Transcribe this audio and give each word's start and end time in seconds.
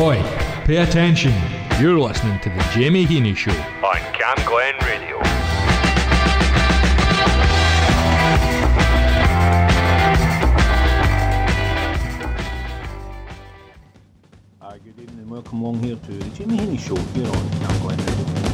Oi, 0.00 0.22
pay 0.64 0.76
attention. 0.76 1.32
You're 1.80 1.98
listening 1.98 2.38
to 2.42 2.50
The 2.50 2.70
Jamie 2.72 3.04
Heaney 3.04 3.36
Show 3.36 3.50
on 3.50 3.98
Cam 4.12 4.36
Glen 4.46 4.76
Radio. 4.86 5.18
Hi, 14.60 14.78
good 14.78 15.00
evening 15.00 15.18
and 15.18 15.28
welcome 15.28 15.62
along 15.62 15.82
here 15.82 15.96
to 15.96 16.12
The 16.12 16.30
Jamie 16.30 16.58
Heaney 16.58 16.78
Show 16.78 16.94
here 16.94 17.26
on 17.26 17.48
Camglen 17.58 17.98
Radio. 17.98 18.47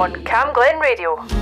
on 0.00 0.14
Camglen 0.24 0.80
Radio. 0.80 1.39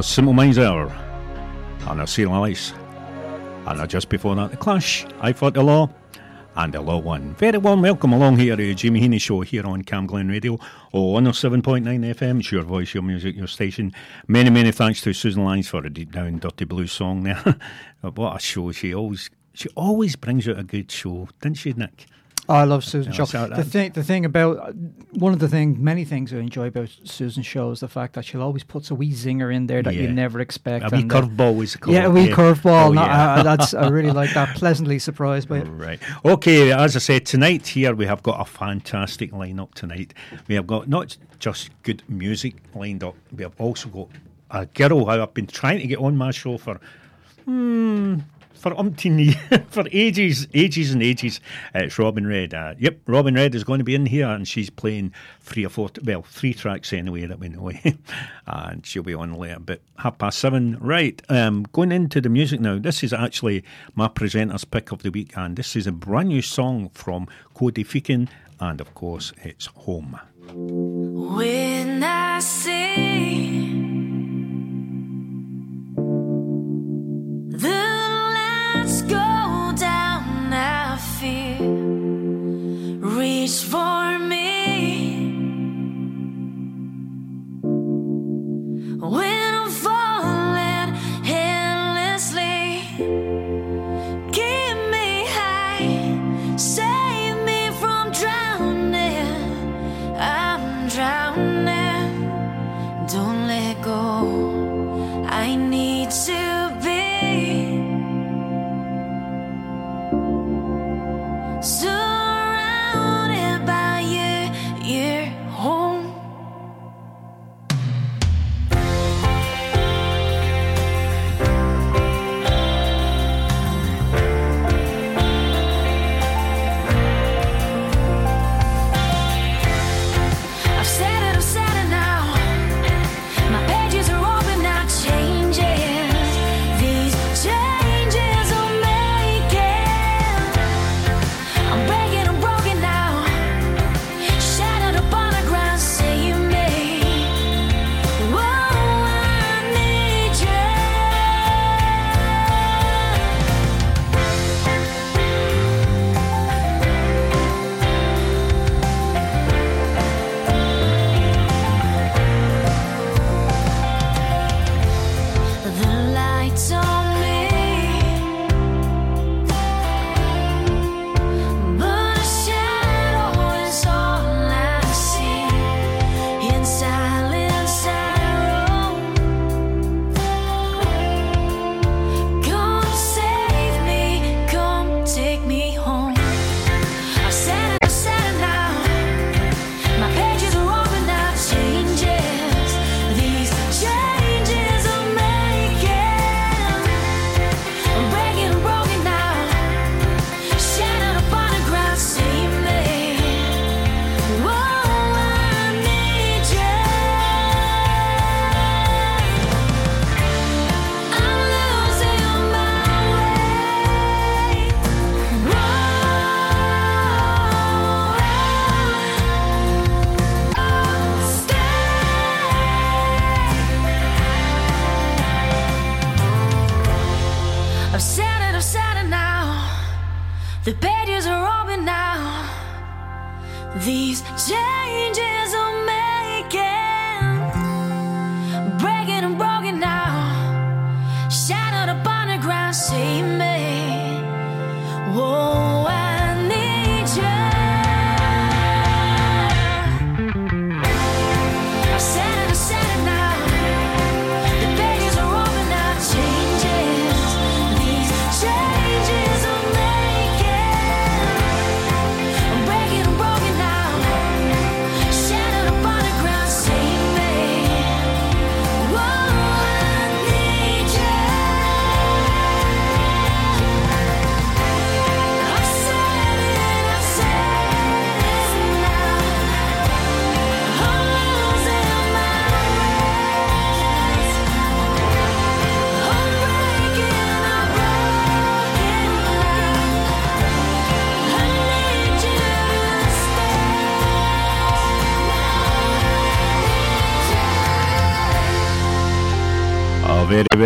A 0.00 0.02
Simple 0.02 0.32
Minds 0.32 0.56
there, 0.56 0.88
and 1.88 2.00
a 2.00 2.06
Seal 2.06 2.32
Alice. 2.32 2.72
And 3.66 3.86
just 3.86 4.08
before 4.08 4.34
that, 4.36 4.50
The 4.50 4.56
Clash, 4.56 5.04
I 5.20 5.34
Fought 5.34 5.52
the 5.52 5.62
Law, 5.62 5.90
and 6.56 6.72
the 6.72 6.80
Law 6.80 6.96
Won. 6.96 7.34
Very 7.34 7.58
warm 7.58 7.82
welcome 7.82 8.14
along 8.14 8.38
here 8.38 8.56
to 8.56 8.74
Jamie 8.74 9.02
Heaney 9.02 9.20
Show 9.20 9.42
here 9.42 9.66
on 9.66 9.82
Camglen 9.82 10.30
Radio, 10.30 10.54
oh, 10.94 11.12
107.9 11.12 11.82
FM. 12.14 12.40
It's 12.40 12.50
your 12.50 12.62
voice, 12.62 12.94
your 12.94 13.02
music, 13.02 13.36
your 13.36 13.46
station. 13.46 13.92
Many, 14.26 14.48
many 14.48 14.72
thanks 14.72 15.02
to 15.02 15.12
Susan 15.12 15.44
Lines 15.44 15.68
for 15.68 15.84
a 15.84 15.90
deep 15.90 16.12
down 16.12 16.38
dirty 16.38 16.64
blues 16.64 16.92
song 16.92 17.24
there. 17.24 17.60
what 18.00 18.36
a 18.36 18.38
show. 18.38 18.72
She 18.72 18.94
always 18.94 19.28
she 19.52 19.68
always 19.76 20.16
brings 20.16 20.48
out 20.48 20.58
a 20.58 20.64
good 20.64 20.90
show, 20.90 21.28
doesn't 21.42 21.56
she, 21.56 21.74
Nick? 21.74 22.06
I 22.48 22.64
love 22.64 22.84
Susan 22.84 23.12
Shaw. 23.12 23.24
so 23.24 23.48
The 23.48 23.64
thing, 23.64 23.92
the 23.92 24.02
thing 24.02 24.24
about 24.24 24.74
one 25.12 25.32
of 25.32 25.38
the 25.40 25.48
things, 25.48 25.78
many 25.78 26.04
things 26.04 26.32
I 26.32 26.38
enjoy 26.38 26.68
about 26.68 26.88
Susan's 27.04 27.46
Shaw 27.46 27.70
is 27.72 27.80
the 27.80 27.88
fact 27.88 28.14
that 28.14 28.24
she'll 28.24 28.42
always 28.42 28.62
puts 28.64 28.90
a 28.90 28.94
wee 28.94 29.12
zinger 29.12 29.52
in 29.54 29.66
there 29.66 29.82
that 29.82 29.94
Yeah. 29.94 30.02
you 30.02 30.12
never 30.12 30.40
expect. 30.40 30.84
A 30.84 30.96
wee 30.96 31.02
uh, 31.02 31.06
curveball 31.06 31.62
is 31.62 31.76
called. 31.76 31.94
Yeah, 31.94 32.06
a 32.06 32.10
wee 32.10 32.28
curveball. 32.28 32.88
Oh, 32.88 32.92
no, 32.92 33.02
yeah. 33.02 33.34
uh, 33.34 33.42
that's 33.42 33.74
I 33.74 33.88
really 33.88 34.12
like 34.12 34.32
that. 34.34 34.56
Pleasantly 34.56 34.98
surprised 34.98 35.48
by 35.48 35.58
it. 35.58 35.64
Right. 35.64 35.98
Okay, 36.24 36.72
as 36.72 36.94
I 36.96 37.00
said, 37.00 37.26
tonight 37.26 37.66
here 37.66 37.94
we 37.94 38.06
have 38.06 38.22
got 38.22 38.40
a 38.40 38.44
fantastic 38.44 39.32
lineup 39.32 39.74
tonight. 39.74 40.14
We 40.48 40.54
have 40.54 40.66
got 40.66 40.88
not 40.88 41.16
just 41.38 41.70
good 41.82 42.02
music 42.08 42.56
lined 42.74 43.02
up, 43.02 43.16
we 43.36 43.42
have 43.42 43.54
also 43.58 43.88
got 43.88 44.08
a 44.50 44.66
girl 44.66 45.00
who 45.04 45.06
I've 45.06 45.34
been 45.34 45.46
trying 45.46 45.80
to 45.80 45.86
get 45.86 45.98
on 45.98 46.16
my 46.16 46.30
show 46.30 46.58
for 46.58 46.80
hmm, 47.44 48.18
for 48.54 48.72
umpteen 48.72 49.34
for 49.70 49.84
ages, 49.92 50.46
ages 50.54 50.92
and 50.92 51.02
ages. 51.02 51.40
Uh, 51.74 51.80
it's 51.80 51.98
Robin 51.98 52.26
Red. 52.26 52.54
Uh, 52.54 52.74
yep, 52.78 52.98
Robin 53.06 53.34
Red 53.34 53.54
is 53.54 53.64
going 53.64 53.78
to 53.78 53.84
be 53.84 53.94
in 53.94 54.06
here 54.06 54.26
and 54.28 54.46
she's 54.46 54.70
playing 54.70 55.12
three 55.40 55.64
or 55.64 55.68
four, 55.68 55.90
well, 56.04 56.22
three 56.22 56.54
tracks 56.54 56.92
anyway 56.92 57.26
that 57.26 57.38
we 57.38 57.48
know. 57.48 57.70
and 58.46 58.84
she'll 58.84 59.02
be 59.02 59.14
on 59.14 59.34
later, 59.34 59.58
but 59.60 59.80
half 59.98 60.18
past 60.18 60.38
seven. 60.38 60.78
Right, 60.80 61.20
um, 61.28 61.66
going 61.72 61.92
into 61.92 62.20
the 62.20 62.28
music 62.28 62.60
now. 62.60 62.78
This 62.78 63.02
is 63.02 63.12
actually 63.12 63.64
my 63.94 64.08
presenter's 64.08 64.64
pick 64.64 64.92
of 64.92 65.02
the 65.02 65.10
week, 65.10 65.36
and 65.36 65.56
this 65.56 65.76
is 65.76 65.86
a 65.86 65.92
brand 65.92 66.28
new 66.28 66.42
song 66.42 66.90
from 66.90 67.28
Cody 67.54 67.84
Feakin, 67.84 68.28
and 68.58 68.80
of 68.80 68.94
course, 68.94 69.32
it's 69.42 69.66
Home. 69.66 70.18
When 70.52 72.02
I 72.02 72.40
see 72.40 73.29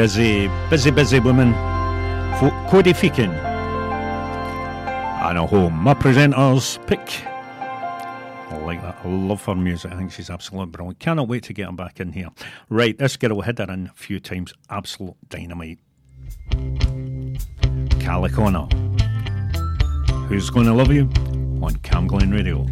busy, 0.04 0.50
busy, 0.68 0.90
busy 0.90 1.18
woman. 1.18 1.54
Fo- 2.38 2.50
Cody 2.68 2.92
Feakin. 2.92 3.32
And 5.26 5.38
a 5.38 5.46
home. 5.46 5.73
My 5.73 5.94
presenter's 5.94 6.78
pick. 6.87 7.23
I 7.25 8.61
like 8.66 8.82
that. 8.82 8.99
I 9.02 9.08
love 9.08 9.42
her 9.46 9.54
music. 9.54 9.92
I 9.92 9.96
think 9.96 10.12
she's 10.12 10.28
absolutely 10.28 10.73
brilliant. 10.73 10.99
Cannot 10.99 11.28
wait 11.28 11.44
to 11.44 11.54
get 11.54 11.68
her 11.68 11.73
back 11.73 12.00
in 12.00 12.12
here. 12.12 12.28
Right, 12.68 12.99
this 12.99 13.16
girl 13.16 13.40
hit 13.40 13.56
her 13.61 13.73
in 13.73 13.87
a 13.87 13.94
few 13.94 14.20
times. 14.20 14.52
Absolute 14.68 15.16
dynamite. 15.30 15.78
Calicona. 18.04 18.70
Who's 20.28 20.50
Gonna 20.50 20.75
Love 20.75 20.92
You? 20.92 21.04
On 21.62 21.73
Camglen 21.82 22.30
Radio. 22.30 22.66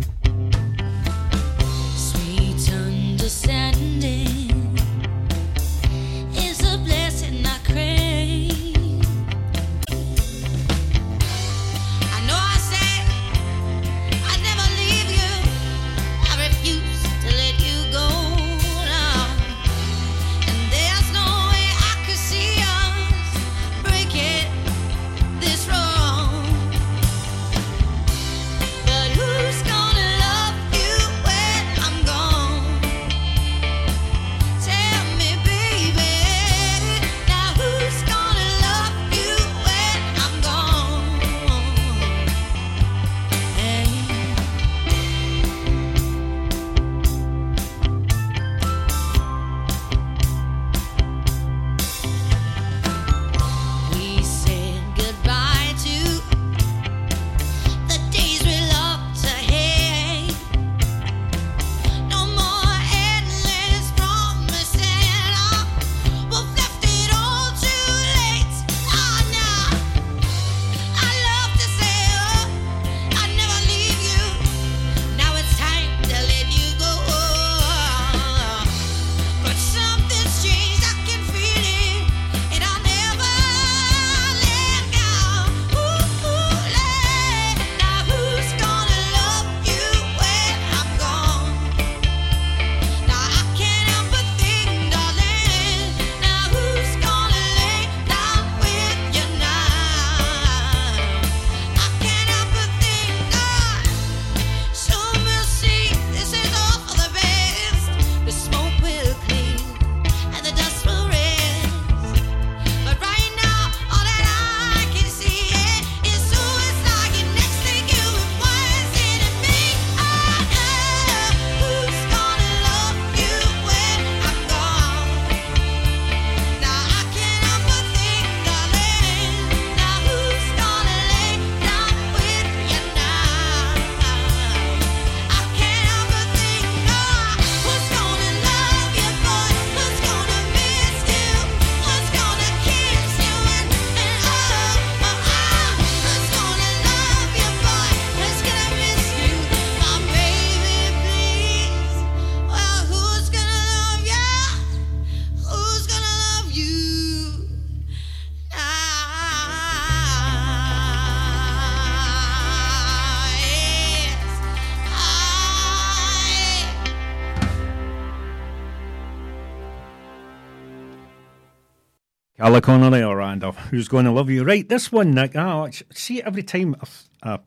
Calicona 172.52 173.09
or 173.09 173.16
Randolph. 173.16 173.56
Who's 173.71 173.88
going 173.88 174.04
to 174.04 174.11
love 174.11 174.28
you? 174.28 174.44
Right, 174.44 174.68
this 174.68 174.92
one, 174.92 175.12
Nick. 175.12 175.35
Oh, 175.37 175.71
see, 175.94 176.23
every 176.23 176.42
time 176.42 176.76
I, 177.23 177.32
I 177.35 177.38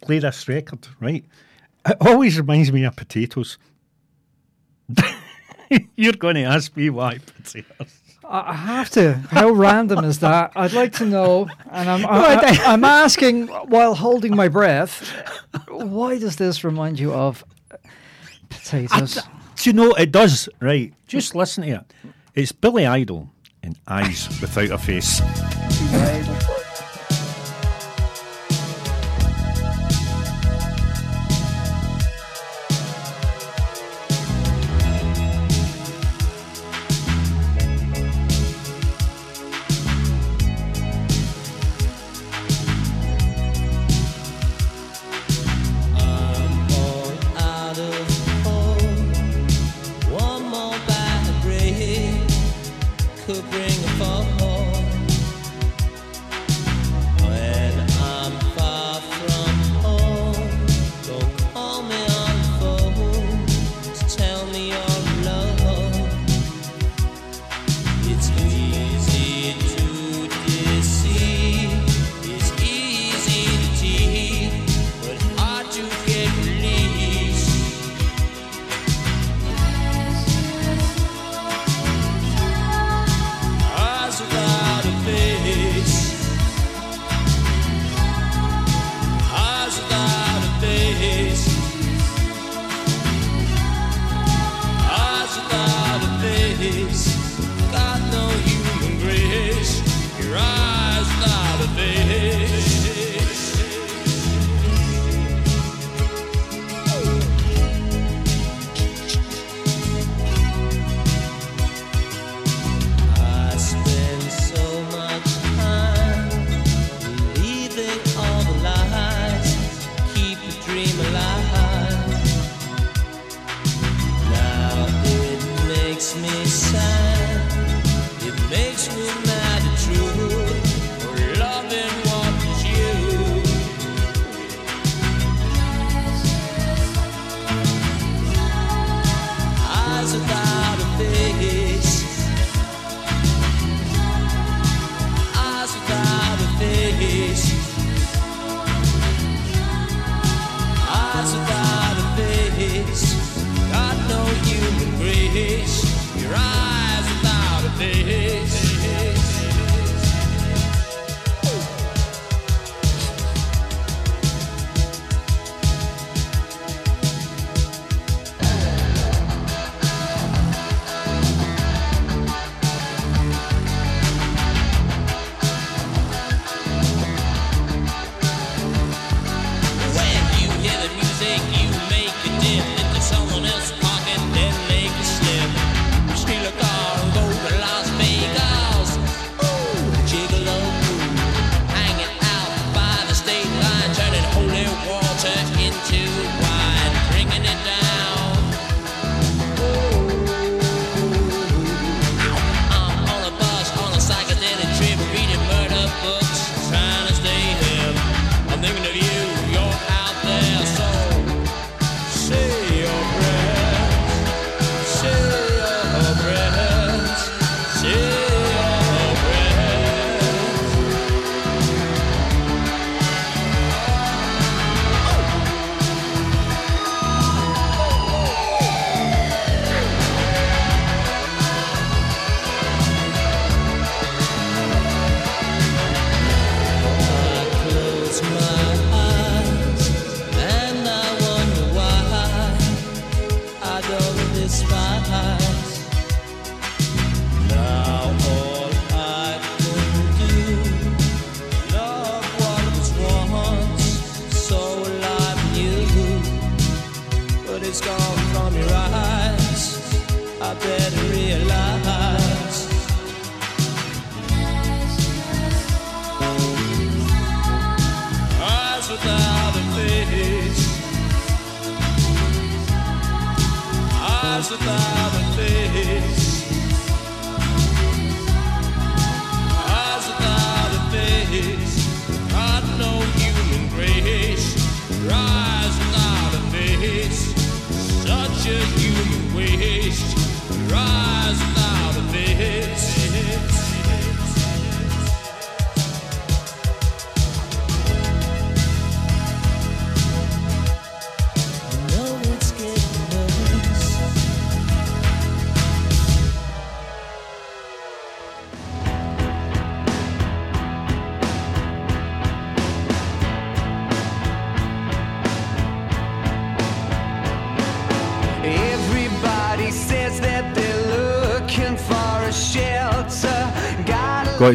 play 0.00 0.18
this 0.18 0.48
record, 0.48 0.88
right, 0.98 1.26
it 1.86 1.96
always 2.00 2.38
reminds 2.38 2.72
me 2.72 2.84
of 2.84 2.96
potatoes. 2.96 3.58
You're 5.96 6.14
going 6.14 6.36
to 6.36 6.44
ask 6.44 6.74
me 6.74 6.88
why 6.88 7.18
potatoes. 7.18 8.00
I 8.24 8.50
I 8.50 8.54
have 8.54 8.88
to. 8.90 9.14
How 9.30 9.50
random 9.50 10.04
is 10.06 10.20
that? 10.20 10.52
I'd 10.56 10.72
like 10.72 10.94
to 10.94 11.04
know, 11.04 11.48
and 11.70 11.90
I'm 11.90 12.06
I, 12.08 12.72
am 12.72 12.82
asking 12.82 13.48
while 13.48 13.94
holding 13.94 14.34
my 14.34 14.48
breath. 14.48 15.12
Why 15.68 16.18
does 16.18 16.36
this 16.36 16.64
remind 16.64 16.98
you 16.98 17.12
of 17.12 17.44
potatoes? 18.48 19.18
Do 19.56 19.68
you 19.68 19.74
know 19.74 19.92
it 19.92 20.12
does? 20.12 20.48
Right, 20.60 20.94
just 21.06 21.34
listen 21.34 21.64
to 21.64 21.70
it. 21.70 21.94
It's 22.34 22.52
Billy 22.52 22.86
Idol 22.86 23.30
in 23.66 23.76
Eyes 23.88 24.28
Without 24.40 24.70
a 24.70 24.78
Face. 24.78 25.20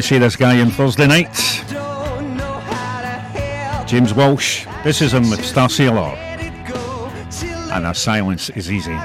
See 0.00 0.18
This 0.18 0.36
Guy 0.36 0.60
on 0.60 0.70
Thursday 0.70 1.06
night. 1.06 1.34
James 3.86 4.14
Walsh, 4.14 4.66
this 4.84 5.02
is 5.02 5.12
him 5.12 5.28
with 5.28 5.40
Starsailor. 5.40 6.16
And 7.72 7.86
our 7.86 7.94
silence 7.94 8.48
is 8.50 8.72
easy. 8.72 8.96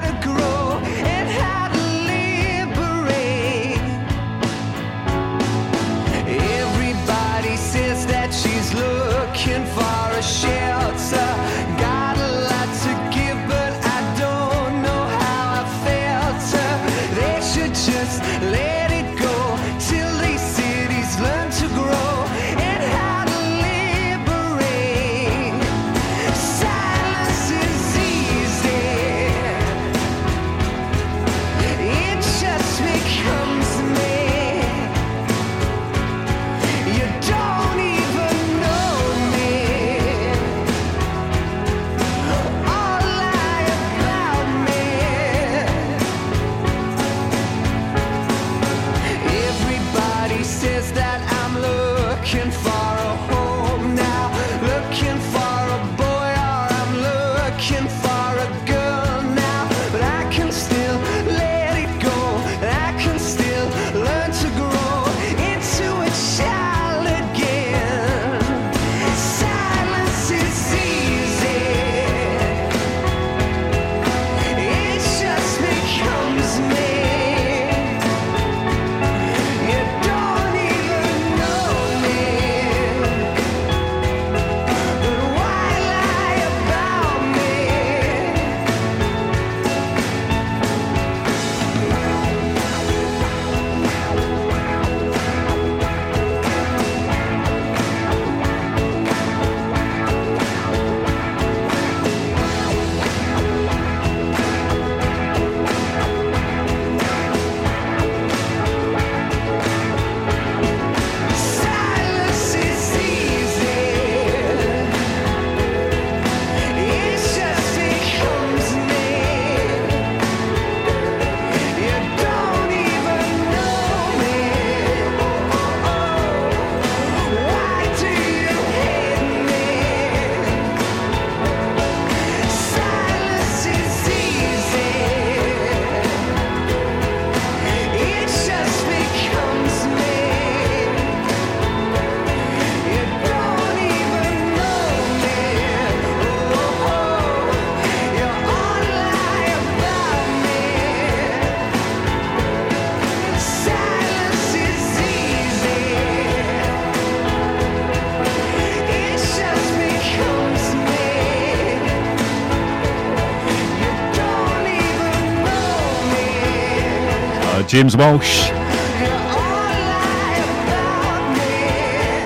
James 167.78 167.96
Walsh. 167.96 168.48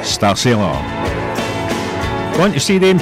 Starsailor. 0.02 0.72
Going 2.38 2.54
to 2.54 2.58
see 2.58 2.78
them 2.78 2.98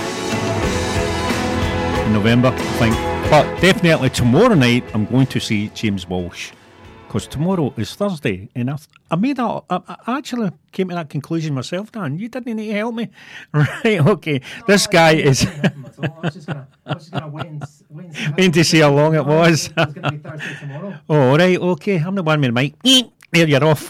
in 2.06 2.12
November, 2.12 2.48
I 2.48 2.58
think. 2.80 2.94
But 3.30 3.44
definitely 3.60 4.10
tomorrow 4.10 4.54
night, 4.54 4.82
I'm 4.94 5.06
going 5.06 5.28
to 5.28 5.38
see 5.38 5.68
James 5.68 6.08
Walsh. 6.08 6.50
Because 7.06 7.28
tomorrow 7.28 7.72
is 7.76 7.94
Thursday, 7.94 8.48
and 8.56 8.68
I, 8.68 8.78
I 9.12 9.14
made 9.14 9.36
that. 9.36 9.62
I, 9.70 9.96
I 10.08 10.18
actually 10.18 10.50
came 10.72 10.88
to 10.88 10.96
that 10.96 11.08
conclusion 11.08 11.54
myself, 11.54 11.92
Dan. 11.92 12.18
You 12.18 12.28
didn't 12.28 12.56
need 12.56 12.66
to 12.66 12.74
help 12.74 12.96
me, 12.96 13.10
right? 13.52 14.00
Okay, 14.00 14.40
this 14.66 14.88
guy 14.88 15.12
is. 15.12 15.46
I 16.02 16.20
was 16.20 16.34
just 16.34 16.46
gonna, 16.46 16.66
I 16.86 16.94
was 16.94 17.02
just 17.04 17.12
gonna 17.12 17.28
wait 17.28 17.46
and, 17.46 17.62
wait 17.90 18.06
and 18.06 18.14
see. 18.16 18.22
how- 18.22 18.50
to 18.50 18.64
see 18.64 18.78
how 18.80 18.90
long 18.92 19.14
it 19.14 19.24
was. 19.26 19.66
It 19.68 19.76
was 19.76 19.94
gonna 19.94 20.10
be 20.12 20.18
Thursday 20.18 20.56
tomorrow. 20.60 20.94
Oh, 21.08 21.36
right, 21.36 21.58
okay. 21.58 21.96
I'm 21.98 22.14
the 22.14 22.22
one 22.22 22.40
with 22.40 22.52
mic. 22.52 22.74
There, 23.32 23.46
you're 23.48 23.64
off. 23.64 23.88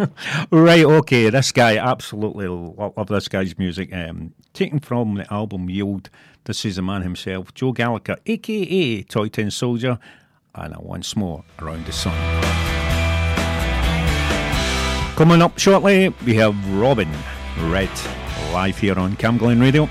right, 0.50 0.84
okay. 0.84 1.28
This 1.30 1.52
guy, 1.52 1.76
absolutely 1.76 2.48
love, 2.48 2.94
love 2.96 3.06
this 3.08 3.28
guy's 3.28 3.56
music. 3.58 3.92
Um, 3.92 4.32
taken 4.54 4.80
from 4.80 5.14
the 5.16 5.30
album 5.32 5.68
Yield, 5.68 6.08
this 6.44 6.64
is 6.64 6.76
the 6.76 6.82
man 6.82 7.02
himself, 7.02 7.52
Joe 7.54 7.72
Gallagher, 7.72 8.16
aka 8.24 9.02
Toy 9.02 9.28
Tin 9.28 9.50
Soldier, 9.50 9.98
and 10.54 10.74
a 10.74 10.80
once 10.80 11.14
more 11.16 11.44
Around 11.60 11.84
the 11.86 11.92
Sun. 11.92 12.14
Coming 15.16 15.42
up 15.42 15.58
shortly, 15.58 16.08
we 16.24 16.34
have 16.36 16.54
Robin 16.74 17.10
Red 17.64 17.90
live 18.52 18.78
here 18.78 18.98
on 18.98 19.16
Camglen 19.16 19.60
Radio. 19.60 19.88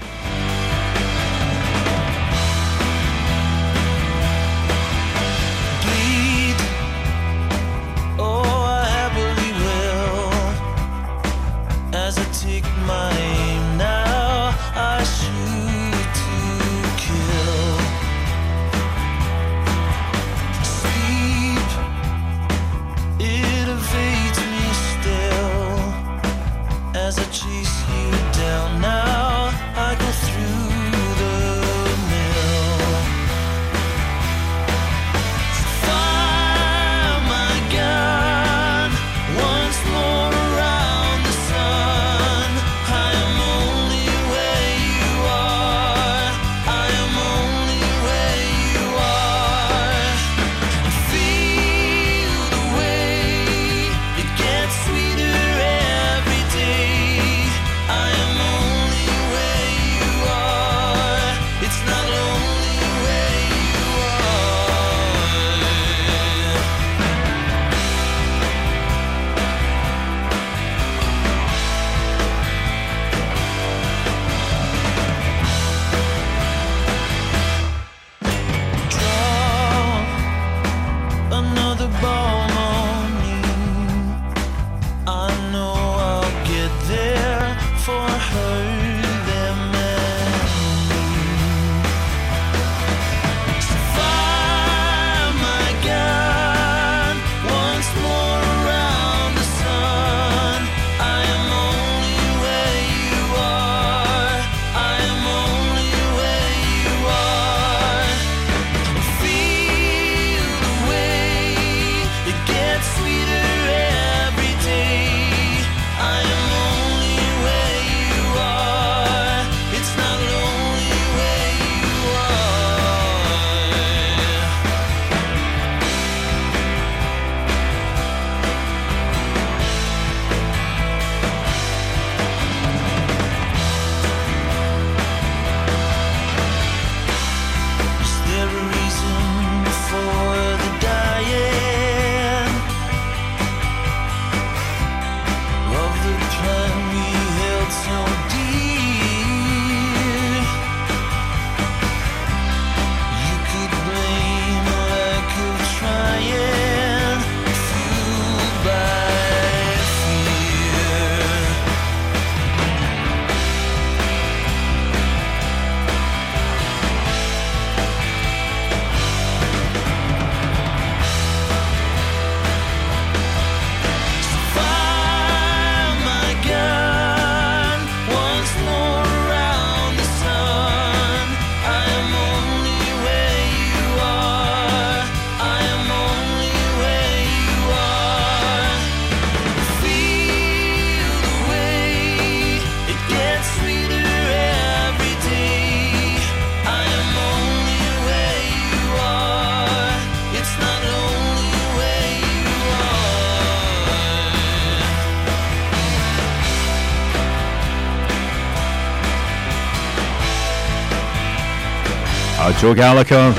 Joe 212.59 212.73
Gallagher, 212.73 213.35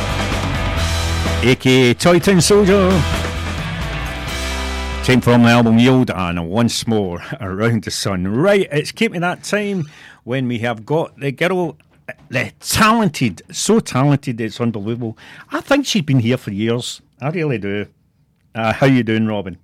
aka 1.42 1.92
Titan 1.94 2.40
Soldier. 2.40 2.88
Came 5.02 5.20
from 5.20 5.42
the 5.42 5.48
album 5.48 5.76
Yield 5.76 6.12
and 6.12 6.48
once 6.48 6.86
more 6.86 7.20
Around 7.40 7.82
the 7.82 7.90
Sun. 7.90 8.28
Right, 8.28 8.68
it's 8.70 8.92
keeping 8.92 9.22
that 9.22 9.42
time 9.42 9.90
when 10.22 10.46
we 10.46 10.60
have 10.60 10.86
got 10.86 11.18
the 11.18 11.32
girl, 11.32 11.76
the 12.28 12.52
talented, 12.60 13.42
so 13.50 13.80
talented 13.80 14.40
it's 14.40 14.60
unbelievable. 14.60 15.18
I 15.50 15.62
think 15.62 15.86
she's 15.86 16.02
been 16.02 16.20
here 16.20 16.36
for 16.36 16.52
years. 16.52 17.02
I 17.20 17.30
really 17.30 17.58
do. 17.58 17.86
Uh, 18.54 18.72
how 18.72 18.86
you 18.86 19.02
doing, 19.02 19.26
Robin? 19.26 19.58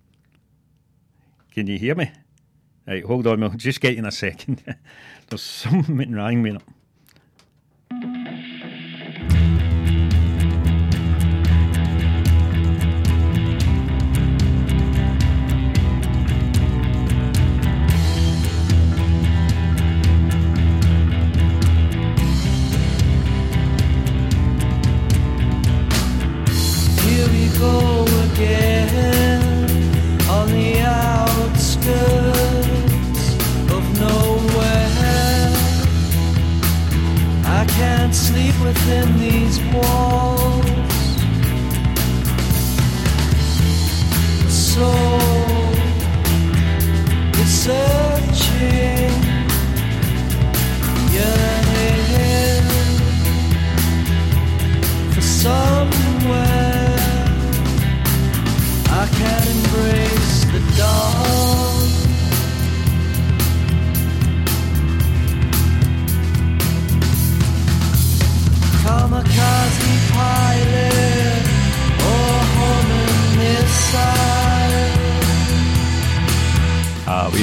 Can 1.52 1.68
you 1.68 1.78
hear 1.78 1.94
me? 1.94 2.10
Right, 2.88 3.04
hold 3.04 3.28
on, 3.28 3.40
we'll 3.40 3.50
just 3.50 3.80
get 3.80 3.92
you 3.92 4.00
in 4.00 4.06
a 4.06 4.10
second. 4.10 4.64
There's 5.28 5.42
something 5.42 6.12
wrong 6.12 6.42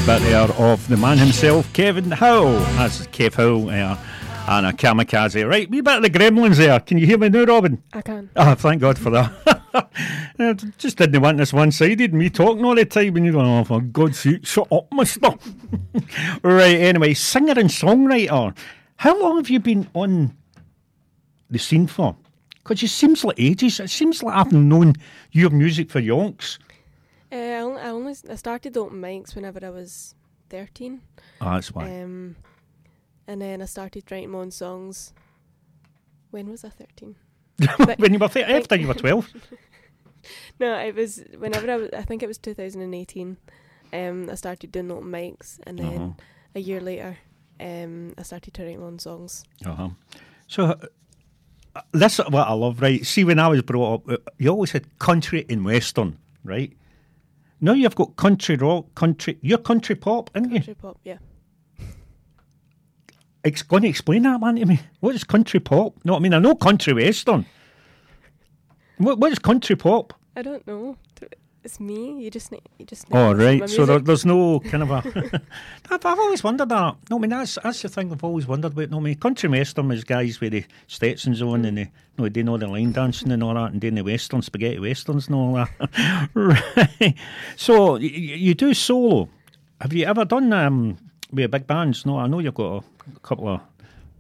with 0.07 0.09
it. 0.09 0.21
there 0.21 0.39
of 0.39 0.87
the 0.87 0.97
man 0.97 1.17
himself, 1.17 1.71
Kevin 1.73 2.11
Howell. 2.11 2.59
That's 2.77 3.05
Kev 3.07 3.35
Howell 3.35 3.65
there. 3.65 3.85
Uh, 3.85 3.97
and 4.47 4.65
a 4.65 4.73
kamikaze. 4.73 5.47
Right, 5.47 5.69
wee 5.69 5.81
bit 5.81 5.97
of 5.97 6.03
the 6.03 6.09
gremlins 6.09 6.57
there. 6.57 6.79
Can 6.79 6.97
you 6.97 7.05
hear 7.05 7.17
me 7.17 7.29
now, 7.29 7.43
Robin? 7.43 7.81
I 7.93 8.01
can. 8.01 8.29
Oh, 8.35 8.55
thank 8.55 8.81
God 8.81 8.97
for 8.97 9.11
that. 9.11 9.31
I 9.73 9.83
uh, 10.39 10.53
just 10.77 10.97
didn't 10.97 11.21
want 11.21 11.37
this 11.37 11.53
one 11.53 11.71
sided, 11.71 12.13
me 12.13 12.29
talking 12.29 12.65
all 12.65 12.75
the 12.75 12.85
time, 12.85 13.15
and 13.15 13.25
you're 13.25 13.33
going, 13.33 13.47
oh, 13.47 13.63
for 13.63 13.81
God's 13.81 14.19
sake, 14.19 14.45
shut 14.45 14.71
up, 14.71 14.91
mister. 14.91 15.31
right, 16.43 16.75
anyway, 16.75 17.13
singer 17.13 17.53
and 17.57 17.69
songwriter. 17.69 18.57
How 18.97 19.19
long 19.19 19.37
have 19.37 19.49
you 19.49 19.59
been 19.59 19.87
on 19.93 20.35
the 21.49 21.59
scene 21.59 21.87
for? 21.87 22.15
Because 22.63 22.81
it 22.81 22.89
seems 22.89 23.23
like 23.23 23.39
ages. 23.39 23.79
It 23.79 23.89
seems 23.89 24.23
like 24.23 24.35
I've 24.35 24.51
known 24.51 24.95
your 25.31 25.49
music 25.49 25.91
for 25.91 26.01
yonks. 26.01 26.57
Uh, 27.31 27.35
I 27.35 27.61
only, 27.61 27.81
I 27.81 27.89
only 27.89 28.15
I 28.29 28.35
started 28.35 28.75
open 28.77 28.99
mics 29.01 29.35
whenever 29.35 29.65
I 29.65 29.69
was 29.69 30.15
thirteen. 30.49 31.01
Oh, 31.39 31.53
that's 31.53 31.71
why. 31.73 32.01
Um, 32.01 32.35
and 33.27 33.41
then 33.41 33.61
I 33.61 33.65
started 33.65 34.11
writing 34.11 34.31
my 34.31 34.39
own 34.39 34.51
songs. 34.51 35.13
When 36.31 36.49
was 36.49 36.63
I 36.65 36.69
thirteen? 36.69 37.15
when 37.97 38.13
you 38.13 38.19
were 38.19 38.27
30, 38.27 38.53
after 38.53 38.75
you 38.75 38.87
were 38.87 38.93
12. 38.95 39.29
No, 40.59 40.77
it 40.77 40.93
was 40.95 41.23
whenever 41.39 41.69
I 41.71 41.75
was. 41.77 41.89
I 41.93 42.03
think 42.03 42.21
it 42.21 42.27
was 42.27 42.37
2018. 42.37 43.37
Um, 43.93 44.29
I 44.29 44.35
started 44.35 44.71
doing 44.71 44.91
open 44.91 45.09
mics, 45.11 45.59
and 45.65 45.79
then 45.79 46.01
Uh-huh. 46.01 46.13
a 46.55 46.59
year 46.59 46.79
later, 46.79 47.17
um, 47.59 48.13
I 48.17 48.21
started 48.23 48.53
to 48.53 48.63
write 48.63 48.79
my 48.79 48.85
own 48.85 48.99
songs. 48.99 49.43
Uh-huh. 49.65 49.89
So, 50.47 50.77
uh, 51.75 51.81
this 51.91 52.19
is 52.19 52.25
what 52.29 52.47
I 52.47 52.53
love, 52.53 52.81
right? 52.81 53.03
See, 53.03 53.23
when 53.23 53.39
I 53.39 53.47
was 53.47 53.63
brought 53.63 53.93
up, 53.95 54.09
uh, 54.09 54.17
you 54.37 54.49
always 54.51 54.71
had 54.71 54.85
country 54.99 55.43
and 55.49 55.65
western, 55.65 56.19
right? 56.43 56.71
Now 57.61 57.73
you've 57.73 57.95
got 57.95 58.15
country 58.15 58.55
rock, 58.55 58.93
country. 58.95 59.37
You're 59.41 59.59
country 59.59 59.95
pop, 59.95 60.31
aren't 60.33 60.51
you? 60.51 60.57
Country 60.57 60.73
pop, 60.75 60.99
yeah. 61.03 61.17
It's 63.43 63.61
going 63.61 63.83
to 63.83 63.89
explain 63.89 64.23
that, 64.23 64.41
man, 64.41 64.55
to 64.55 64.65
me. 64.65 64.79
What 64.99 65.15
is 65.15 65.23
country 65.23 65.59
pop? 65.59 65.93
No, 66.03 66.15
I 66.15 66.19
mean, 66.19 66.33
I 66.33 66.39
know 66.39 66.55
country 66.55 66.93
western. 66.93 67.45
What, 68.97 69.19
what 69.19 69.31
is 69.31 69.39
country 69.39 69.75
pop? 69.75 70.13
I 70.35 70.41
don't 70.41 70.65
know. 70.65 70.97
It's 71.63 71.79
me. 71.79 72.23
You 72.23 72.31
just 72.31 72.51
need. 72.51 72.63
You 72.79 72.85
just. 72.85 73.07
Need 73.09 73.17
Oh, 73.17 73.33
right. 73.33 73.69
So 73.69 73.85
there, 73.85 73.99
there's 73.99 74.25
no 74.25 74.59
kind 74.61 74.81
of 74.81 74.89
a. 74.89 75.41
I've, 75.91 76.05
always 76.05 76.43
wondered 76.43 76.69
that. 76.69 76.95
No, 77.09 77.17
I 77.17 77.19
mean, 77.19 77.29
that's 77.29 77.59
that's 77.63 77.83
the 77.83 77.89
thing 77.89 78.11
I've 78.11 78.23
always 78.23 78.47
wondered 78.47 78.71
about. 78.73 78.89
No, 78.89 78.97
I 78.97 79.01
mean, 79.01 79.15
country 79.15 79.47
western 79.47 79.91
is 79.91 80.03
guys 80.03 80.41
with 80.41 80.53
the 80.53 80.65
Stetsons 80.87 81.41
on 81.41 81.65
and 81.65 81.77
they, 81.77 81.91
no, 82.17 82.27
doing 82.29 82.49
all 82.49 82.57
the 82.57 82.67
line 82.67 82.91
dancing 82.91 83.31
and 83.31 83.43
all 83.43 83.53
that 83.53 83.73
and 83.73 83.81
doing 83.81 83.93
the 83.93 84.03
western, 84.03 84.41
spaghetti 84.41 84.79
westerns 84.79 85.27
and 85.27 85.35
all 85.35 85.53
that. 85.53 86.29
right. 86.33 87.15
So, 87.57 87.93
y- 87.93 87.99
y- 87.99 88.09
you 88.09 88.55
do 88.55 88.73
solo. 88.73 89.29
Have 89.79 89.93
you 89.93 90.05
ever 90.05 90.25
done 90.25 90.51
um, 90.53 90.97
with 91.31 91.51
big 91.51 91.67
bands? 91.67 92.07
No, 92.07 92.17
I 92.17 92.27
know 92.27 92.39
you've 92.39 92.55
got 92.55 92.83
a, 92.83 93.19
couple 93.19 93.47
of 93.47 93.61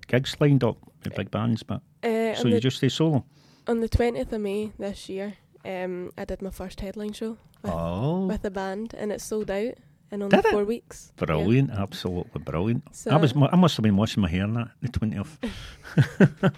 gigs 0.07 0.35
lined 0.39 0.63
up 0.63 0.77
with 1.03 1.15
big 1.15 1.31
bands, 1.31 1.63
but. 1.63 1.81
Uh, 2.03 2.35
so 2.35 2.47
you 2.47 2.55
the- 2.55 2.59
just 2.59 2.77
stay 2.77 2.89
solo? 2.89 3.25
On 3.67 3.79
the 3.79 3.89
20th 3.89 4.31
of 4.31 4.41
May 4.41 4.71
this 4.77 5.07
year, 5.09 5.35
um, 5.65 6.11
I 6.17 6.25
did 6.25 6.41
my 6.41 6.49
first 6.49 6.79
headline 6.81 7.13
show 7.13 7.37
with, 7.61 7.71
Oh. 7.71 8.25
with 8.27 8.43
a 8.45 8.51
band, 8.51 8.93
and 8.97 9.11
it 9.11 9.21
sold 9.21 9.49
out 9.51 9.73
in 10.11 10.21
only 10.23 10.35
Did 10.35 10.45
it? 10.45 10.51
four 10.51 10.65
weeks. 10.65 11.11
Yeah. 11.17 11.25
Brilliant, 11.25 11.71
absolutely 11.71 12.41
brilliant. 12.43 12.83
I 13.09 13.15
was, 13.17 13.33
I 13.35 13.55
must 13.55 13.77
have 13.77 13.83
been 13.83 13.95
washing 13.97 14.21
my 14.21 14.29
hair 14.29 14.43
on 14.43 14.53
that 14.55 14.69
the 14.81 14.89
twentieth. 14.89 15.37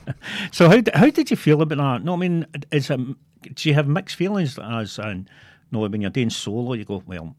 so 0.52 0.70
how 0.70 0.82
how 0.94 1.10
did 1.10 1.30
you 1.32 1.38
feel 1.38 1.62
about 1.62 1.78
that? 1.78 2.04
No, 2.06 2.13
I 2.13 2.18
mean, 2.18 2.46
is 2.72 2.89
it, 2.89 3.00
do 3.54 3.70
you 3.70 3.76
have 3.76 3.88
mixed 3.88 4.16
feelings 4.16 4.58
as 4.60 4.98
and 5.00 5.30
no 5.72 5.80
when 5.80 6.02
you're 6.02 6.10
doing 6.10 6.30
solo, 6.30 6.74
you 6.74 6.86
go 6.86 7.04
well. 7.06 7.36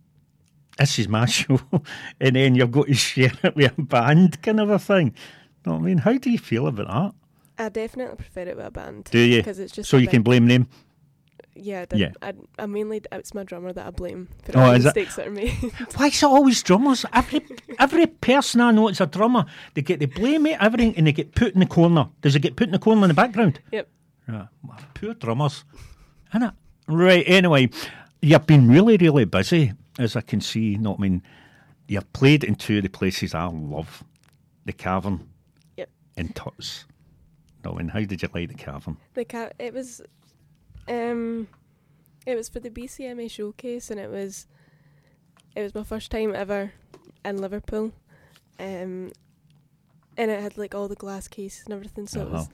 This 0.79 0.99
is 0.99 1.09
my 1.09 1.25
show, 1.27 1.61
and 2.21 2.35
then 2.37 2.55
you've 2.57 2.73
got 2.73 2.87
to 2.89 2.95
share 2.95 3.33
it 3.43 3.55
with 3.55 3.79
a 3.79 3.83
band, 3.83 4.43
kind 4.43 4.61
of 4.61 4.71
a 4.71 4.79
thing. 4.79 5.15
No, 5.65 5.77
I 5.77 5.79
mean, 5.79 5.99
how 5.99 6.15
do 6.19 6.31
you 6.31 6.39
feel 6.39 6.67
about 6.67 6.89
that? 6.89 7.65
I 7.65 7.69
definitely 7.69 8.17
prefer 8.17 8.41
it 8.43 8.57
with 8.57 8.67
a 8.67 8.71
band. 8.73 9.05
Do 9.11 9.19
you? 9.21 9.39
Because 9.39 9.61
it's 9.61 9.73
just 9.73 9.89
so 9.89 9.97
a 9.97 10.01
you 10.01 10.09
can 10.09 10.23
blame 10.23 10.47
them. 10.49 10.67
Yeah, 11.57 11.85
I. 11.91 11.97
Yeah. 11.97 12.11
I, 12.21 12.33
I 12.59 12.67
mainly 12.67 13.01
it's 13.13 13.33
my 13.35 13.45
drummer 13.45 13.73
that 13.73 13.87
I 13.87 13.91
blame 13.91 14.29
for 14.43 14.59
Oh, 14.59 14.61
all 14.63 14.73
the 14.73 14.79
mistakes 14.81 15.17
that 15.17 15.29
are 15.29 15.31
made. 15.31 15.53
Why 15.97 16.07
is 16.09 16.23
it 16.23 16.27
always 16.27 16.63
drummers? 16.63 17.05
Every 17.13 17.47
every 17.79 18.07
person 18.07 18.61
I 18.61 18.71
know 18.73 18.89
that's 18.89 19.01
a 19.01 19.07
drummer, 19.07 19.45
they 19.75 19.83
get 19.83 20.01
they 20.01 20.07
blame 20.07 20.47
it 20.47 20.59
everything 20.61 20.97
and 20.97 21.07
they 21.07 21.13
get 21.13 21.35
put 21.35 21.55
in 21.55 21.61
the 21.61 21.67
corner. 21.67 22.09
Does 22.23 22.35
it 22.35 22.41
get 22.41 22.57
put 22.57 22.67
in 22.69 22.73
the 22.73 22.79
corner 22.79 23.03
in 23.03 23.09
the 23.09 23.15
background? 23.15 23.61
Yep. 23.73 23.89
Right. 24.27 24.49
Poor 24.95 25.15
drummers. 25.15 25.65
Innit? 26.35 26.55
Right, 26.89 27.25
anyway, 27.27 27.71
you've 28.21 28.47
been 28.47 28.69
really, 28.69 28.97
really 28.97 29.25
busy, 29.25 29.73
as 29.99 30.17
I 30.17 30.21
can 30.23 30.41
see. 30.41 30.77
Not 30.77 30.97
I 30.99 31.03
mean 31.03 31.23
you've 31.87 32.13
played 32.15 32.43
in 32.45 32.55
two 32.57 32.79
of 32.79 32.83
the 32.83 32.89
places 32.89 33.35
I 33.35 33.45
love. 33.47 34.03
The 34.65 34.73
Cavern 34.73 35.29
Yep. 35.77 35.91
and 36.17 36.35
Tuts. 36.35 36.87
No, 37.65 37.77
and 37.77 37.91
how 37.91 38.01
did 38.01 38.23
you 38.23 38.29
like 38.35 38.49
the 38.49 38.55
Cavern? 38.55 38.97
The 39.15 39.25
cat. 39.25 39.55
It 39.59 39.73
was, 39.75 40.01
um, 40.89 41.49
it 42.27 42.37
was 42.37 42.49
for 42.49 42.61
the 42.61 42.71
BCMA 42.71 43.31
showcase, 43.31 43.91
and 43.91 44.01
it 44.01 44.11
was, 44.11 44.47
it 45.55 45.63
was 45.63 45.75
my 45.75 45.83
first 45.85 46.11
time 46.11 46.35
ever 46.35 46.73
in 47.25 47.39
Liverpool, 47.39 47.93
um, 48.59 49.13
and 50.17 50.31
it 50.31 50.41
had 50.41 50.57
like 50.59 50.75
all 50.75 50.89
the 50.89 50.95
glass 50.95 51.29
cases 51.29 51.65
and 51.65 51.75
everything. 51.75 52.07
So 52.07 52.21
it 52.23 52.31
was, 52.31 52.43
Uh-huh. 52.43 52.53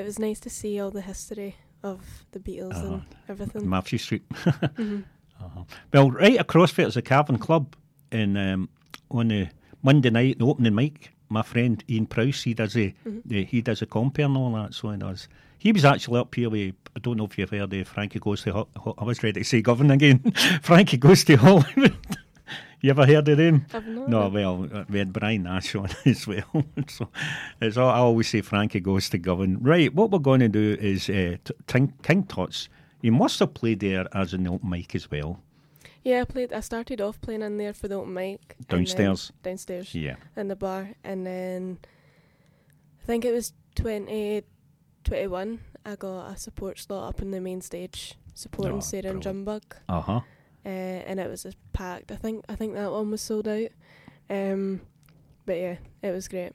it 0.00 0.04
was 0.04 0.18
nice 0.18 0.40
to 0.40 0.50
see 0.50 0.80
all 0.80 0.90
the 0.90 1.00
history 1.02 1.56
of 1.82 2.24
the 2.32 2.38
Beatles 2.38 2.76
Uh-huh. 2.76 2.86
and 2.94 3.02
everything. 3.28 3.68
Mathew 3.68 3.98
Street. 3.98 4.22
Mhm. 4.76 5.04
Uh-huh. 5.40 5.64
Well, 5.92 6.10
right 6.12 6.38
across 6.40 6.72
there 6.74 6.86
is 6.86 6.96
a 6.96 7.02
Cavern 7.02 7.38
Club, 7.38 7.74
and 8.12 8.38
um, 8.38 8.68
on 9.10 9.28
the 9.28 9.48
Monday 9.82 10.10
night, 10.10 10.38
the 10.38 10.46
opening 10.46 10.74
mic, 10.74 11.12
my 11.28 11.42
friend 11.42 11.82
Ian 11.90 12.06
Prowse, 12.06 12.42
he 12.44 12.54
does 12.54 12.76
a, 12.76 12.94
Mhm. 13.04 13.22
the, 13.24 13.44
he 13.44 13.60
does 13.60 13.82
a 13.82 13.86
compare 13.86 14.26
and 14.26 14.36
all 14.36 14.52
that, 14.52 14.72
so 14.74 14.90
he 14.90 14.98
does. 14.98 15.26
He 15.62 15.70
was 15.70 15.84
actually 15.84 16.18
up 16.18 16.34
here 16.34 16.50
with, 16.50 16.74
I 16.96 16.98
don't 16.98 17.16
know 17.16 17.24
if 17.24 17.38
you've 17.38 17.48
heard 17.50 17.72
of 17.72 17.86
Frankie 17.86 18.18
Goes 18.18 18.42
to, 18.42 18.52
Ho- 18.52 18.68
Ho- 18.78 18.94
I 18.98 19.04
was 19.04 19.22
ready 19.22 19.42
to 19.42 19.44
say 19.44 19.62
Govan 19.62 19.92
again, 19.92 20.18
Frankie 20.62 20.96
Goes 20.96 21.22
to 21.22 21.36
Hollywood. 21.36 21.96
you 22.80 22.90
ever 22.90 23.06
heard 23.06 23.28
of 23.28 23.38
him? 23.38 23.64
I've 23.72 23.86
not. 23.86 24.08
No, 24.08 24.28
well, 24.28 24.84
we 24.90 24.98
had 24.98 25.12
Brian 25.12 25.44
Nash 25.44 25.76
on 25.76 25.88
as 26.04 26.26
well. 26.26 26.64
so 26.88 27.08
it's 27.60 27.76
all, 27.76 27.90
I 27.90 27.98
always 27.98 28.28
say 28.28 28.40
Frankie 28.40 28.80
Goes 28.80 29.08
to 29.10 29.18
Govan. 29.18 29.58
Right, 29.62 29.94
what 29.94 30.10
we're 30.10 30.18
going 30.18 30.40
to 30.40 30.48
do 30.48 30.76
is 30.80 31.08
uh, 31.08 31.36
t- 31.44 31.88
King 32.02 32.24
Tut's. 32.24 32.68
You 33.00 33.12
must 33.12 33.38
have 33.38 33.54
played 33.54 33.78
there 33.78 34.06
as 34.16 34.34
an 34.34 34.48
open 34.48 34.68
mic 34.68 34.96
as 34.96 35.08
well. 35.12 35.40
Yeah, 36.02 36.22
I 36.22 36.24
played. 36.24 36.52
I 36.52 36.58
started 36.58 37.00
off 37.00 37.20
playing 37.20 37.42
in 37.42 37.56
there 37.58 37.72
for 37.72 37.86
the 37.86 37.94
open 37.94 38.14
mic. 38.14 38.56
Downstairs? 38.68 39.30
downstairs. 39.44 39.94
Yeah. 39.94 40.16
In 40.36 40.48
the 40.48 40.56
bar, 40.56 40.88
and 41.04 41.24
then 41.24 41.78
I 43.00 43.06
think 43.06 43.24
it 43.24 43.30
was 43.32 43.52
2021. 45.04 45.60
I 45.84 45.96
got 45.96 46.30
a 46.32 46.36
support 46.36 46.78
slot 46.78 47.08
up 47.08 47.22
in 47.22 47.30
the 47.30 47.40
main 47.40 47.60
stage, 47.60 48.14
supporting 48.34 48.76
Oh, 48.76 48.80
Sarah 48.80 49.10
and 49.10 49.22
brilliant. 49.22 49.46
Jumbug. 49.46 49.62
Uh 49.88 50.00
huh. 50.00 50.20
Uh, 50.64 50.68
and 50.68 51.18
it 51.18 51.28
was 51.28 51.42
just 51.42 51.56
packed. 51.72 52.12
I 52.12 52.16
think 52.16 52.44
I 52.48 52.54
think 52.54 52.74
that 52.74 52.92
one 52.92 53.10
was 53.10 53.20
sold 53.20 53.48
out. 53.48 53.68
Um, 54.30 54.80
but 55.44 55.56
yeah, 55.56 55.76
it 56.02 56.10
was 56.12 56.28
great. 56.28 56.52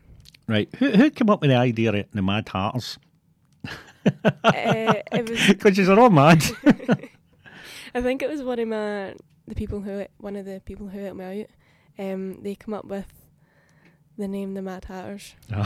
Right. 0.48 0.70
Who, 0.80 0.92
who 0.92 1.10
came 1.10 1.30
up 1.30 1.42
with 1.42 1.50
the 1.50 1.58
idea 1.58 1.92
of 1.94 2.06
the 2.14 2.22
Mad 2.22 2.48
Hatters? 2.48 2.98
uh, 3.66 4.94
it 5.12 5.30
was 5.30 5.48
Because 5.48 5.78
you're 5.78 6.00
all 6.00 6.10
mad. 6.10 6.42
I 7.94 8.02
think 8.02 8.22
it 8.22 8.30
was 8.30 8.42
one 8.44 8.60
of 8.60 8.68
my 8.68 9.14
the 9.48 9.56
people 9.56 9.82
who 9.82 10.06
one 10.18 10.36
of 10.38 10.46
the 10.46 10.62
people 10.64 10.88
who 10.88 11.00
helped 11.00 11.18
me 11.18 11.42
out. 11.42 11.48
Um, 12.00 12.42
they 12.44 12.56
come 12.56 12.74
up 12.76 12.86
with 12.86 13.08
the 14.18 14.28
name 14.28 14.54
the 14.54 14.62
Mad 14.62 14.86
Hatters. 14.86 15.36
uh, 15.54 15.66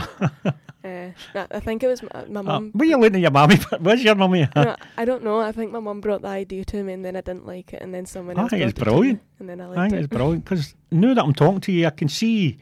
no, 0.84 1.46
I 1.50 1.60
think 1.60 1.82
it 1.82 1.88
was 1.88 2.02
my, 2.02 2.24
my 2.28 2.40
Uh, 2.40 2.42
mum. 2.42 2.72
were 2.74 2.84
you 2.84 2.96
looking 2.98 3.16
at 3.16 3.20
your 3.22 3.30
mummy? 3.30 3.56
Where's 3.80 4.02
your 4.04 4.14
mummy? 4.14 4.48
no, 4.56 4.76
I 4.96 5.04
don't 5.04 5.22
know. 5.24 5.40
I 5.40 5.52
think 5.52 5.72
my 5.72 5.78
mum 5.80 6.00
brought 6.00 6.22
the 6.22 6.28
idea 6.28 6.64
to 6.66 6.82
me, 6.82 6.92
and 6.92 7.04
then 7.04 7.16
I 7.16 7.20
didn't 7.20 7.46
like 7.46 7.72
it, 7.72 7.82
and 7.82 7.92
then 7.94 8.06
someone 8.06 8.38
I 8.38 8.42
else 8.42 8.50
think 8.50 8.60
brought 8.60 8.68
it's 8.70 8.78
it 8.80 8.84
brilliant. 8.84 9.22
and 9.38 9.48
then 9.48 9.60
I 9.60 9.66
liked 9.66 9.78
I 9.78 9.88
think 9.88 10.00
it. 10.00 10.04
it's 10.04 10.14
brilliant 10.14 10.44
because 10.44 10.74
now 10.90 11.14
that 11.14 11.24
I'm 11.24 11.34
talking 11.34 11.60
to 11.60 11.72
you, 11.72 11.86
I 11.86 11.90
can 11.90 12.08
see 12.08 12.58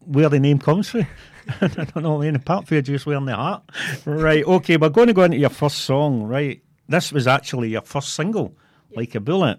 where 0.00 0.28
the 0.28 0.40
name 0.40 0.58
comes 0.58 0.88
from. 0.90 1.06
I 1.60 1.66
don't 1.68 1.96
know, 2.02 2.20
in 2.22 2.36
apart 2.36 2.66
from 2.68 2.76
you 2.76 2.82
just 2.82 3.06
wearing 3.06 3.24
the 3.24 3.36
hat. 3.36 3.62
Right, 4.04 4.44
okay, 4.44 4.76
we're 4.76 4.90
going 4.90 5.06
to 5.08 5.14
go 5.14 5.22
into 5.24 5.38
your 5.38 5.48
first 5.50 5.78
song, 5.78 6.22
right? 6.24 6.62
This 6.88 7.12
was 7.12 7.26
actually 7.26 7.70
your 7.70 7.82
first 7.82 8.14
single, 8.14 8.56
Like 8.94 9.14
a 9.14 9.20
Bullet. 9.20 9.58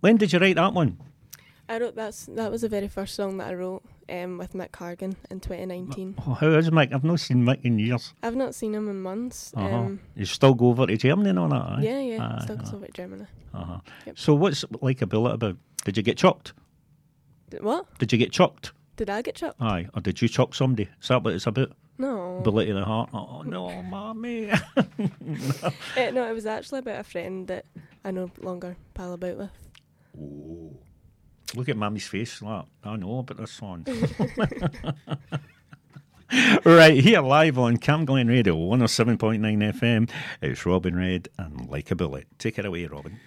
When 0.00 0.16
did 0.16 0.32
you 0.32 0.38
write 0.38 0.56
that 0.56 0.72
one? 0.74 0.98
I 1.68 1.78
wrote 1.78 1.94
that's 1.94 2.26
that 2.26 2.50
was 2.50 2.62
the 2.62 2.68
very 2.68 2.88
first 2.88 3.14
song 3.14 3.38
that 3.38 3.48
I 3.48 3.54
wrote 3.54 3.82
um, 4.08 4.36
with 4.38 4.52
Mick 4.52 4.72
Cargan 4.72 5.16
in 5.30 5.40
2019. 5.40 6.16
Oh, 6.26 6.34
how 6.34 6.48
is 6.48 6.68
Mick? 6.70 6.92
I've 6.92 7.04
not 7.04 7.20
seen 7.20 7.44
Mick 7.44 7.64
in 7.64 7.78
years. 7.78 8.12
I've 8.22 8.36
not 8.36 8.54
seen 8.54 8.74
him 8.74 8.88
in 8.88 9.00
months. 9.00 9.52
Uh-huh. 9.56 9.76
Um, 9.76 10.00
you 10.16 10.24
still 10.24 10.54
go 10.54 10.68
over 10.68 10.86
to 10.86 10.96
Germany 10.96 11.30
and 11.30 11.38
all 11.38 11.48
that, 11.48 11.80
yeah, 11.82 12.00
yeah, 12.00 12.38
still 12.40 12.56
goes 12.56 12.74
over 12.74 12.86
to 12.86 12.92
Germany. 12.92 13.26
Uh-huh. 13.54 13.78
Yep. 14.06 14.18
So 14.18 14.34
what's 14.34 14.64
Like 14.80 15.02
a 15.02 15.06
Bullet 15.06 15.34
about? 15.34 15.56
Did 15.84 15.96
you 15.96 16.02
get 16.02 16.16
chucked? 16.16 16.52
D- 17.50 17.58
what? 17.60 17.86
Did 17.98 18.12
you 18.12 18.18
get 18.18 18.32
chucked? 18.32 18.72
Did 18.96 19.08
I 19.08 19.22
get 19.22 19.36
chopped? 19.36 19.60
Aye. 19.60 19.88
Or 19.94 20.00
did 20.02 20.20
you 20.20 20.28
chuck 20.28 20.54
somebody? 20.54 20.88
Is 21.00 21.08
that 21.08 21.22
what 21.22 21.34
it's 21.34 21.46
about? 21.46 21.72
No. 21.98 22.40
Bullet 22.44 22.66
to 22.66 22.74
the 22.74 22.84
heart. 22.84 23.10
Oh, 23.14 23.42
no, 23.42 23.82
mommy. 23.82 24.50
Eh, 25.96 26.10
no, 26.10 26.28
it 26.28 26.32
was 26.34 26.46
actually 26.46 26.80
about 26.80 27.00
a 27.00 27.04
friend 27.04 27.46
that 27.48 27.64
I 28.04 28.10
no 28.10 28.30
longer 28.40 28.76
pal 28.94 29.12
about 29.12 29.36
with. 29.38 29.50
Look 31.54 31.68
at 31.68 31.76
Mammy's 31.76 32.06
face. 32.06 32.40
Like, 32.40 32.64
I 32.82 32.96
know 32.96 33.18
about 33.18 33.36
this 33.36 33.52
song. 33.52 33.86
right, 36.64 36.98
here 36.98 37.20
live 37.20 37.58
on 37.58 37.76
Camglen 37.76 38.28
Radio, 38.28 38.56
107.9 38.56 39.38
FM. 39.40 40.10
It's 40.40 40.64
Robin 40.64 40.96
Red 40.96 41.28
and 41.38 41.68
Like 41.68 41.90
a 41.90 41.94
Bullet. 41.94 42.26
Take 42.38 42.58
it 42.58 42.64
away, 42.64 42.86
Robin. 42.86 43.20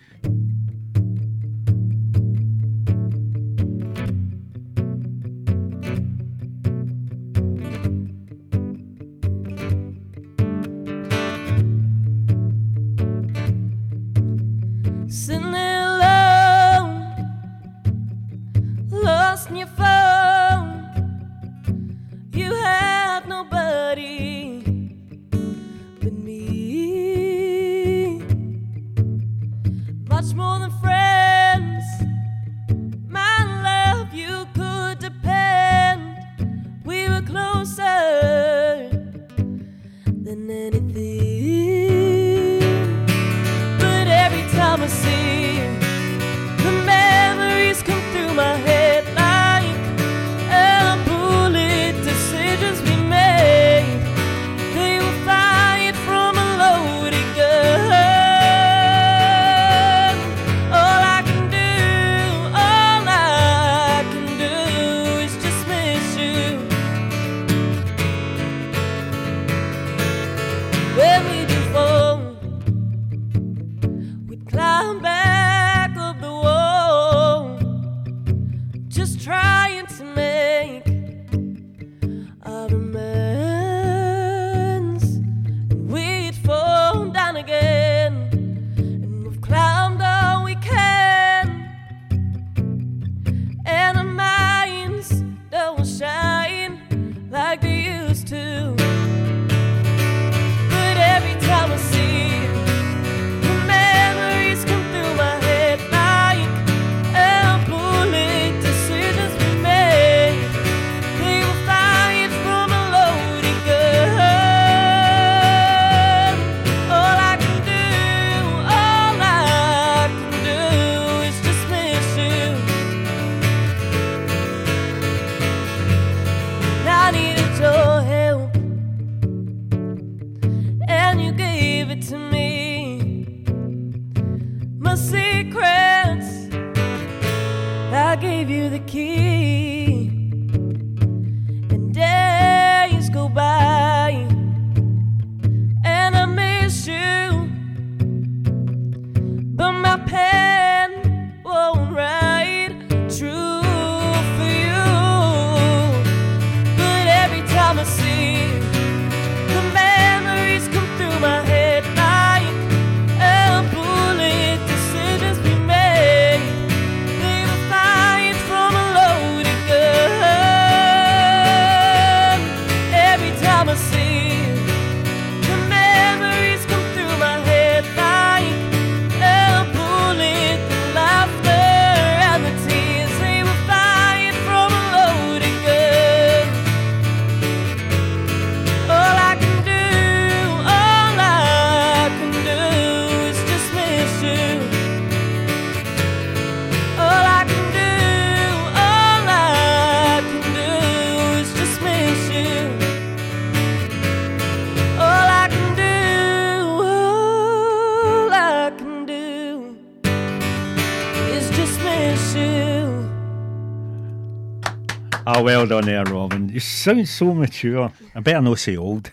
You 216.56 216.62
sound 216.62 217.06
so 217.10 217.34
mature. 217.34 217.92
I 218.16 218.22
better 218.22 218.40
not 218.40 218.60
say 218.60 218.78
old. 218.78 219.12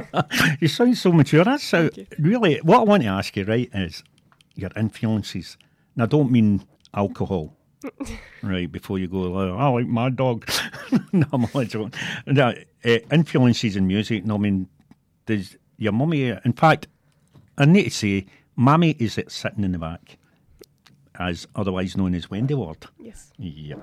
you 0.60 0.68
sound 0.68 0.96
so 0.96 1.10
mature. 1.10 1.42
That's 1.42 1.68
how, 1.72 1.90
really, 2.16 2.58
what 2.58 2.78
I 2.78 2.82
want 2.84 3.02
to 3.02 3.08
ask 3.08 3.36
you, 3.36 3.42
right, 3.44 3.68
is 3.74 4.04
your 4.54 4.70
influences. 4.76 5.56
And 5.96 6.04
I 6.04 6.06
don't 6.06 6.30
mean 6.30 6.64
alcohol, 6.94 7.56
right, 8.44 8.70
before 8.70 9.00
you 9.00 9.08
go, 9.08 9.36
oh, 9.36 9.56
I 9.56 9.66
like 9.66 9.88
my 9.88 10.10
dog. 10.10 10.48
no, 11.12 11.26
I'm 11.32 11.48
only 11.52 11.66
joking. 11.66 11.92
No, 12.24 12.54
uh, 12.84 12.98
influences 13.10 13.74
in 13.74 13.88
music, 13.88 14.24
no, 14.24 14.36
I 14.36 14.38
mean, 14.38 14.68
there's 15.26 15.56
your 15.78 15.90
mummy, 15.90 16.28
in 16.28 16.52
fact, 16.52 16.86
I 17.58 17.64
need 17.64 17.82
to 17.82 17.90
say, 17.90 18.26
Mammy 18.54 18.90
is 19.00 19.18
it 19.18 19.32
sitting 19.32 19.64
in 19.64 19.72
the 19.72 19.78
back, 19.78 20.18
as 21.18 21.48
otherwise 21.56 21.96
known 21.96 22.14
as 22.14 22.30
Wendy 22.30 22.54
Ward. 22.54 22.86
Yes. 23.00 23.32
Yep. 23.38 23.80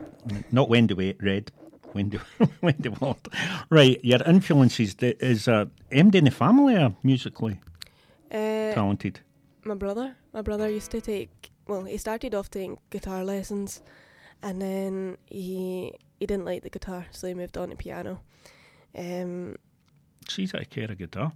Not 0.54 0.70
Wendy 0.70 1.16
Red. 1.20 1.51
Wendy, 1.94 2.20
Wendy 2.62 2.89
Ward. 2.89 3.18
Right, 3.70 4.00
your 4.04 4.22
influences, 4.26 4.96
is 5.00 5.48
uh, 5.48 5.66
MD 5.91 6.16
in 6.16 6.26
the 6.26 6.32
family 6.32 6.76
uh, 6.76 6.89
musically 7.04 7.60
Uh, 8.32 8.74
talented? 8.74 9.20
my 9.66 9.76
brother. 9.76 10.16
My 10.34 10.41
brother 10.41 10.70
used 10.70 10.91
to 10.91 11.02
take. 11.02 11.52
Well, 11.68 11.84
he 11.86 11.98
started 11.98 12.34
off 12.36 12.50
taking 12.50 12.78
guitar 12.89 13.24
lessons, 13.24 13.82
and 14.41 14.62
then 14.62 15.18
he 15.30 15.94
he 16.20 16.26
didn't 16.26 16.46
like 16.46 16.64
the 16.64 16.70
guitar, 16.70 17.06
so 17.12 17.28
he 17.28 17.34
moved 17.34 17.58
on 17.58 17.70
to 17.70 17.76
piano. 17.76 18.20
Um, 18.98 19.56
It's 20.22 20.39
easier 20.39 20.60
to 20.60 20.66
carry 20.66 20.94
a 20.94 20.96
guitar. 20.96 21.32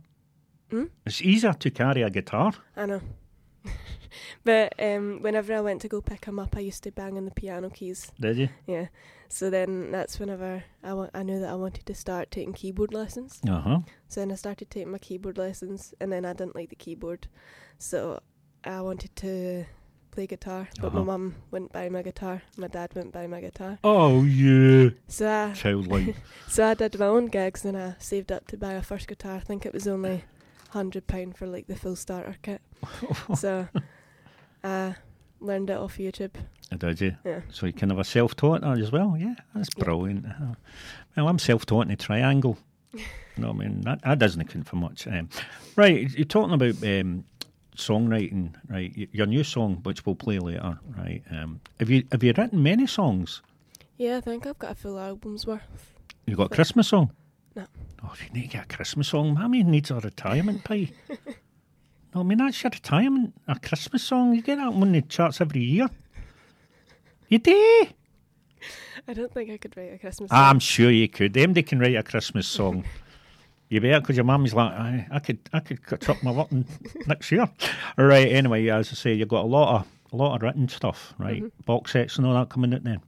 Hmm? 0.71 0.85
It's 1.05 1.21
easier 1.21 1.53
to 1.53 1.69
carry 1.71 2.03
a 2.03 2.09
guitar. 2.09 2.51
I 2.75 2.85
know. 2.85 3.01
but 4.43 4.73
um, 4.79 5.21
whenever 5.21 5.53
I 5.53 5.61
went 5.61 5.81
to 5.81 5.87
go 5.87 6.01
pick 6.01 6.25
him 6.25 6.39
up, 6.39 6.55
I 6.57 6.61
used 6.61 6.83
to 6.83 6.91
bang 6.91 7.17
on 7.17 7.25
the 7.25 7.31
piano 7.31 7.69
keys. 7.69 8.11
Did 8.19 8.37
you? 8.37 8.49
Yeah. 8.67 8.87
So 9.29 9.49
then 9.49 9.91
that's 9.91 10.19
whenever 10.19 10.63
I 10.83 10.93
wa- 10.93 11.09
I 11.13 11.23
knew 11.23 11.39
that 11.39 11.49
I 11.49 11.55
wanted 11.55 11.85
to 11.85 11.93
start 11.95 12.31
taking 12.31 12.53
keyboard 12.53 12.93
lessons. 12.93 13.41
Uh 13.47 13.61
huh. 13.61 13.79
So 14.07 14.21
then 14.21 14.31
I 14.31 14.35
started 14.35 14.69
taking 14.69 14.91
my 14.91 14.97
keyboard 14.99 15.37
lessons, 15.37 15.93
and 15.99 16.11
then 16.11 16.25
I 16.25 16.33
didn't 16.33 16.55
like 16.55 16.69
the 16.69 16.75
keyboard, 16.75 17.27
so 17.77 18.19
I 18.63 18.81
wanted 18.81 19.15
to 19.17 19.65
play 20.11 20.25
guitar, 20.27 20.67
but 20.81 20.93
my 20.93 21.01
Uh-huh. 21.01 21.05
mum 21.11 21.35
wouldn't 21.51 21.71
buy 21.71 21.89
my 21.89 22.01
guitar. 22.01 22.41
My 22.57 22.67
dad 22.67 22.91
wouldn't 22.95 23.13
buy 23.13 23.27
my 23.27 23.39
guitar. 23.41 23.77
Oh 23.83 24.23
yeah, 24.23 24.89
So 25.07 25.29
I, 25.29 25.53
childlike. 25.53 26.15
so 26.47 26.65
I 26.65 26.73
did 26.73 26.97
my 26.97 27.05
own 27.05 27.27
gigs 27.27 27.65
and 27.65 27.77
I 27.77 27.95
saved 27.99 28.31
up 28.31 28.47
to 28.47 28.57
buy 28.57 28.73
a 28.73 28.81
first 28.81 29.07
guitar. 29.07 29.35
I 29.35 29.39
think 29.41 29.65
it 29.65 29.73
was 29.73 29.87
only 29.87 30.23
hundred 30.71 31.05
pound 31.07 31.37
for 31.37 31.45
like 31.47 31.67
the 31.67 31.75
full 31.75 31.95
starter 31.95 32.35
kit. 32.41 32.61
so 33.35 33.67
I 34.63 34.95
learned 35.39 35.69
it 35.69 35.77
off 35.77 35.97
YouTube. 35.97 36.33
Did 36.77 36.99
you? 37.01 37.15
Yeah. 37.25 37.41
So 37.49 37.65
you 37.65 37.73
kind 37.73 37.91
of 37.91 37.99
a 37.99 38.03
self-taught 38.03 38.61
that 38.61 38.79
as 38.79 38.91
well. 38.91 39.15
Yeah, 39.17 39.35
that's 39.55 39.69
brilliant. 39.69 40.25
Uh, 40.25 40.55
Well, 41.15 41.27
I'm 41.29 41.39
self-taught 41.39 41.83
in 41.83 41.89
the 41.89 41.95
triangle. 41.95 42.57
no, 43.37 43.49
I 43.49 43.53
mean 43.53 43.81
that, 43.81 44.01
that 44.03 44.19
doesn't 44.19 44.45
count 44.47 44.67
for 44.67 44.75
much. 44.75 45.07
Um, 45.07 45.29
right, 45.75 46.09
you're 46.11 46.25
talking 46.25 46.53
about 46.53 46.75
um, 46.83 47.23
songwriting, 47.75 48.53
right? 48.69 48.91
Your 49.11 49.25
new 49.27 49.43
song, 49.43 49.77
which 49.83 50.05
we'll 50.05 50.15
play 50.15 50.39
later, 50.39 50.77
right? 50.97 51.21
Um, 51.31 51.61
have 51.79 51.89
you 51.89 52.03
have 52.11 52.23
you 52.23 52.33
written 52.37 52.61
many 52.63 52.87
songs? 52.87 53.41
Yeah, 53.97 54.17
I 54.17 54.21
think 54.21 54.45
I've 54.45 54.59
got 54.59 54.71
a 54.71 54.75
full 54.75 54.99
album's 54.99 55.45
worth. 55.47 55.93
You 56.25 56.35
got 56.35 56.51
a 56.51 56.55
Christmas 56.55 56.87
song? 56.89 57.11
No. 57.55 57.65
Oh, 58.03 58.13
you 58.23 58.29
need 58.33 58.43
to 58.51 58.57
get 58.57 58.65
a 58.71 58.75
Christmas 58.75 59.07
song. 59.07 59.33
Mammy 59.33 59.63
needs 59.63 59.89
a 59.91 59.95
retirement 59.99 60.63
pie. 60.63 60.91
no, 62.17 62.21
I 62.21 62.23
mean 62.23 62.39
that's 62.39 62.63
your 62.63 62.71
retirement, 62.71 63.33
a 63.47 63.59
Christmas 63.59 64.03
song. 64.03 64.33
You 64.33 64.41
get 64.41 64.55
that 64.55 64.73
one 64.73 64.87
in 64.87 64.93
the 64.93 65.01
charts 65.03 65.39
every 65.39 65.61
year. 65.61 65.87
You 67.27 67.37
do. 67.37 67.87
I 69.07 69.13
don't 69.13 69.31
think 69.31 69.51
I 69.51 69.57
could 69.57 69.77
write 69.77 69.93
a 69.93 69.97
Christmas 69.99 70.29
song. 70.29 70.39
I'm 70.39 70.59
sure 70.59 70.89
you 70.89 71.07
could. 71.07 71.37
Anybody 71.37 71.63
can 71.63 71.79
write 71.79 71.95
a 71.95 72.01
Christmas 72.01 72.47
song. 72.47 72.85
you 73.69 73.81
better, 73.81 73.99
because 74.01 74.15
your 74.15 74.25
mummy's 74.25 74.53
like, 74.53 74.71
I, 74.71 75.07
I 75.11 75.19
could, 75.19 75.37
I 75.53 75.59
could 75.59 75.83
cut 75.83 76.09
up 76.09 76.23
my 76.23 76.33
button 76.33 76.65
next 77.05 77.31
year. 77.31 77.47
All 77.97 78.05
right. 78.05 78.27
Anyway, 78.29 78.67
as 78.67 78.89
I 78.89 78.95
say, 78.95 79.13
you've 79.13 79.29
got 79.29 79.43
a 79.43 79.47
lot 79.47 79.81
of, 79.81 79.87
a 80.11 80.15
lot 80.15 80.35
of 80.35 80.41
written 80.41 80.67
stuff, 80.67 81.13
right? 81.19 81.43
Box 81.65 81.91
sets 81.91 82.17
and 82.17 82.25
all 82.25 82.33
that 82.33 82.49
coming 82.49 82.73
out 82.73 82.83
then. 82.83 83.01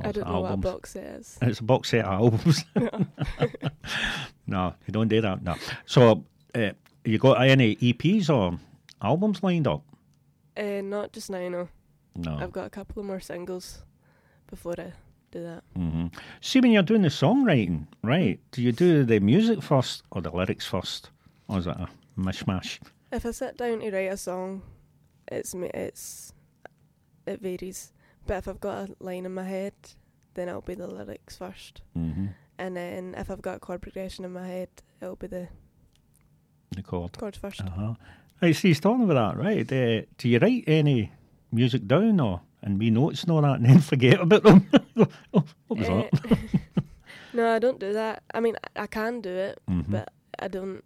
I 0.00 0.12
don't 0.12 0.28
know 0.28 0.40
what 0.40 0.52
a 0.52 0.56
box 0.56 0.90
set 0.90 1.04
is. 1.04 1.38
It's 1.40 1.60
a 1.60 1.62
box 1.62 1.90
set 1.90 2.04
of 2.04 2.12
albums. 2.12 2.64
no, 4.46 4.74
you 4.86 4.92
don't 4.92 5.08
do 5.08 5.20
that. 5.20 5.42
No. 5.42 5.54
So, 5.86 6.24
uh, 6.54 6.70
you 7.06 7.18
got 7.18 7.40
any 7.40 7.76
EPs 7.76 8.28
or 8.30 8.58
albums 9.02 9.42
lined 9.42 9.66
up? 9.66 9.82
Uh, 10.56 10.80
not 10.82 11.12
just 11.12 11.30
now, 11.30 11.48
no. 11.48 11.68
No. 12.16 12.38
I've 12.38 12.52
got 12.52 12.66
a 12.66 12.70
couple 12.70 13.00
of 13.00 13.06
more 13.06 13.20
singles 13.20 13.82
before 14.46 14.74
I 14.78 14.92
do 15.30 15.42
that. 15.42 15.62
hmm 15.74 16.06
See, 16.40 16.60
when 16.60 16.70
you're 16.72 16.82
doing 16.82 17.02
the 17.02 17.08
songwriting, 17.08 17.86
right? 18.02 18.40
Do 18.52 18.62
you 18.62 18.72
do 18.72 19.04
the 19.04 19.20
music 19.20 19.62
first 19.62 20.02
or 20.10 20.22
the 20.22 20.30
lyrics 20.30 20.66
first, 20.66 21.10
or 21.48 21.58
is 21.58 21.66
it 21.66 21.76
a 21.76 21.88
mishmash? 22.18 22.78
If 23.12 23.26
I 23.26 23.30
sit 23.32 23.56
down 23.58 23.80
to 23.80 23.90
write 23.90 24.12
a 24.12 24.16
song, 24.16 24.62
it's. 25.28 25.54
It's 25.54 26.32
it 27.26 27.40
varies. 27.40 27.92
But 28.26 28.38
if 28.38 28.48
I've 28.48 28.60
got 28.60 28.88
a 28.88 28.96
line 29.04 29.26
in 29.26 29.34
my 29.34 29.44
head, 29.44 29.74
then 30.34 30.48
it'll 30.48 30.60
be 30.62 30.74
the 30.74 30.86
lyrics 30.86 31.36
first, 31.36 31.82
Mm-hmm. 31.96 32.26
and 32.58 32.76
then 32.76 33.14
if 33.16 33.30
I've 33.30 33.42
got 33.42 33.56
a 33.56 33.60
chord 33.60 33.82
progression 33.82 34.24
in 34.24 34.32
my 34.32 34.46
head, 34.46 34.68
it'll 35.00 35.16
be 35.16 35.26
the 35.26 35.48
The 36.76 36.82
chord. 36.82 37.16
chords 37.18 37.38
first. 37.38 37.60
Uh 37.62 37.70
huh. 37.70 37.94
I 38.42 38.52
see. 38.52 38.74
Talking 38.74 39.04
about 39.10 39.36
that, 39.36 39.42
right? 39.42 39.60
Uh, 39.72 40.02
do 40.18 40.28
you 40.28 40.38
write 40.38 40.64
any 40.66 41.10
music 41.50 41.86
down 41.88 42.20
or 42.20 42.42
and 42.62 42.78
me 42.78 42.90
notes 42.90 43.22
and 43.22 43.32
all 43.32 43.42
that, 43.42 43.56
and 43.60 43.66
then 43.66 43.80
forget 43.92 44.20
about 44.20 44.42
them? 44.42 44.66
oh, 44.96 45.06
what 45.68 45.78
was 45.78 45.88
Uh, 45.88 46.02
that? 46.12 46.38
no, 47.34 47.48
I 47.54 47.58
don't 47.58 47.78
do 47.80 47.92
that. 47.92 48.22
I 48.34 48.40
mean, 48.40 48.56
I, 48.76 48.86
can 48.86 49.20
do 49.20 49.30
it, 49.30 49.58
Mhm. 49.68 49.84
but 49.88 50.12
I 50.38 50.48
don't. 50.48 50.82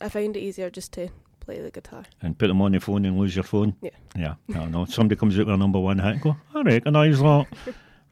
I 0.00 0.08
find 0.08 0.36
it 0.36 0.40
easier 0.40 0.70
just 0.70 0.92
to 0.92 1.08
play 1.40 1.60
the 1.60 1.70
guitar. 1.70 2.04
and 2.22 2.38
put 2.38 2.46
them 2.48 2.62
on 2.62 2.72
the 2.72 2.80
phone 2.80 3.04
and 3.04 3.18
lose 3.18 3.34
your 3.34 3.42
phone. 3.44 3.74
Yeah. 3.82 3.90
Yeah. 4.16 4.34
No, 4.48 4.66
no. 4.66 4.84
Somebody 4.84 5.18
comes 5.18 5.34
out 5.38 5.46
with 5.46 5.54
a 5.54 5.58
number 5.58 5.80
one 5.80 5.98
hit 5.98 6.12
and 6.12 6.20
go, 6.20 6.36
I 6.54 6.62
recognise 6.62 7.18
that. 7.20 7.46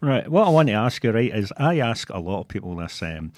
right. 0.00 0.28
What 0.28 0.46
I 0.46 0.50
want 0.50 0.68
to 0.68 0.74
ask 0.74 1.04
you, 1.04 1.12
right, 1.12 1.32
is 1.34 1.52
I 1.56 1.78
ask 1.78 2.10
a 2.10 2.18
lot 2.18 2.40
of 2.40 2.48
people 2.48 2.74
this. 2.76 3.00
Um, 3.02 3.32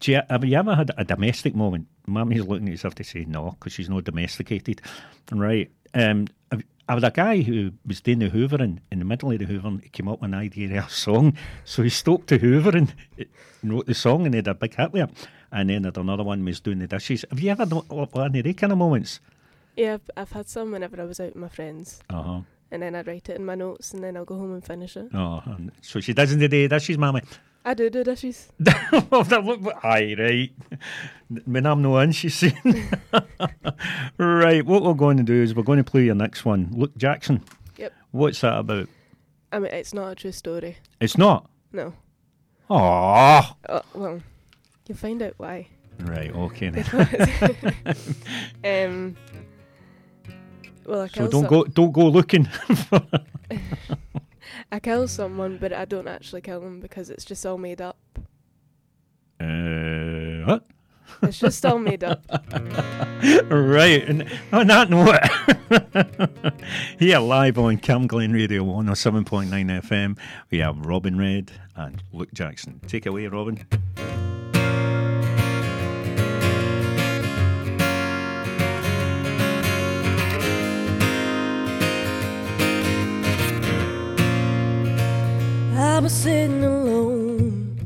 do 0.00 0.12
you, 0.12 0.20
have 0.28 0.44
you 0.44 0.56
ever 0.56 0.74
had 0.74 0.90
a 0.96 1.04
domestic 1.04 1.54
moment? 1.54 1.86
Mummy's 2.06 2.44
looking 2.44 2.68
at 2.68 2.84
if 2.84 2.94
to 2.96 3.04
say 3.04 3.24
no, 3.26 3.52
because 3.58 3.72
she's 3.72 3.88
not 3.88 4.04
domesticated. 4.04 4.80
Right. 5.32 5.70
Um, 5.94 6.26
I 6.86 6.92
had 6.94 7.04
a 7.04 7.10
guy 7.10 7.40
who 7.40 7.72
was 7.86 8.02
doing 8.02 8.18
the 8.18 8.28
hoovering 8.28 8.80
in 8.92 8.98
the 8.98 9.04
middle 9.06 9.32
of 9.32 9.38
the 9.38 9.46
hoovering. 9.46 9.82
He 9.82 9.88
came 9.88 10.08
up 10.08 10.20
with 10.20 10.28
an 10.28 10.34
idea 10.34 10.78
of 10.80 10.86
a 10.86 10.90
song. 10.90 11.34
So 11.64 11.82
he 11.82 11.88
stopped 11.88 12.26
the 12.26 12.38
hoovering, 12.38 12.92
and 13.62 13.72
wrote 13.72 13.86
the 13.86 13.94
song, 13.94 14.26
and 14.26 14.34
he 14.34 14.38
had 14.38 14.48
a 14.48 14.54
big 14.54 14.74
hit 14.74 14.92
with 14.92 15.08
it. 15.08 15.28
And 15.50 15.70
then 15.70 15.84
had 15.84 15.96
another 15.96 16.24
one 16.24 16.44
was 16.44 16.60
doing 16.60 16.80
the 16.80 16.86
dishes. 16.86 17.24
Have 17.30 17.40
you 17.40 17.50
ever 17.50 17.64
done 17.64 17.82
any 17.88 18.38
of 18.40 18.44
those 18.44 18.54
kind 18.56 18.72
of 18.72 18.78
moments? 18.78 19.20
Yeah, 19.76 19.94
I've, 19.94 20.10
I've 20.16 20.32
had 20.32 20.48
some 20.48 20.72
whenever 20.72 21.00
I 21.00 21.04
was 21.04 21.20
out 21.20 21.28
with 21.28 21.36
my 21.36 21.48
friends, 21.48 22.00
Uh 22.10 22.22
huh. 22.22 22.40
and 22.70 22.82
then 22.82 22.94
I 22.94 23.00
write 23.02 23.28
it 23.30 23.36
in 23.36 23.44
my 23.46 23.54
notes, 23.54 23.92
and 23.94 24.04
then 24.04 24.16
I'll 24.16 24.24
go 24.26 24.36
home 24.36 24.52
and 24.52 24.64
finish 24.64 24.96
it. 24.96 25.08
Oh, 25.14 25.42
so 25.80 26.00
she 26.00 26.12
doesn't 26.12 26.38
today, 26.40 26.68
does 26.68 26.82
she, 26.82 26.96
mammy? 26.96 27.22
I 27.64 27.72
do 27.74 27.88
do 27.88 28.04
dishes. 28.04 28.52
Aye, 28.66 30.14
right. 30.18 30.52
When 31.46 31.64
I'm 31.64 31.80
no 31.80 31.98
in, 31.98 32.12
she's 32.12 32.34
saying. 32.34 32.54
right, 34.18 34.64
what 34.66 34.82
we're 34.82 34.92
going 34.92 35.16
to 35.16 35.22
do 35.22 35.42
is 35.42 35.54
we're 35.54 35.62
going 35.62 35.78
to 35.78 35.84
play 35.84 36.04
your 36.04 36.14
next 36.14 36.44
one. 36.44 36.68
Luke 36.72 36.96
Jackson. 36.98 37.42
Yep. 37.78 37.92
What's 38.10 38.40
that 38.42 38.58
about? 38.58 38.88
I 39.50 39.60
mean, 39.60 39.72
it's 39.72 39.94
not 39.94 40.12
a 40.12 40.14
true 40.14 40.32
story. 40.32 40.76
It's 41.00 41.16
not. 41.16 41.48
No. 41.72 41.94
Oh. 42.68 43.56
Uh, 43.68 43.80
well, 43.94 44.20
you'll 44.86 44.98
find 44.98 45.22
out 45.22 45.34
why. 45.38 45.68
Right, 46.00 46.34
okay 46.34 46.68
then. 46.70 46.84
um. 48.64 49.16
Well, 50.84 51.02
I 51.02 51.06
so 51.06 51.28
don't 51.28 51.42
some- 51.42 51.46
go 51.46 51.64
don't 51.64 51.92
go 51.92 52.08
looking. 52.08 52.46
I 54.74 54.80
kill 54.80 55.06
someone, 55.06 55.58
but 55.58 55.72
I 55.72 55.84
don't 55.84 56.08
actually 56.08 56.40
kill 56.40 56.58
them 56.58 56.80
because 56.80 57.08
it's 57.08 57.24
just 57.24 57.46
all 57.46 57.58
made 57.58 57.80
up. 57.80 57.96
uh, 59.38 60.42
what? 60.46 60.66
It's 61.22 61.38
just 61.38 61.64
all 61.64 61.78
made 61.78 62.02
up. 62.02 62.24
right, 62.32 64.02
and 64.04 64.28
on 64.52 64.66
that 64.66 64.90
note, 64.90 65.14
here 66.98 67.20
live 67.20 67.56
on 67.56 67.78
Camglen 67.78 68.34
Radio 68.34 68.64
107.9 68.64 69.46
FM, 69.48 70.18
we 70.50 70.58
have 70.58 70.84
Robin 70.84 71.16
Red 71.16 71.52
and 71.76 72.02
Luke 72.12 72.32
Jackson. 72.32 72.80
Take 72.88 73.06
it 73.06 73.10
away, 73.10 73.28
Robin. 73.28 73.64
I 85.84 85.98
was 86.00 86.14
sitting 86.14 86.64
alone 86.64 87.76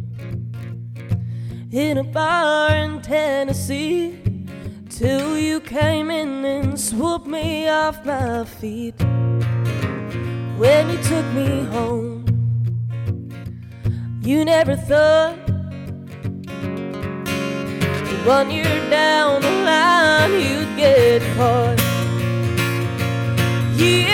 in 1.73 1.99
a 1.99 2.05
bar 2.05 2.71
in 2.71 3.03
Tennessee 3.03 4.17
till 4.89 5.37
you 5.37 5.61
came 5.61 6.09
in 6.09 6.45
and 6.45 6.79
swooped 6.79 7.27
me 7.27 7.69
off 7.69 8.07
my 8.07 8.45
feet. 8.45 8.95
When 10.63 10.91
you 10.91 10.99
took 11.03 11.27
me 11.35 11.65
home, 11.75 12.25
you 14.23 14.45
never 14.45 14.77
thought 14.77 15.37
one 18.25 18.49
year 18.53 18.91
down 18.91 19.43
the 19.43 19.51
line 19.73 20.33
you'd 20.35 20.77
get 20.77 21.21
caught. 21.37 21.81
You 23.77 24.07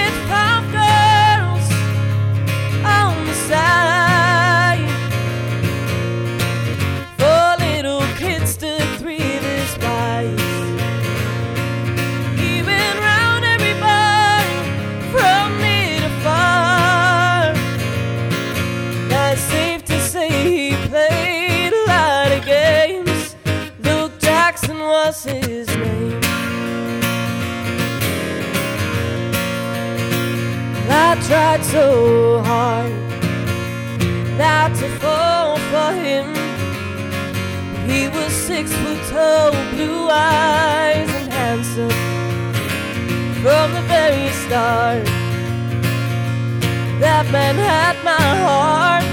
His 25.22 25.68
name. 25.68 26.20
I 30.90 31.16
tried 31.28 31.64
so 31.64 32.42
hard 32.42 32.92
not 34.36 34.74
to 34.74 34.88
fall 34.98 35.56
for 35.70 35.92
him. 35.94 36.34
He 37.88 38.08
was 38.08 38.32
six 38.32 38.72
foot 38.72 38.98
tall, 39.08 39.52
blue 39.72 40.08
eyes, 40.10 41.08
and 41.08 41.32
handsome 41.32 41.90
from 43.40 43.72
the 43.72 43.82
very 43.82 44.28
start. 44.44 45.04
That 46.98 47.24
man 47.30 47.54
had 47.54 47.96
my 48.04 48.28
heart. 48.44 49.04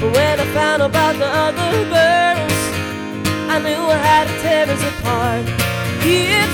But 0.00 0.12
when 0.12 0.40
I 0.40 0.46
found 0.52 0.82
about 0.82 1.16
the 1.16 1.26
other 1.26 1.72
girls, 1.88 2.53
I 3.54 3.60
knew 3.60 3.86
I 3.86 3.96
had 3.96 4.26
to 4.26 4.36
tear 4.42 4.66
us 4.68 4.82
apart. 4.82 5.46
He 6.02 6.26
had 6.26 6.50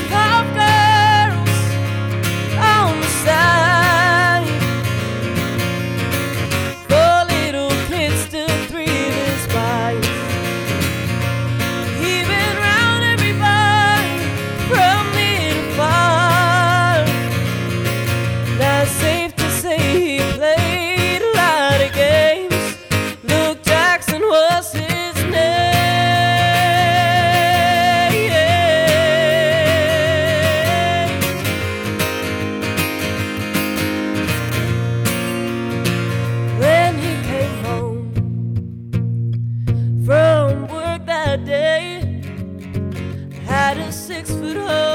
six 44.20 44.30
foot 44.38 44.56
high. 44.56 44.89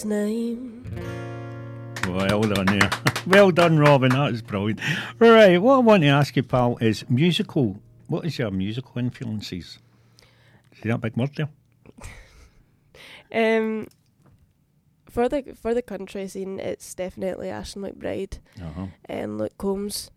His 0.00 0.06
name. 0.06 0.82
Well 2.08 2.40
done 2.40 2.64
there. 2.64 2.90
well 3.26 3.50
done, 3.50 3.78
Robin. 3.78 4.08
That 4.08 4.30
was 4.32 4.40
brilliant. 4.40 4.80
Right, 5.18 5.58
what 5.60 5.74
I 5.74 5.78
want 5.80 6.02
to 6.04 6.08
ask 6.08 6.34
you, 6.36 6.42
pal, 6.42 6.78
is 6.80 7.04
musical. 7.10 7.76
What 8.08 8.24
is 8.24 8.38
your 8.38 8.50
musical 8.50 8.98
influences? 8.98 9.78
See 10.82 10.88
that 10.88 11.02
big 11.02 11.18
word 11.18 11.32
there? 11.36 11.50
Um, 13.30 13.88
for 15.10 15.28
the 15.28 15.54
for 15.60 15.74
the 15.74 15.82
country 15.82 16.26
scene, 16.28 16.58
it's 16.58 16.94
definitely 16.94 17.50
Ashley 17.50 17.90
McBryde 17.92 18.38
Uh-huh. 18.58 18.86
and 19.04 19.36
Luke 19.36 19.58
Combs. 19.58 20.10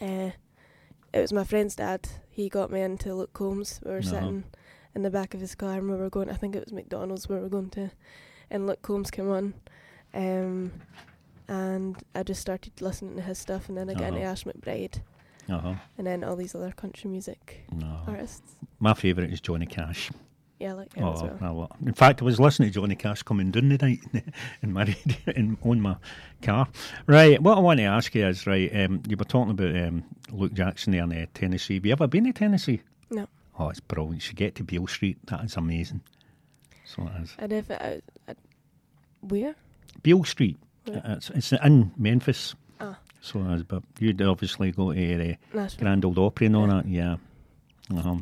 Uh, 0.00 0.30
it 1.12 1.20
was 1.20 1.32
my 1.34 1.44
friend's 1.44 1.76
dad. 1.76 2.08
He 2.30 2.48
got 2.48 2.70
me 2.72 2.80
into 2.80 3.14
Luke 3.14 3.34
Combs. 3.34 3.80
We 3.84 3.90
were 3.90 3.98
Uh-huh. 3.98 4.08
sitting 4.08 4.44
in 4.94 5.02
the 5.02 5.10
back 5.10 5.34
of 5.34 5.40
his 5.42 5.54
car 5.54 5.74
and 5.76 5.90
we 5.90 5.96
were 5.98 6.08
going. 6.08 6.30
I 6.30 6.36
think 6.36 6.56
it 6.56 6.64
was 6.64 6.72
McDonald's. 6.72 7.28
where 7.28 7.36
We 7.36 7.42
were 7.44 7.50
going 7.50 7.68
to, 7.72 7.90
and 8.50 8.66
Luke 8.66 8.82
Combs 8.82 9.10
came 9.10 9.30
on, 9.30 9.54
um, 10.14 10.72
and 11.48 11.96
I 12.14 12.22
just 12.22 12.40
started 12.40 12.72
listening 12.80 13.16
to 13.16 13.22
his 13.22 13.38
stuff, 13.38 13.68
and 13.68 13.76
then 13.78 13.88
I 13.90 13.94
got 13.94 14.08
into 14.08 14.20
Uh-huh. 14.20 14.30
Ash 14.30 14.44
McBryde, 14.44 15.00
Uh-huh. 15.48 15.74
and 15.96 16.06
then 16.06 16.24
all 16.24 16.36
these 16.36 16.54
other 16.54 16.72
country 16.72 17.10
music 17.10 17.64
No. 17.72 18.00
artists. 18.06 18.56
My 18.80 18.94
favourite 18.94 19.32
is 19.32 19.40
Johnny 19.40 19.66
Cash. 19.66 20.10
Yeah, 20.60 20.70
I 20.70 20.72
like 20.72 20.92
him 20.94 21.04
as 21.06 21.22
Oh, 21.22 21.36
well. 21.40 21.76
In 21.86 21.94
fact, 21.94 22.20
I 22.20 22.24
was 22.24 22.40
listening 22.40 22.70
to 22.70 22.74
Johnny 22.80 22.96
Cash 22.96 23.22
coming 23.22 23.52
down 23.52 23.68
the 23.68 23.78
night 23.78 24.00
in 24.62 24.72
my 24.72 24.82
radio, 24.84 25.16
in, 25.36 25.56
on 25.62 25.80
my 25.80 25.96
car. 26.42 26.66
Right, 27.06 27.40
what 27.40 27.56
I 27.56 27.60
want 27.60 27.78
to 27.78 27.84
ask 27.84 28.12
you 28.16 28.26
is, 28.26 28.44
right, 28.44 28.68
um, 28.74 29.00
you 29.08 29.16
were 29.16 29.24
talking 29.24 29.52
about 29.52 29.76
um, 29.76 30.02
Luke 30.32 30.54
Jackson 30.54 30.92
there 30.92 31.04
in 31.04 31.12
uh, 31.12 31.26
Tennessee. 31.32 31.74
Have 31.74 31.86
you 31.86 31.92
ever 31.92 32.08
been 32.08 32.24
to 32.24 32.32
Tennessee? 32.32 32.80
No. 33.08 33.28
Oh, 33.56 33.68
it's 33.70 33.78
brilliant. 33.80 34.16
You 34.16 34.20
should 34.20 34.36
get 34.36 34.56
to 34.56 34.64
Beale 34.64 34.88
Street. 34.88 35.18
That 35.28 35.44
is 35.44 35.56
amazing. 35.56 36.00
So 36.84 37.04
it 37.06 37.22
is. 37.22 37.36
I 37.38 37.46
def- 37.46 37.70
I, 37.70 38.00
where? 39.20 39.54
Beale 40.02 40.24
Street. 40.24 40.58
Where? 40.84 41.02
It's, 41.04 41.30
it's 41.30 41.52
in 41.52 41.92
Memphis. 41.96 42.54
Ah. 42.80 42.98
So 43.20 43.40
is, 43.50 43.62
but 43.62 43.82
you'd 43.98 44.22
obviously 44.22 44.70
go 44.72 44.92
to 44.92 45.18
the 45.18 45.36
Grand 45.78 46.04
Old 46.04 46.18
Opry 46.18 46.46
and 46.46 46.56
all 46.56 46.66
that. 46.66 46.86
Yeah. 46.86 47.16
Uh-huh. 47.94 48.16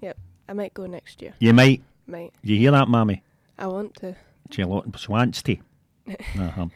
Yep, 0.00 0.16
I 0.48 0.52
might 0.52 0.74
go 0.74 0.86
next 0.86 1.20
year. 1.20 1.34
You 1.38 1.52
might. 1.52 1.82
Might. 2.06 2.32
You 2.42 2.56
hear 2.56 2.70
that, 2.72 2.88
mammy? 2.88 3.22
I 3.58 3.66
want 3.66 3.94
to. 3.96 4.16
She 4.50 4.64
she 4.96 5.08
wants 5.08 5.42
to. 5.42 5.56
uh-huh. 6.38 6.66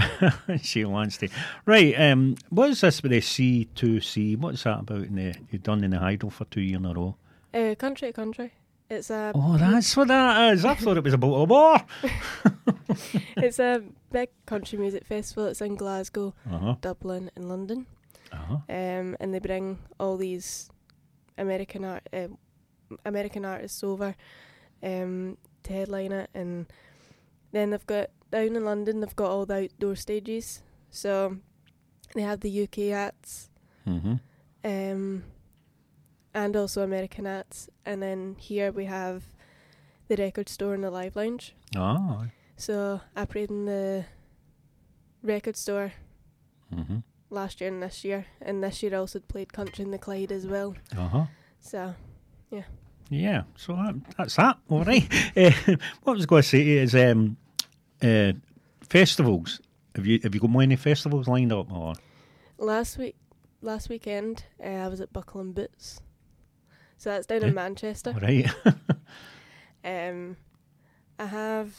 she 0.62 0.84
wants 0.84 1.18
to. 1.18 1.28
Right, 1.66 1.98
um, 2.00 2.36
what 2.50 2.70
is 2.70 2.80
this 2.80 3.02
with 3.02 3.12
the 3.12 3.20
C2C? 3.20 4.38
What's 4.38 4.62
that 4.64 4.80
about? 4.80 5.02
In 5.02 5.16
the, 5.16 5.34
you've 5.50 5.62
done 5.62 5.84
in 5.84 5.90
the 5.90 5.98
Hydro 5.98 6.30
for 6.30 6.44
two 6.46 6.60
years 6.60 6.78
in 6.78 6.86
a 6.86 6.94
row. 6.94 7.16
Uh, 7.52 7.74
country 7.74 8.08
to 8.08 8.12
country. 8.12 8.52
It's 8.92 9.10
a 9.10 9.32
Oh, 9.34 9.56
that's 9.56 9.96
what 9.96 10.08
that 10.08 10.52
is. 10.52 10.64
I 10.64 10.74
thought 10.74 10.98
it 10.98 11.04
was 11.04 11.14
about 11.14 11.34
a 11.34 11.44
war. 11.44 11.80
it's 13.36 13.58
a 13.58 13.82
big 14.10 14.28
country 14.46 14.78
music 14.78 15.06
festival. 15.06 15.46
It's 15.46 15.60
in 15.62 15.76
Glasgow, 15.76 16.34
Uh-huh. 16.50 16.76
Dublin, 16.80 17.30
and 17.34 17.48
London. 17.48 17.86
Uh-huh. 18.32 18.54
Um, 18.68 19.16
and 19.20 19.32
they 19.32 19.38
bring 19.38 19.78
all 19.98 20.16
these 20.16 20.68
American 21.38 21.84
art, 21.84 22.06
uh, 22.12 22.28
American 23.06 23.44
artists 23.44 23.82
over 23.82 24.14
um, 24.82 25.38
to 25.62 25.72
headline 25.72 26.12
it, 26.12 26.30
and 26.34 26.66
then 27.52 27.70
they've 27.70 27.86
got 27.86 28.10
down 28.30 28.56
in 28.56 28.64
London. 28.64 29.00
They've 29.00 29.16
got 29.16 29.30
all 29.30 29.46
the 29.46 29.64
outdoor 29.64 29.96
stages, 29.96 30.62
so 30.90 31.38
they 32.14 32.22
have 32.22 32.40
the 32.40 32.62
UK 32.64 32.92
acts, 32.94 33.48
Mm-hmm. 33.86 34.14
um, 34.64 35.24
and 36.34 36.56
also 36.56 36.82
American 36.82 37.26
acts, 37.26 37.68
and 37.84 38.02
then 38.02 38.36
here 38.38 38.70
we 38.72 38.86
have 38.86 39.22
the 40.08 40.16
record 40.16 40.48
store 40.48 40.74
and 40.74 40.84
the 40.84 40.90
live 40.90 41.16
lounge. 41.16 41.54
Oh. 41.76 42.26
So 42.56 43.00
I 43.16 43.24
played 43.24 43.50
in 43.50 43.66
the 43.66 44.04
record 45.22 45.56
store 45.56 45.92
Mm-hmm. 46.74 46.98
last 47.28 47.60
year 47.60 47.68
and 47.70 47.82
this 47.82 48.02
year, 48.02 48.24
and 48.40 48.64
this 48.64 48.82
year 48.82 48.94
I 48.94 48.98
also 48.98 49.20
played 49.20 49.52
country 49.52 49.84
in 49.84 49.90
the 49.90 49.98
Clyde 49.98 50.32
as 50.32 50.46
well. 50.46 50.74
Uh-huh. 50.96 51.26
So 51.60 51.94
yeah. 52.50 52.62
Yeah, 53.10 53.42
so 53.56 53.74
that, 53.74 53.94
that's 54.16 54.36
that. 54.36 54.56
All 54.70 54.84
right. 54.84 55.06
uh, 55.36 55.50
what 56.02 56.14
I 56.14 56.16
was 56.16 56.24
going 56.24 56.42
to 56.42 56.48
say 56.48 56.66
is 56.66 56.94
um, 56.94 57.36
uh, 58.02 58.32
festivals. 58.88 59.60
Have 59.94 60.06
you 60.06 60.18
have 60.22 60.34
you 60.34 60.40
got 60.40 60.50
many 60.50 60.76
festivals 60.76 61.28
lined 61.28 61.52
up? 61.52 61.70
Or 61.70 61.92
last 62.56 62.96
week, 62.96 63.16
last 63.60 63.90
weekend, 63.90 64.44
uh, 64.64 64.68
I 64.68 64.88
was 64.88 65.02
at 65.02 65.12
Buckle 65.12 65.42
and 65.42 65.54
Boots. 65.54 66.00
So 67.02 67.10
that's 67.10 67.26
down 67.26 67.42
Eh? 67.42 67.48
in 67.48 67.54
Manchester. 67.54 68.12
all 68.14 68.20
right? 68.20 68.46
Um, 69.84 70.36
I 71.18 71.26
have. 71.26 71.74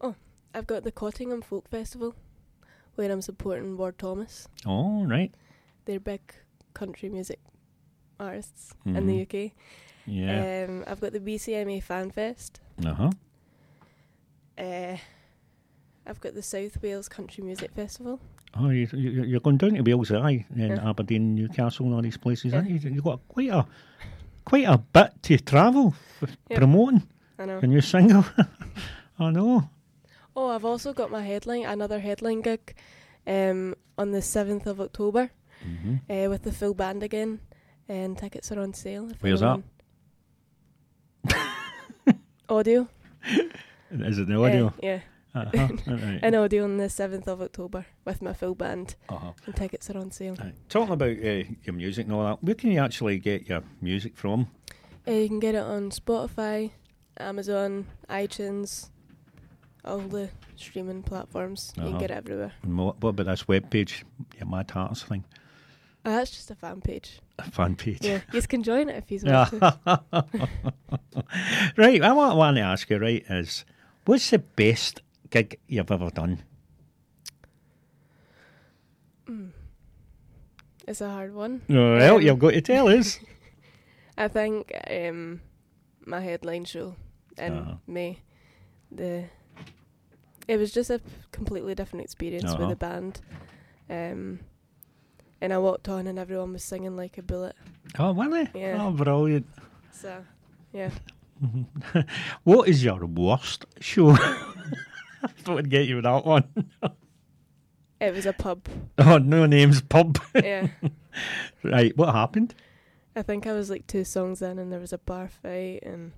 Oh, 0.00 0.16
I've 0.52 0.66
got 0.66 0.82
the 0.82 0.90
Cottingham 0.90 1.40
Folk 1.40 1.68
Festival, 1.68 2.16
where 2.96 3.12
I'm 3.12 3.22
supporting 3.22 3.76
Ward 3.76 3.96
Thomas. 3.98 4.48
all 4.66 5.06
right. 5.06 5.32
They're 5.84 6.00
big 6.00 6.20
country 6.72 7.08
music 7.08 7.38
artists 8.18 8.74
Mhm. 8.84 8.96
in 8.96 9.06
the 9.06 9.20
UK. 9.22 9.52
Yeah. 10.06 10.66
Um, 10.68 10.82
I've 10.88 11.00
got 11.00 11.12
the 11.12 11.20
BCMA 11.20 11.78
Fan 11.80 12.10
Fest. 12.10 12.58
Uh 12.84 12.94
huh. 12.94 13.10
Uh, 14.58 14.96
I've 16.04 16.20
got 16.20 16.34
the 16.34 16.42
South 16.42 16.82
Wales 16.82 17.08
Country 17.08 17.44
Music 17.44 17.70
Festival. 17.70 18.18
Oh, 18.56 18.70
you, 18.70 18.88
you, 18.92 19.24
you're 19.24 19.40
going 19.40 19.56
down 19.56 19.74
to 19.74 19.80
Wales, 19.82 20.12
aye, 20.12 20.44
in 20.54 20.68
Yeah. 20.76 20.88
Aberdeen, 20.90 21.34
Newcastle, 21.34 21.86
and 21.86 21.94
all 21.94 22.02
these 22.02 22.16
places, 22.16 22.52
Yeah. 22.52 22.58
aren't 22.58 22.70
you? 22.70 22.78
You've 22.90 23.02
got 23.04 23.20
quite 23.28 23.48
a 23.50 23.66
quite 24.44 24.64
a 24.68 24.78
bit 24.78 25.10
to 25.22 25.38
travel 25.38 25.94
for 26.20 26.28
promoting 26.54 27.02
I 27.38 27.46
know. 27.46 27.60
new 27.60 27.80
single. 27.80 28.24
I 29.18 29.30
know. 29.30 29.68
Oh, 30.36 30.48
I've 30.50 30.64
also 30.64 30.92
got 30.92 31.10
my 31.10 31.22
headline, 31.22 31.64
another 31.64 31.98
headline 32.00 32.42
gig, 32.42 32.74
um, 33.26 33.74
on 33.98 34.10
the 34.12 34.22
seventh 34.22 34.66
of 34.66 34.80
October, 34.80 35.30
Mm-hmm. 35.66 36.12
uh, 36.12 36.28
with 36.28 36.42
the 36.42 36.52
full 36.52 36.74
band 36.74 37.02
again, 37.02 37.40
and 37.88 38.18
tickets 38.18 38.52
are 38.52 38.60
on 38.60 38.74
sale. 38.74 39.08
Where's 39.20 39.40
anyone- 39.42 39.64
audio. 42.48 42.88
Is 43.90 44.18
it 44.18 44.26
the 44.28 44.36
audio? 44.36 44.66
Uh, 44.66 44.70
yeah, 44.82 45.00
uh-huh. 45.34 45.68
right. 45.86 46.20
an 46.22 46.34
audio 46.34 46.64
on 46.64 46.76
the 46.76 46.88
seventh 46.88 47.26
of 47.28 47.42
October 47.42 47.86
with 48.04 48.22
my 48.22 48.32
full 48.32 48.54
band, 48.54 48.94
uh-huh. 49.08 49.32
and 49.46 49.56
tickets 49.56 49.90
are 49.90 49.98
on 49.98 50.10
sale. 50.10 50.36
Right. 50.40 50.54
Talking 50.68 50.92
about 50.94 51.16
uh, 51.18 51.44
your 51.64 51.74
music 51.74 52.06
and 52.06 52.14
all 52.14 52.24
that, 52.24 52.42
where 52.44 52.54
can 52.54 52.70
you 52.70 52.80
actually 52.80 53.18
get 53.18 53.48
your 53.48 53.62
music 53.80 54.16
from? 54.16 54.48
Uh, 55.06 55.12
you 55.12 55.28
can 55.28 55.40
get 55.40 55.54
it 55.54 55.62
on 55.62 55.90
Spotify, 55.90 56.70
Amazon, 57.18 57.86
iTunes, 58.08 58.90
all 59.84 59.98
the 59.98 60.30
streaming 60.56 61.02
platforms. 61.02 61.72
You 61.76 61.82
Uh-huh. 61.82 61.90
can 61.92 62.00
get 62.00 62.10
it 62.10 62.16
everywhere. 62.16 62.52
And 62.62 62.78
what, 62.78 63.02
what 63.02 63.10
about 63.10 63.26
this 63.26 63.44
webpage, 63.44 64.02
your 64.38 64.48
Mad 64.48 64.70
Hearts 64.70 65.02
thing? 65.02 65.24
Oh, 66.06 66.10
that's 66.10 66.30
just 66.30 66.50
a 66.50 66.54
fan 66.54 66.80
page. 66.82 67.20
A 67.38 67.50
fan 67.50 67.76
page. 67.76 67.98
Yeah, 68.02 68.20
you 68.32 68.42
can 68.42 68.62
join 68.62 68.90
it 68.90 68.96
if 68.96 69.10
you 69.10 69.20
want 69.24 69.50
to. 69.50 70.24
right, 71.76 72.02
I 72.02 72.12
want, 72.12 72.36
want 72.36 72.56
to 72.56 72.62
ask 72.62 72.88
you, 72.90 72.98
right, 72.98 73.24
is 73.28 73.64
what's 74.04 74.28
the 74.30 74.38
best 74.38 75.00
gig 75.34 75.58
you've 75.66 75.90
ever 75.90 76.10
done? 76.10 76.38
It's 80.86 81.00
a 81.00 81.08
hard 81.10 81.34
one. 81.34 81.62
Well, 81.68 82.16
Um, 82.16 82.22
you've 82.22 82.38
got 82.38 82.52
to 82.52 82.60
tell 82.60 82.88
us. 82.88 83.18
I 84.18 84.28
think 84.28 84.70
um, 84.88 85.40
my 86.06 86.20
headline 86.20 86.64
show 86.66 86.94
in 87.38 87.52
Uh-huh. 87.52 87.74
May, 87.86 88.18
the 88.92 89.24
it 90.46 90.58
was 90.58 90.72
just 90.72 90.90
a 90.90 91.00
completely 91.32 91.74
different 91.74 92.04
experience 92.04 92.44
Uh-huh. 92.52 92.58
with 92.60 92.68
the 92.68 92.76
band. 92.76 93.20
Um, 93.90 94.40
and 95.40 95.52
I 95.52 95.58
walked 95.58 95.88
on 95.88 96.06
and 96.06 96.18
everyone 96.18 96.52
was 96.52 96.62
singing 96.62 96.96
like 96.96 97.16
a 97.18 97.22
bullet. 97.22 97.56
Oh, 97.98 98.12
really? 98.14 98.48
Yeah. 98.54 98.78
Oh, 98.86 98.92
brilliant. 98.92 99.46
So, 99.90 100.22
yeah. 100.72 100.90
what 102.44 102.68
is 102.68 102.84
your 102.84 103.06
worst 103.06 103.64
show? 103.80 104.16
I 105.24 105.28
thought 105.28 105.58
I'd 105.58 105.70
get 105.70 105.86
you 105.88 106.00
that 106.02 106.24
one. 106.26 106.44
It 108.00 108.12
was 108.14 108.26
a 108.26 108.32
pub. 108.32 108.66
Oh, 108.98 109.18
no 109.18 109.46
names, 109.46 109.80
pub. 109.82 110.18
Yeah. 110.34 110.68
right, 111.64 111.96
what 111.96 112.14
happened? 112.14 112.54
I 113.16 113.22
think 113.22 113.46
I 113.46 113.52
was 113.52 113.70
like 113.70 113.86
two 113.86 114.04
songs 114.04 114.40
in 114.42 114.58
and 114.58 114.72
there 114.72 114.78
was 114.80 114.92
a 114.92 114.98
bar 114.98 115.28
fight 115.28 115.82
and 115.82 116.12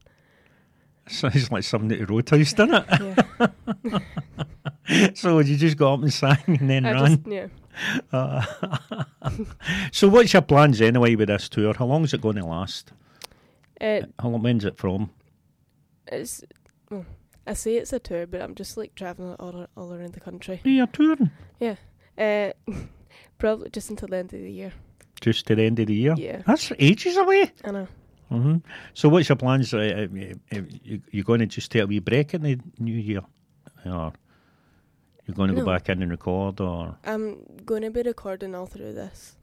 Sounds 1.09 1.53
like 1.53 1.63
something 1.63 1.99
at 2.01 2.11
Roadhouse, 2.11 2.53
doesn't 2.53 2.85
it? 2.91 4.01
yeah. 4.89 5.11
so 5.15 5.39
you 5.39 5.57
just 5.57 5.77
got 5.77 5.95
up 5.95 6.03
and 6.03 6.13
sang 6.13 6.39
and 6.47 6.69
then 6.69 6.85
I 6.85 6.93
ran. 6.93 7.23
just 7.23 7.27
yeah. 7.29 7.47
Uh, 8.13 9.05
so 9.93 10.09
what's 10.09 10.33
your 10.33 10.43
plans 10.43 10.81
anyway 10.81 11.15
with 11.15 11.29
this 11.29 11.49
tour? 11.49 11.75
How 11.75 11.85
long 11.87 12.03
is 12.05 12.13
it 12.13 12.21
going 12.21 12.37
to 12.37 12.45
last? 12.45 12.93
It 13.81 14.13
How 14.19 14.31
long, 14.31 14.43
when's 14.43 14.65
it 14.65 14.77
from? 14.79 15.11
it's 16.09 16.43
well, 16.91 17.05
I 17.47 17.55
say 17.55 17.77
it's 17.77 17.93
a 17.93 17.99
tour, 17.99 18.27
but 18.27 18.43
I'm 18.43 18.55
just 18.55 18.77
like 18.77 18.95
traveling 18.95 19.37
all 19.39 19.67
all 19.77 19.93
around 19.93 20.15
the 20.15 20.21
country. 20.21 20.61
Yeah, 20.65 20.87
touring. 20.87 21.31
Yeah. 21.61 21.77
Uh, 22.19 22.53
probably 23.39 23.71
just 23.71 23.91
until 23.91 24.09
the 24.09 24.17
end 24.17 24.33
of 24.35 24.41
the 24.41 24.51
year. 24.51 24.73
Just 25.21 25.47
to 25.47 25.55
the 25.55 25.63
end 25.63 25.79
of 25.79 25.87
the 25.87 25.95
year? 25.95 26.15
Yeah. 26.17 26.43
That's 26.47 26.73
ages 26.79 27.17
away. 27.17 27.51
I 27.65 27.71
know. 27.71 27.89
hmm 28.29 28.57
So 28.95 29.09
what's 29.09 29.29
your 29.29 29.37
plans? 29.37 29.73
Uh, 29.73 30.09
you, 30.83 31.01
you're 31.11 31.25
going 31.25 31.41
to 31.41 31.47
just 31.47 31.71
take 31.71 31.83
a 31.83 31.87
wee 31.87 32.01
break 32.01 32.35
in 32.35 32.43
the 32.43 32.59
new 32.79 32.97
year? 32.99 33.21
Or 33.87 34.13
you're 35.27 35.35
going 35.35 35.51
to 35.51 35.55
No. 35.57 35.61
go 35.65 35.67
back 35.73 35.89
in 35.89 36.03
and 36.03 36.11
record? 36.11 36.61
Or 36.61 36.97
I'm 37.05 37.39
going 37.65 37.83
to 37.83 37.91
be 37.91 38.03
recording 38.03 38.55
all 38.55 38.67
through 38.67 38.93
this. 38.95 39.36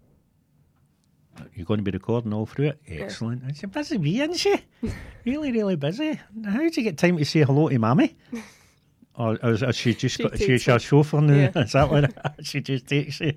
You're 1.56 1.66
going 1.66 1.80
to 1.80 1.84
be 1.84 1.92
recording 1.92 2.34
all 2.34 2.46
through 2.46 2.68
it? 2.70 2.82
Excellent. 2.88 3.44
It's 3.48 3.64
a 3.64 3.68
busy 3.68 3.98
bee, 3.98 4.22
isn't 4.22 4.36
she? 4.38 4.56
really, 5.26 5.52
really 5.52 5.76
busy. 5.76 6.20
How 6.46 6.58
do 6.58 6.64
you 6.64 6.84
get 6.84 6.98
time 6.98 7.18
to 7.18 7.26
say 7.26 7.42
hello 7.44 7.70
to 7.70 7.80
Mammy? 7.80 8.16
Or 9.16 9.36
is, 9.44 9.62
is 9.62 9.76
she 9.76 9.94
just 9.94 10.18
She 10.18 10.24
got, 10.24 10.38
she's 10.40 10.68
it. 10.68 10.82
chauffeur 10.82 11.22
now? 11.22 11.36
Yeah. 11.36 11.62
Is 11.62 11.74
that 11.74 11.92
what 11.92 12.12
she 12.46 12.62
just 12.62 12.88
takes 12.88 13.20
you? 13.20 13.36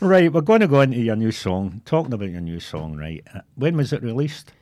right, 0.00 0.32
we're 0.32 0.40
going 0.40 0.60
to 0.60 0.66
go 0.66 0.80
into 0.80 0.98
your 0.98 1.14
new 1.16 1.30
song. 1.30 1.82
Talking 1.84 2.14
about 2.14 2.30
your 2.30 2.40
new 2.40 2.58
song, 2.58 2.96
right? 2.96 3.22
Uh, 3.34 3.40
when 3.56 3.76
was 3.76 3.92
it 3.92 4.02
released? 4.02 4.52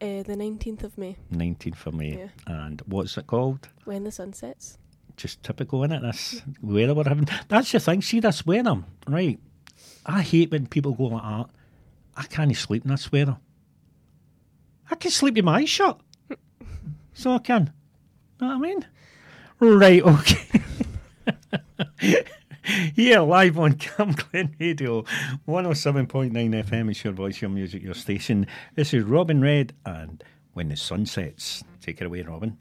Uh, 0.00 0.22
the 0.24 0.36
19th 0.36 0.84
of 0.84 0.98
May, 0.98 1.16
19th 1.32 1.86
of 1.86 1.94
May. 1.94 2.18
Yeah. 2.18 2.28
And 2.46 2.82
what's 2.84 3.16
it 3.16 3.26
called? 3.26 3.68
when 3.84 4.04
the 4.04 4.12
sun 4.12 4.34
sets. 4.34 4.76
Just 5.16 5.42
typical, 5.42 5.80
innit? 5.80 6.02
This 6.02 6.42
weather 6.60 6.94
we're 6.94 7.04
having. 7.08 7.26
That's 7.48 7.72
the 7.72 7.80
thing. 7.80 8.02
See 8.02 8.20
this 8.20 8.44
weather, 8.44 8.84
right? 9.08 9.40
I 10.04 10.20
hate 10.22 10.50
when 10.52 10.66
people 10.66 10.92
go 10.92 11.04
like 11.04 11.22
that. 11.22 11.46
I 12.18 12.24
can't 12.24 12.54
sleep 12.56 12.84
in 12.84 12.90
this 12.90 13.12
weather. 13.12 13.36
I 14.90 14.96
can 14.96 15.12
sleep 15.12 15.36
with 15.36 15.44
my 15.44 15.58
eyes 15.60 15.70
shut. 15.70 16.00
so 17.14 17.32
I 17.32 17.38
can. 17.38 17.72
Know 18.40 18.48
what 18.48 18.56
I 18.56 18.58
mean? 18.58 18.86
Right, 19.60 20.02
okay. 20.02 20.62
Here, 22.94 23.20
live 23.20 23.58
on 23.58 23.74
Camglen 23.74 24.52
Radio, 24.58 25.02
107.9 25.46 26.32
FM. 26.32 26.90
It's 26.90 27.04
your 27.04 27.12
voice, 27.12 27.40
your 27.40 27.50
music, 27.50 27.82
your 27.82 27.94
station. 27.94 28.46
This 28.74 28.92
is 28.92 29.04
Robin 29.04 29.40
Red 29.40 29.72
and 29.86 30.22
When 30.54 30.68
the 30.68 30.76
Sun 30.76 31.06
Sets. 31.06 31.62
Take 31.80 32.00
it 32.00 32.06
away, 32.06 32.22
Robin. 32.22 32.58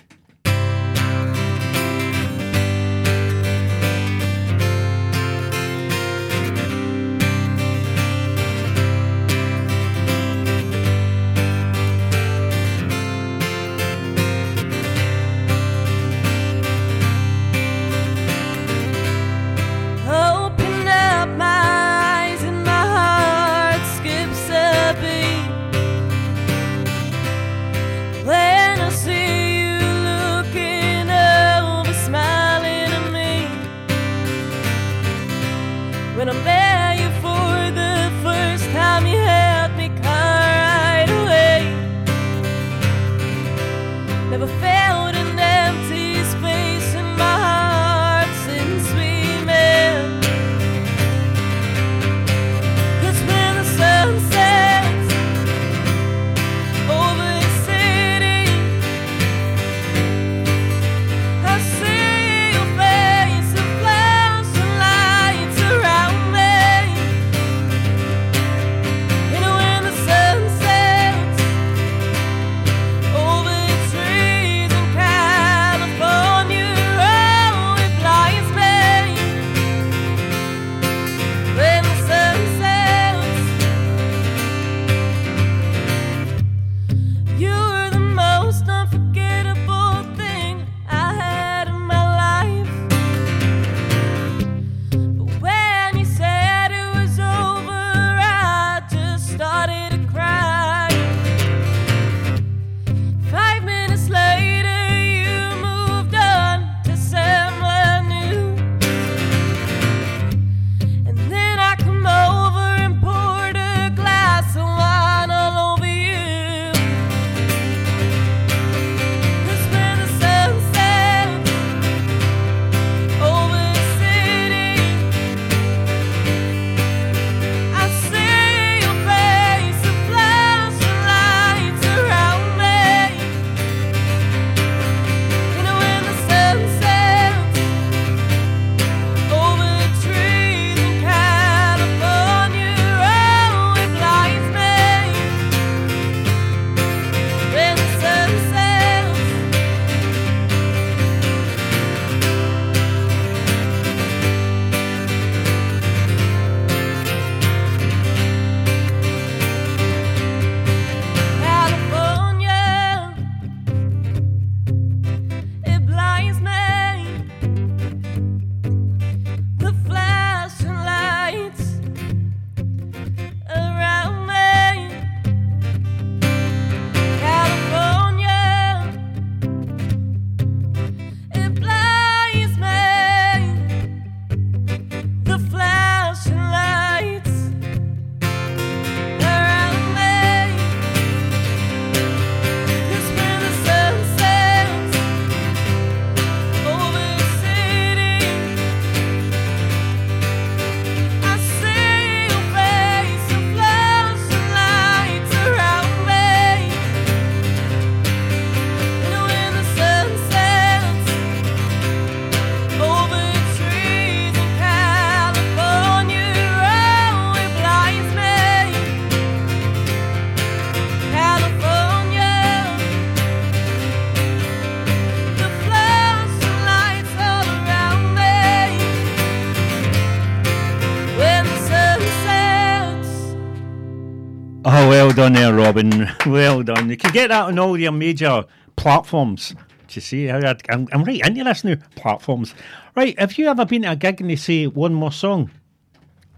Done 235.28 235.34
there, 235.34 235.53
Robin. 235.53 236.09
Well 236.25 236.63
done. 236.63 236.89
You 236.89 236.95
can 236.95 237.11
get 237.11 237.28
that 237.28 237.47
on 237.47 237.59
all 237.59 237.78
your 237.78 237.91
major 237.91 238.45
platforms. 238.78 239.49
Do 239.49 239.95
you 239.95 240.01
see? 240.01 240.30
I'd- 240.30 240.61
I'm, 240.69 240.88
I'm 240.93 241.03
right 241.03 241.25
into 241.25 241.43
this 241.43 241.65
now. 241.65 241.75
Platforms. 241.95 242.55
Right. 242.95 243.17
Have 243.19 243.38
you 243.38 243.47
ever 243.47 243.65
been 243.65 243.82
to 243.82 243.91
a 243.91 243.95
gig 243.97 244.21
and 244.21 244.30
they 244.30 244.38
say 244.38 244.67
one 244.67 244.93
more 244.93 245.11
song? 245.11 245.51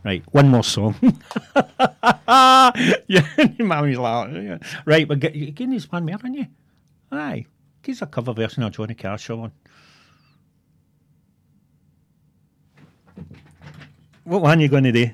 Right, 0.04 0.24
one 0.32 0.48
more 0.48 0.64
song. 0.64 0.96
yeah, 2.28 2.72
mommy's 3.60 3.98
like, 3.98 4.32
yeah. 4.32 4.58
right. 4.86 5.08
But 5.08 5.20
get, 5.20 5.36
you 5.36 5.52
getting 5.52 5.72
this 5.72 5.92
one 5.92 6.10
aren't 6.10 6.36
you? 6.36 6.48
Aye, 7.12 7.46
here's 7.84 8.02
a 8.02 8.08
cover 8.08 8.34
version 8.34 8.64
of 8.64 8.72
Johnny 8.72 8.96
Cash 8.96 9.30
one. 9.30 9.52
What 14.24 14.42
one 14.42 14.58
are 14.58 14.62
you 14.62 14.70
going 14.70 14.86
to 14.86 14.92
do? 14.92 15.10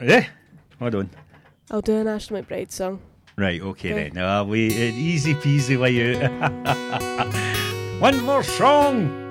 Eh? 0.00 0.24
Hold 0.78 0.94
on. 0.94 1.10
I'll 1.70 1.80
do 1.80 1.96
an 1.96 2.06
Ashley 2.06 2.42
McBryde 2.42 2.70
song. 2.70 3.00
Right, 3.36 3.60
okay 3.60 3.92
then. 3.92 4.12
No, 4.14 4.44
we 4.44 4.68
uh, 4.68 4.92
easy 4.94 5.34
peasy 5.34 5.78
way 5.78 5.90
you. 5.90 6.16
One 8.00 8.22
more 8.22 8.42
song. 8.42 9.22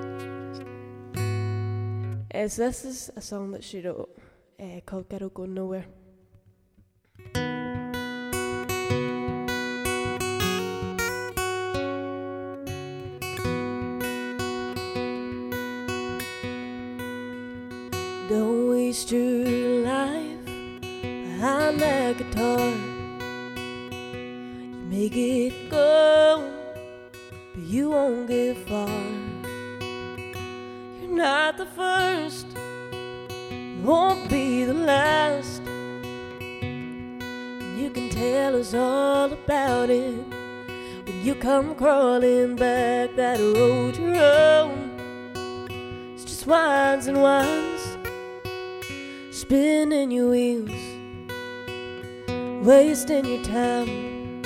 Is 2.32 2.56
this 2.56 2.84
is 2.84 3.10
a 3.16 3.20
song 3.20 3.52
that 3.52 3.64
she 3.64 3.80
wrote 3.80 4.10
uh, 4.60 4.80
called 4.84 5.08
"Girl 5.08 5.28
Go 5.28 5.46
Nowhere." 5.46 5.86
Guitar. 22.16 22.70
You 23.58 24.86
may 24.88 25.08
get 25.08 25.70
go, 25.70 26.50
but 27.52 27.62
you 27.62 27.90
won't 27.90 28.28
get 28.28 28.56
far. 28.66 28.88
You're 31.00 31.10
not 31.10 31.58
the 31.58 31.66
first, 31.66 32.46
won't 33.82 34.30
be 34.30 34.64
the 34.64 34.74
last. 34.74 35.60
And 36.62 37.22
you 37.78 37.90
can 37.90 38.08
tell 38.08 38.56
us 38.56 38.72
all 38.72 39.30
about 39.32 39.90
it 39.90 40.24
when 41.06 41.22
you 41.22 41.34
come 41.34 41.74
crawling 41.74 42.56
back 42.56 43.14
that 43.16 43.38
road 43.38 43.96
you're 43.96 44.16
on. 44.16 44.90
It's 46.14 46.24
just 46.24 46.46
winds 46.46 47.08
and 47.08 47.20
winds, 47.20 47.82
spinning 49.30 50.10
your 50.10 50.30
wheels, 50.30 50.85
wasting 52.66 53.24
your 53.24 53.44
time. 53.44 54.42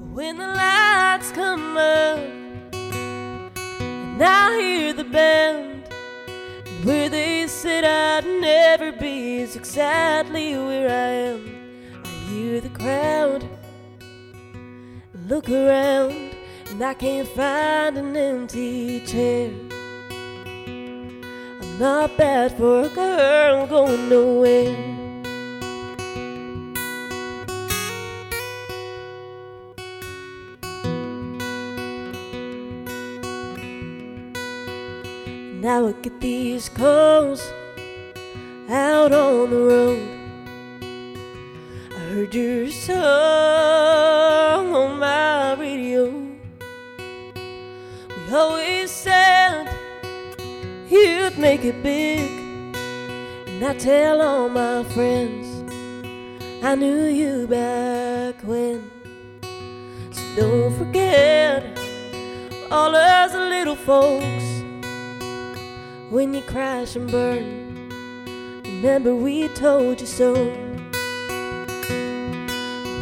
But 0.00 0.08
when 0.14 0.38
the 0.38 0.46
lights 0.46 1.30
come 1.32 1.76
up, 1.76 2.18
and 2.72 4.22
I 4.22 4.58
hear 4.58 4.94
the 4.94 5.04
band. 5.04 5.84
and 6.66 6.84
Where 6.86 7.10
they 7.10 7.46
said 7.46 7.84
I'd 7.84 8.24
never 8.40 8.90
be 8.92 9.40
is 9.40 9.54
exactly 9.54 10.54
where 10.54 10.88
I 10.88 11.10
am. 11.32 11.40
I 12.02 12.08
hear 12.08 12.62
the 12.62 12.70
crowd, 12.70 13.46
look 15.28 15.50
around, 15.50 16.34
and 16.70 16.82
I 16.82 16.94
can't 16.94 17.28
find 17.28 17.98
an 17.98 18.16
empty 18.16 19.00
chair. 19.04 19.50
I'm 20.56 21.78
not 21.78 22.16
bad 22.16 22.56
for 22.56 22.84
a 22.84 22.88
girl 22.88 23.66
going 23.66 24.08
nowhere. 24.08 25.03
Now 35.64 35.80
look 35.80 36.06
at 36.06 36.20
these 36.20 36.68
calls 36.68 37.40
out 38.68 39.12
on 39.12 39.48
the 39.48 39.56
road. 39.56 40.06
I 41.90 42.00
heard 42.12 42.34
your 42.34 42.68
song 42.68 42.94
on 44.74 44.98
my 44.98 45.54
radio. 45.54 46.10
We 48.10 48.34
always 48.34 48.90
said 48.90 49.66
you'd 50.90 51.38
make 51.38 51.64
it 51.64 51.82
big, 51.82 52.30
and 53.46 53.64
I 53.64 53.72
tell 53.72 54.20
all 54.20 54.50
my 54.50 54.84
friends 54.92 55.48
I 56.62 56.74
knew 56.74 57.06
you 57.06 57.46
back 57.46 58.34
when. 58.42 58.82
So 60.12 60.22
don't 60.36 60.76
forget 60.76 61.64
all 62.70 62.94
us 62.94 63.32
little 63.32 63.76
folks 63.76 64.53
when 66.14 66.32
you 66.32 66.42
crash 66.42 66.94
and 66.94 67.10
burn. 67.10 67.90
Remember, 68.62 69.16
we 69.16 69.48
told 69.48 70.00
you 70.00 70.06
so. 70.06 70.32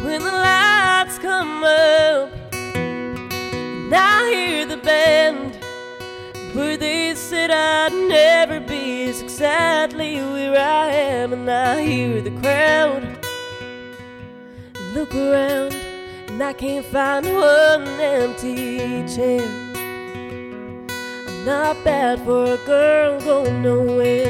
When 0.03 0.19
the 0.19 0.31
lights 0.31 1.19
come 1.19 1.63
up, 1.63 2.31
and 2.51 3.93
I 3.93 4.31
hear 4.33 4.65
the 4.65 4.77
band, 4.77 5.55
where 6.55 6.75
they 6.75 7.13
said 7.13 7.51
I'd 7.51 7.93
never 8.09 8.59
be 8.59 9.03
is 9.03 9.21
exactly 9.21 10.15
where 10.15 10.57
I 10.57 10.89
am, 10.89 11.33
and 11.33 11.47
I 11.51 11.83
hear 11.83 12.19
the 12.19 12.31
crowd. 12.41 13.03
Look 14.95 15.13
around, 15.13 15.75
and 16.29 16.41
I 16.41 16.53
can't 16.53 16.85
find 16.87 17.27
one 17.27 17.87
empty 17.99 19.05
chair. 19.15 19.62
Not 21.45 21.83
bad 21.83 22.19
for 22.23 22.53
a 22.53 22.57
girl 22.65 23.19
going 23.19 23.61
nowhere. 23.61 24.29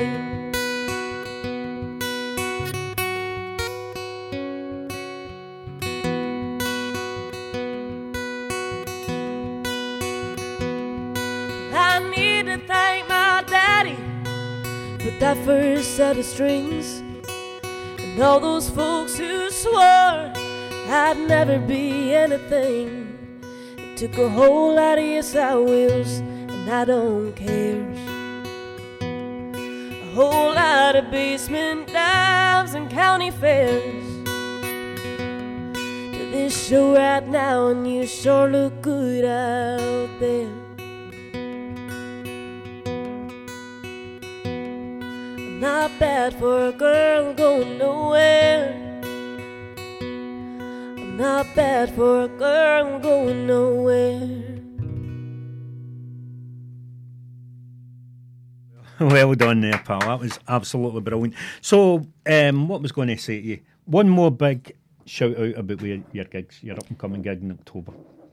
I 11.75 11.99
need 12.09 12.47
to 12.47 12.57
thank 12.65 13.07
my 13.07 13.43
daddy 13.47 13.95
for 14.97 15.11
that 15.19 15.37
first 15.45 15.95
set 15.95 16.17
of 16.17 16.25
strings 16.25 17.03
and 17.99 18.23
all 18.23 18.39
those 18.39 18.71
folks 18.71 19.19
who 19.19 19.51
swore 19.51 20.33
I'd 20.95 21.17
never 21.27 21.59
be 21.59 22.15
anything. 22.15 23.39
It 23.77 23.97
took 23.97 24.17
a 24.17 24.29
whole 24.29 24.75
lot 24.75 24.97
of 24.97 25.05
yes 25.05 25.35
I 25.35 25.53
wills 25.53 26.23
and 26.63 26.71
I 26.71 26.85
don't 26.85 27.33
care. 27.33 27.85
A 29.01 30.15
whole 30.15 30.53
lot 30.53 30.95
of 30.95 31.11
basement 31.11 31.87
dives 31.87 32.73
and 32.73 32.89
county 32.89 33.31
fairs. 33.31 34.05
To 36.15 36.29
this 36.31 36.67
show 36.67 36.95
right 36.95 37.27
now, 37.27 37.67
and 37.67 37.85
you 37.87 38.07
sure 38.07 38.47
look 38.47 38.81
good 38.81 39.25
out 39.25 40.09
there. 40.21 40.47
I'm 44.45 45.59
not 45.59 45.91
bad 45.99 46.33
for 46.35 46.67
a 46.69 46.71
girl 46.71 47.33
going 47.33 47.77
nowhere. 47.77 48.73
I'm 49.81 51.17
not 51.17 51.45
bad 51.55 51.93
for 51.93 52.21
a 52.23 52.27
girl 52.29 52.99
going 52.99 53.47
nowhere. 53.47 54.42
Well 59.13 59.33
done 59.35 59.61
there, 59.61 59.77
pal. 59.85 59.99
That 59.99 60.19
was 60.19 60.39
absolutely 60.47 61.01
brilliant. 61.01 61.33
So, 61.61 62.05
um, 62.25 62.67
what 62.67 62.81
was 62.81 62.91
going 62.91 63.09
to 63.09 63.17
say 63.17 63.41
to 63.41 63.47
you? 63.47 63.59
One 63.85 64.09
more 64.09 64.31
big 64.31 64.75
shout 65.05 65.37
out 65.37 65.55
about 65.57 65.81
your 65.81 66.25
gigs, 66.25 66.61
your 66.63 66.77
up 66.77 66.87
and 66.89 66.97
coming 66.97 67.21
gig 67.21 67.41
in 67.41 67.51
October. 67.51 67.91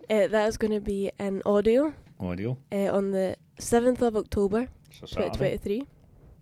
Uh, 0.08 0.26
that 0.28 0.48
is 0.48 0.56
going 0.56 0.72
to 0.72 0.80
be 0.80 1.10
an 1.18 1.42
audio 1.44 1.92
Audio. 2.20 2.56
uh, 2.72 2.88
on 2.96 3.10
the 3.12 3.36
7th 3.58 4.00
of 4.02 4.16
October, 4.16 4.68
So 4.92 5.06
Saturday. 5.06 5.58
2023. 5.58 5.86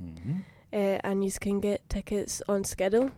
Mhm. 0.03 0.45
Uh, 0.73 0.77
and 1.05 1.25
you 1.25 1.31
can 1.41 1.61
get 1.61 1.89
tickets 1.89 2.43
on 2.49 2.63
schedule 2.65 3.11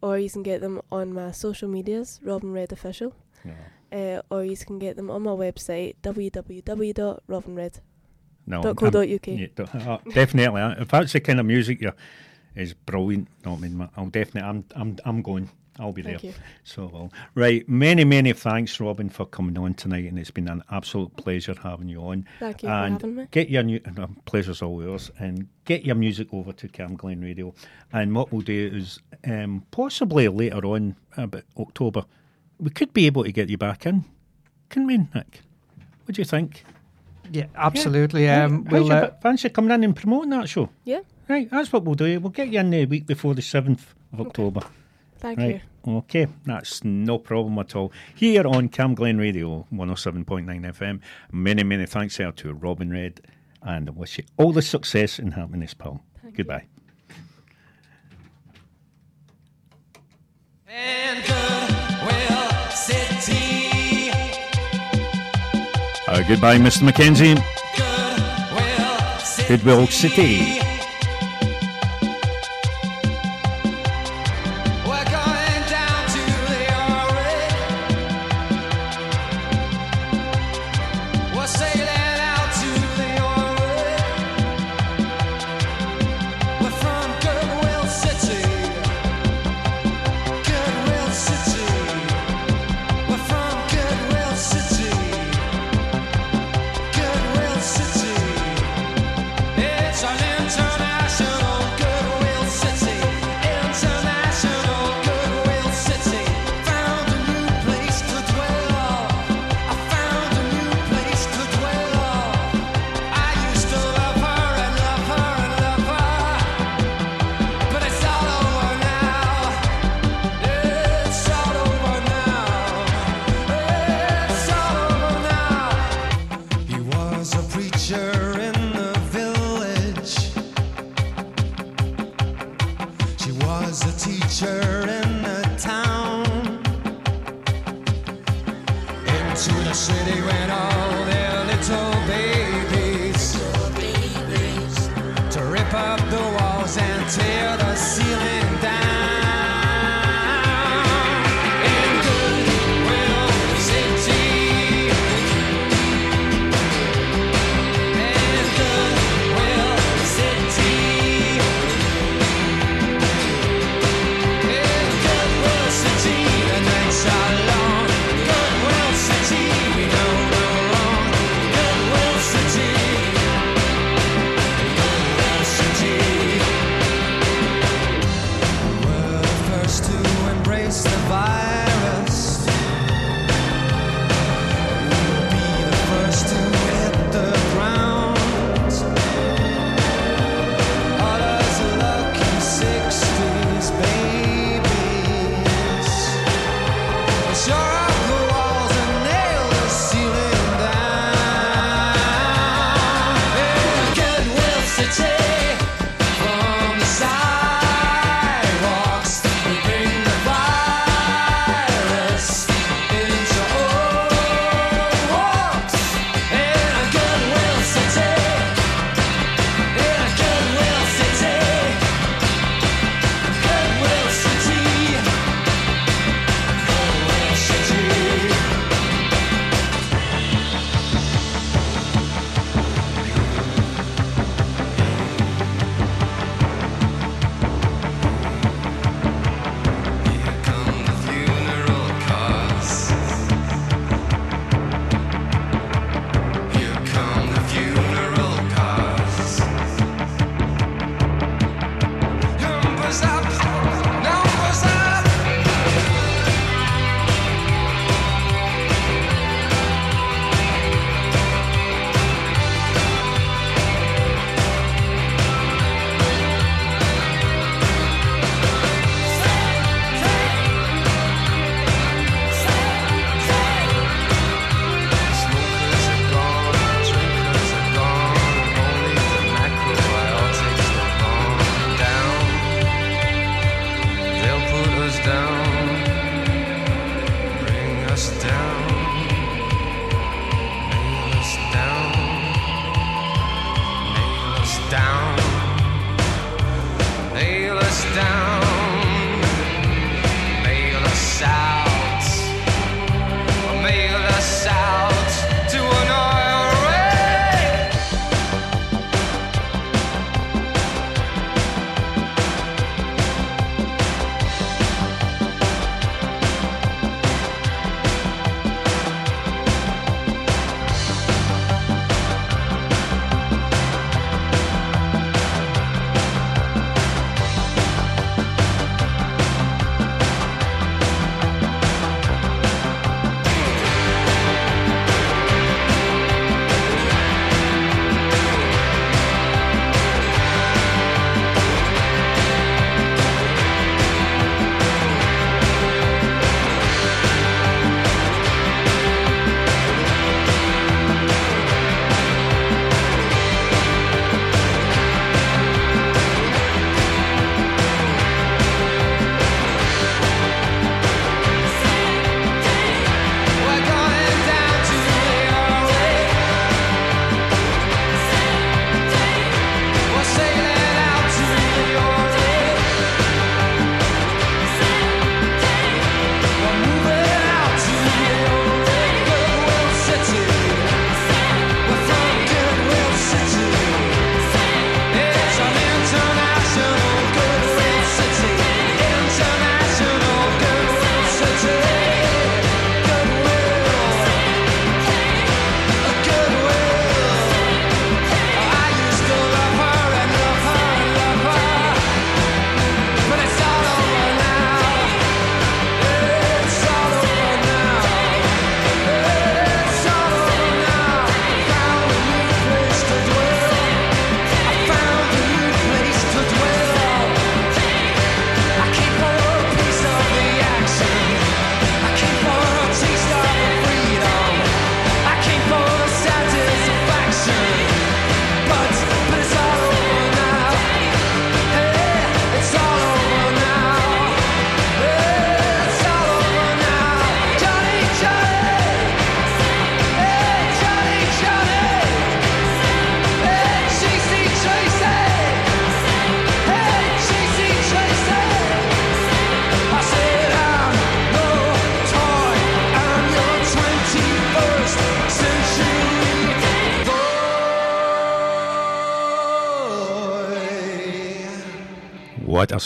or 0.00 0.18
you 0.18 0.30
can 0.30 0.42
get 0.44 0.60
them 0.60 0.80
on 0.92 1.12
my 1.12 1.32
social 1.32 1.68
medias, 1.68 2.20
Robin 2.22 2.52
Red 2.52 2.72
Official. 2.72 3.12
Yeah. 3.44 3.54
Uh, 3.90 4.22
or 4.30 4.44
you 4.44 4.56
can 4.56 4.78
get 4.78 4.94
them 4.96 5.10
on 5.10 5.22
my 5.22 5.32
website, 5.32 5.96
www.robinred.co.uk. 6.02 7.82
No, 8.48 8.62
Dot 8.62 8.82
I'm- 8.82 8.92
co 8.92 9.00
UK. 9.02 9.26
yeah, 9.28 9.46
uh, 9.58 9.98
definitely. 10.14 10.60
uh, 10.60 10.74
If 10.82 10.88
that's 10.88 11.12
the 11.12 11.20
kind 11.20 11.38
of 11.40 11.46
music 11.46 11.80
you 11.82 11.92
is 12.56 12.74
brilliant. 12.74 13.28
No, 13.44 13.52
I 13.54 13.56
mean, 13.58 13.88
I'll 13.96 14.06
definitely. 14.06 14.48
I'm. 14.48 14.64
I'm. 14.74 14.96
I'm 15.04 15.22
going. 15.22 15.50
I'll 15.80 15.92
be 15.92 16.02
there. 16.02 16.18
So 16.64 16.90
well. 16.92 17.12
Right. 17.36 17.68
Many, 17.68 18.02
many 18.04 18.32
thanks, 18.32 18.80
Robin, 18.80 19.08
for 19.08 19.24
coming 19.26 19.56
on 19.56 19.74
tonight, 19.74 20.06
and 20.06 20.18
it's 20.18 20.32
been 20.32 20.48
an 20.48 20.64
absolute 20.72 21.16
pleasure 21.16 21.54
having 21.62 21.88
you 21.88 22.00
on. 22.02 22.26
Thank 22.40 22.64
you 22.64 22.68
for 22.68 22.74
and 22.74 22.94
having 22.94 23.14
me. 23.14 23.28
Get 23.30 23.48
your 23.48 23.62
new 23.62 23.80
no, 23.96 24.08
pleasure's 24.24 24.60
all 24.60 24.82
yours, 24.82 25.12
and 25.20 25.46
get 25.66 25.84
your 25.84 25.94
music 25.94 26.28
over 26.32 26.52
to 26.52 26.66
Camglen 26.68 27.22
Radio. 27.22 27.54
And 27.92 28.12
what 28.14 28.32
we'll 28.32 28.40
do 28.40 28.70
is 28.74 28.98
um, 29.24 29.64
possibly 29.70 30.26
later 30.26 30.64
on, 30.66 30.96
about 31.16 31.44
October, 31.56 32.04
we 32.58 32.70
could 32.70 32.92
be 32.92 33.06
able 33.06 33.22
to 33.22 33.30
get 33.30 33.48
you 33.48 33.56
back 33.58 33.86
in, 33.86 34.04
can 34.70 34.84
we, 34.84 34.98
Nick? 34.98 35.42
What 36.06 36.16
do 36.16 36.20
you 36.20 36.24
think? 36.24 36.64
Yeah, 37.30 37.46
absolutely. 37.54 38.24
Yeah. 38.24 38.44
Um, 38.44 38.64
How's 38.64 38.72
we'll, 38.72 38.86
your 38.86 38.96
uh, 38.96 39.06
fa- 39.06 39.18
fancy 39.22 39.48
coming 39.50 39.70
in 39.72 39.84
and 39.84 39.96
promoting 39.96 40.30
that 40.30 40.48
show? 40.48 40.70
Yeah. 40.84 41.00
Right, 41.28 41.50
that's 41.50 41.72
what 41.72 41.84
we'll 41.84 41.94
do. 41.94 42.20
We'll 42.20 42.30
get 42.30 42.48
you 42.48 42.60
in 42.60 42.70
the 42.70 42.86
week 42.86 43.06
before 43.06 43.34
the 43.34 43.42
7th 43.42 43.80
of 44.12 44.20
October. 44.20 44.62
Thank 45.18 45.38
right. 45.38 45.62
Okay, 45.86 46.26
that's 46.44 46.84
no 46.84 47.18
problem 47.18 47.58
at 47.58 47.74
all. 47.74 47.92
Here 48.14 48.46
on 48.46 48.68
Camglen 48.68 49.18
Radio, 49.18 49.66
107.9 49.72 50.46
FM. 50.46 51.00
Many, 51.32 51.64
many 51.64 51.86
thanks 51.86 52.16
there 52.16 52.32
to 52.32 52.54
Robin 52.54 52.90
Red, 52.90 53.20
and 53.62 53.88
I 53.88 53.92
wish 53.92 54.18
you 54.18 54.24
all 54.36 54.52
the 54.52 54.62
success 54.62 55.18
and 55.18 55.34
happiness, 55.34 55.74
pal. 55.74 56.02
Goodbye. 56.34 56.66
And 60.68 61.24
Goodwill 61.24 62.70
City. 62.70 63.57
Uh, 66.08 66.22
goodbye, 66.26 66.56
Mr. 66.56 66.82
Mackenzie. 66.84 67.36
Goodwill 69.46 69.86
City. 69.88 70.57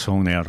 song 0.03 0.25
there. 0.25 0.45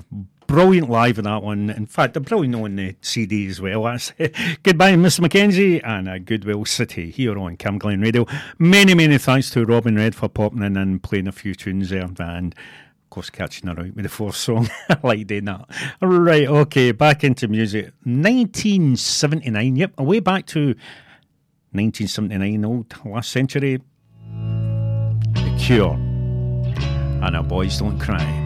Brilliant 0.47 0.89
live 0.89 1.19
in 1.19 1.25
that 1.25 1.43
one. 1.43 1.69
In 1.69 1.85
fact, 1.85 2.17
I'm 2.17 2.25
probably 2.25 2.53
on 2.53 2.75
the 2.75 2.95
CD 3.01 3.47
as 3.47 3.61
well. 3.61 3.83
That's 3.83 4.11
Goodbye, 4.63 4.95
Miss 4.95 5.19
Mackenzie, 5.19 5.81
and 5.81 6.09
a 6.09 6.19
Goodwill 6.19 6.65
City 6.65 7.11
here 7.11 7.37
on 7.37 7.57
Camglen 7.57 8.01
Radio. 8.01 8.25
Many, 8.57 8.93
many 8.95 9.17
thanks 9.17 9.51
to 9.51 9.63
Robin 9.65 9.95
Red 9.95 10.15
for 10.15 10.27
popping 10.27 10.63
in 10.63 10.75
and 10.75 11.01
playing 11.01 11.27
a 11.27 11.31
few 11.31 11.53
tunes 11.53 11.89
there, 11.89 12.09
and 12.19 12.53
of 12.53 13.09
course 13.09 13.29
catching 13.29 13.67
her 13.69 13.79
out 13.79 13.95
with 13.95 14.03
the 14.03 14.09
fourth 14.09 14.35
song. 14.35 14.69
I 14.89 14.97
like 15.03 15.27
doing 15.27 15.45
that. 15.45 15.69
Right, 16.01 16.47
okay, 16.47 16.91
back 16.91 17.23
into 17.23 17.47
music. 17.47 17.85
1979. 18.03 19.75
Yep, 19.75 19.99
way 19.99 20.19
back 20.19 20.47
to 20.47 20.75
1979, 21.71 22.65
old 22.65 22.93
last 23.05 23.31
century. 23.31 23.81
The 25.33 25.55
Cure, 25.59 25.93
and 25.93 27.35
our 27.35 27.43
boys 27.43 27.77
don't 27.77 27.99
cry. 27.99 28.42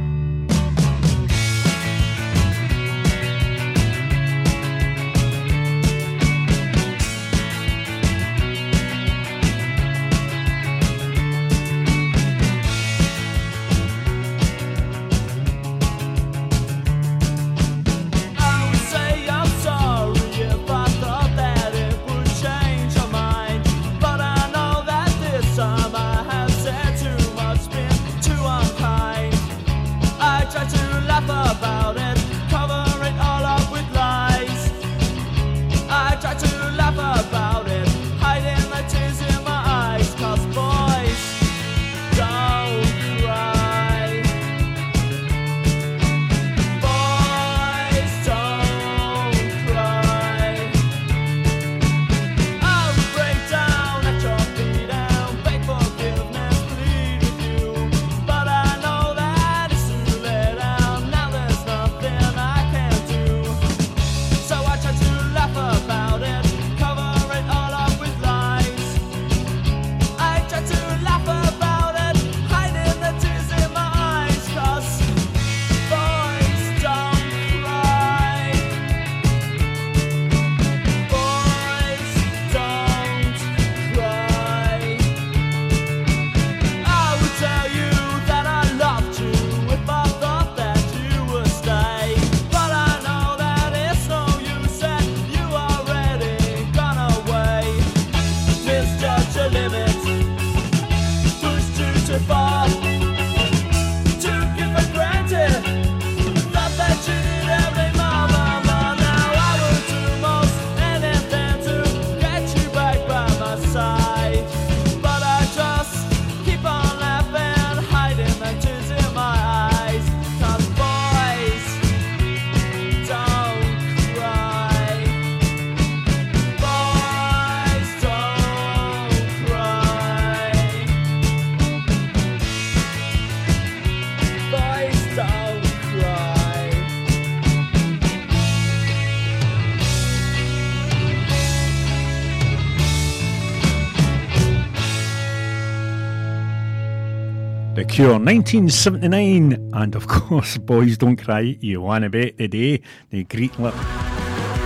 The 147.78 147.86
Cure 147.86 148.18
1979, 148.18 149.70
and 149.72 149.94
of 149.94 150.08
course, 150.08 150.58
Boys 150.58 150.98
Don't 150.98 151.16
Cry, 151.16 151.56
You 151.60 151.82
Wanna 151.82 152.10
Bet 152.10 152.36
the 152.38 152.48
Day, 152.48 152.82
the 153.12 153.24
Greek 153.26 153.60
Lip 153.60 153.76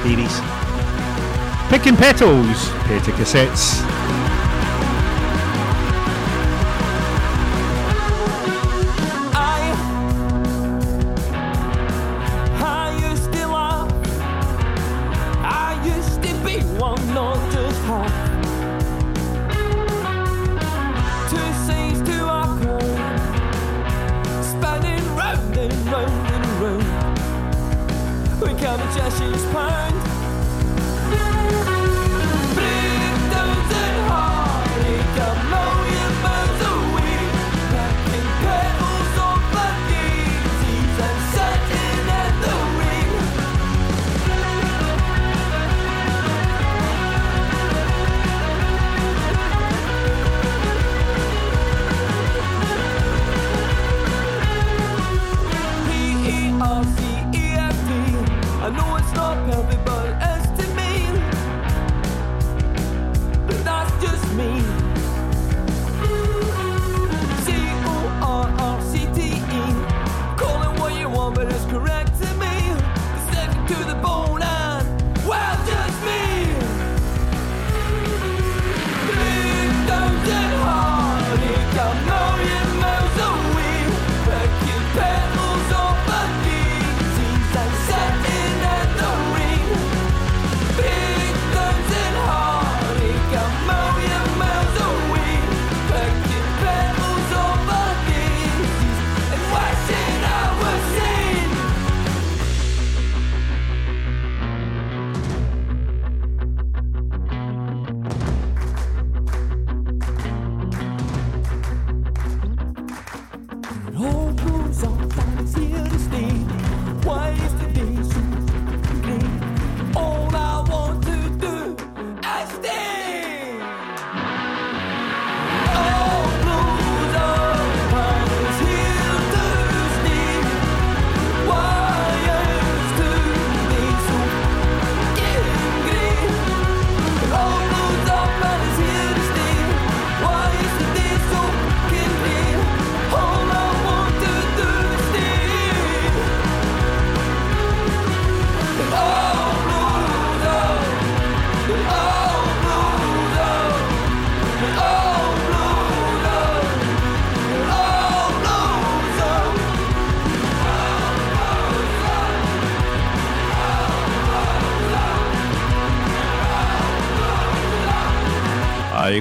babies. 0.01 0.39
Picking 1.67 1.97
Petals, 1.97 2.69
Petty 2.88 3.11
Cassettes. 3.11 3.81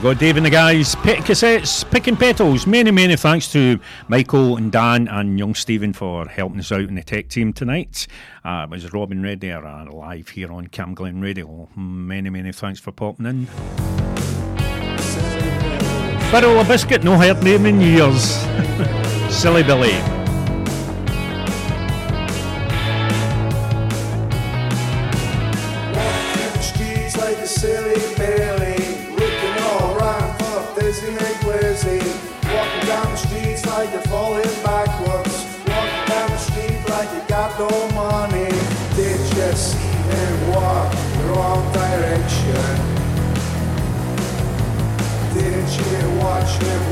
You 0.00 0.04
go, 0.04 0.14
Dave 0.14 0.38
and 0.38 0.46
the 0.46 0.50
guys. 0.50 0.94
Pet 0.94 1.18
cassettes, 1.18 1.84
picking 1.90 2.16
petals. 2.16 2.66
Many, 2.66 2.90
many 2.90 3.16
thanks 3.16 3.52
to 3.52 3.78
Michael 4.08 4.56
and 4.56 4.72
Dan 4.72 5.06
and 5.08 5.38
young 5.38 5.54
Stephen 5.54 5.92
for 5.92 6.26
helping 6.26 6.58
us 6.58 6.72
out 6.72 6.80
in 6.80 6.94
the 6.94 7.02
tech 7.02 7.28
team 7.28 7.52
tonight. 7.52 8.06
Uh, 8.42 8.62
it 8.64 8.70
was 8.70 8.90
Robin 8.94 9.22
Red 9.22 9.42
there, 9.42 9.62
uh, 9.62 9.92
live 9.92 10.30
here 10.30 10.50
on 10.50 10.68
Camglen 10.68 11.22
Radio. 11.22 11.68
Many, 11.76 12.30
many 12.30 12.50
thanks 12.50 12.80
for 12.80 12.92
popping 12.92 13.26
in. 13.26 13.44
Barrel 16.32 16.58
of 16.58 16.66
biscuit, 16.66 17.04
no 17.04 17.18
heard 17.18 17.42
name 17.42 17.66
in 17.66 17.78
years. 17.82 18.38
Silly 19.30 19.62
Billy. 19.62 20.19
Wrong 41.32 41.72
direction? 41.72 42.76
Didn't 45.34 45.72
you 45.78 46.18
watch 46.18 46.52
him 46.62 46.89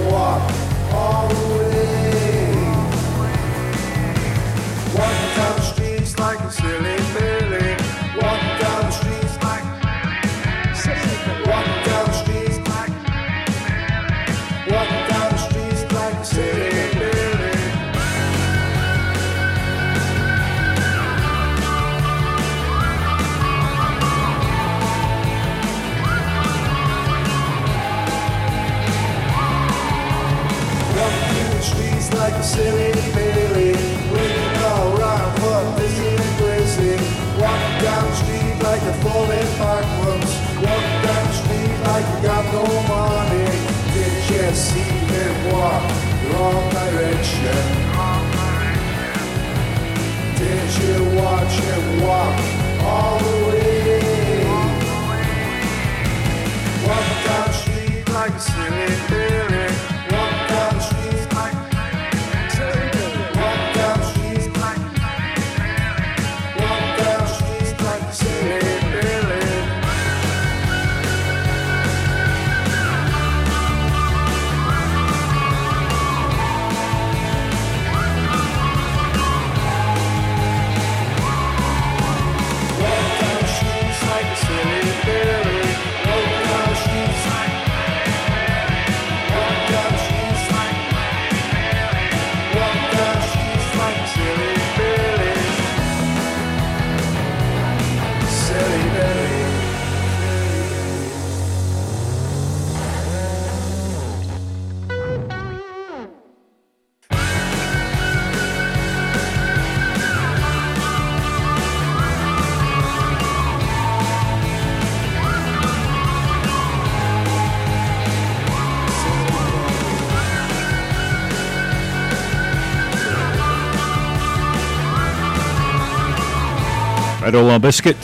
Red 127.29 127.35
Ola 127.35 127.59
Biscuit. 127.59 127.99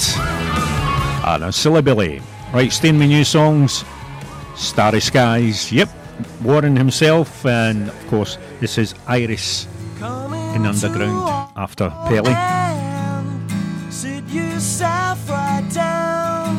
And 1.24 1.44
a 1.44 1.50
Silly 1.50 1.80
Billy. 1.80 2.20
Right, 2.52 2.70
staying 2.70 2.98
with 2.98 3.08
new 3.08 3.24
songs. 3.24 3.82
Starry 4.54 5.00
Skies. 5.00 5.72
Yep. 5.72 5.88
Warren 6.42 6.76
himself. 6.76 7.46
And 7.46 7.88
of 7.88 8.06
course, 8.08 8.36
this 8.60 8.76
is 8.76 8.94
Iris 9.06 9.66
in 9.96 10.66
Underground 10.66 11.48
after 11.56 11.88
Pelly. 12.06 12.34
Sit 13.90 14.28
yourself 14.28 15.26
right. 15.30 15.64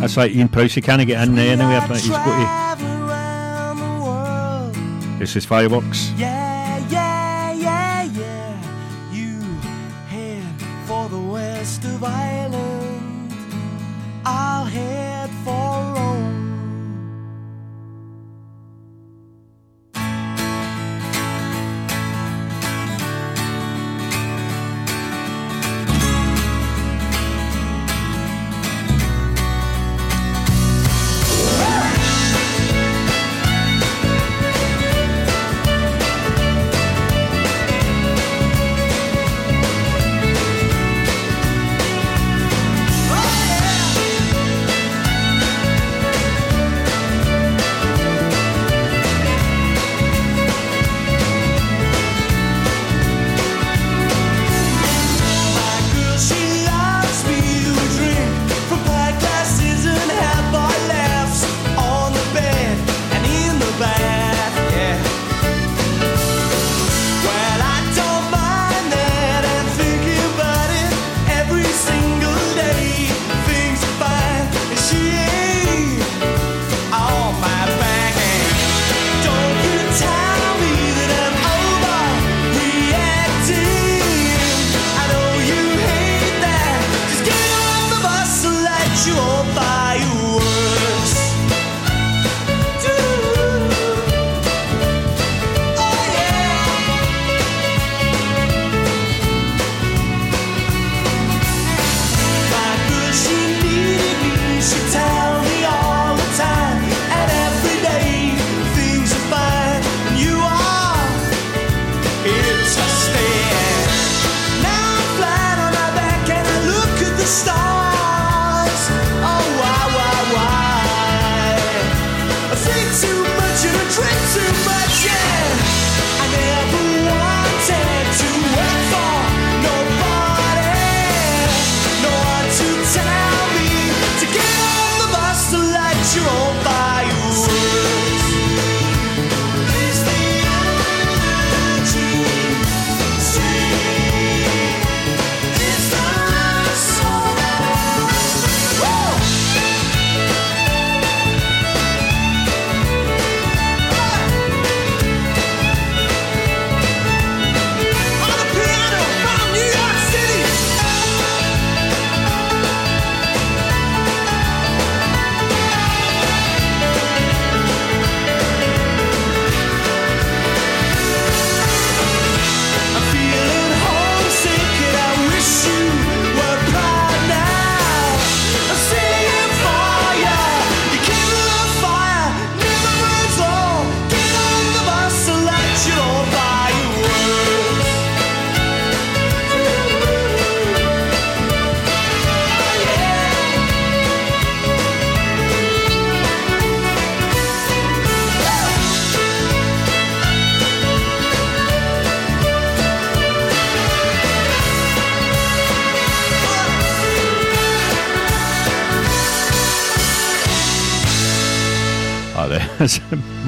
That's 0.01 0.17
right, 0.17 0.31
Ian 0.31 0.49
Price. 0.49 0.73
He 0.73 0.81
can't 0.81 1.05
get 1.05 1.21
in 1.27 1.35
there 1.35 1.53
anywhere, 1.53 1.85
but 1.87 1.97
he's 1.97 2.09
got 2.09 2.23
Traveling 2.25 3.01
around 3.07 3.77
the 3.77 4.03
world. 4.03 4.73
to. 4.73 5.19
This 5.19 5.35
is 5.35 5.45
Fireworks. 5.45 6.09
Yeah, 6.17 6.34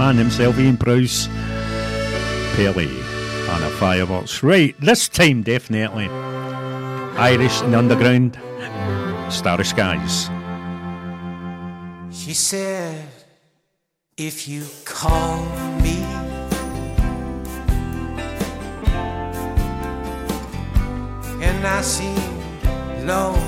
man 0.08 0.18
himself, 0.18 0.58
Ian 0.58 0.78
Bruce 0.78 1.28
Pelly 2.56 2.88
and 2.88 3.64
a 3.64 3.70
fireworks. 3.72 4.42
Right, 4.42 4.74
this 4.80 5.10
time 5.10 5.44
definitely 5.44 6.08
Irish 7.18 7.62
in 7.62 7.72
the 7.72 7.78
Underground, 7.78 8.40
Starry 9.30 9.66
Skies. 9.66 10.30
She 12.10 12.34
said, 12.34 13.10
if 14.16 14.48
you 14.48 14.64
call 14.86 15.44
me. 15.82 15.98
And 21.44 21.68
I 21.68 21.82
seem 21.82 22.16
lonely. 23.06 23.47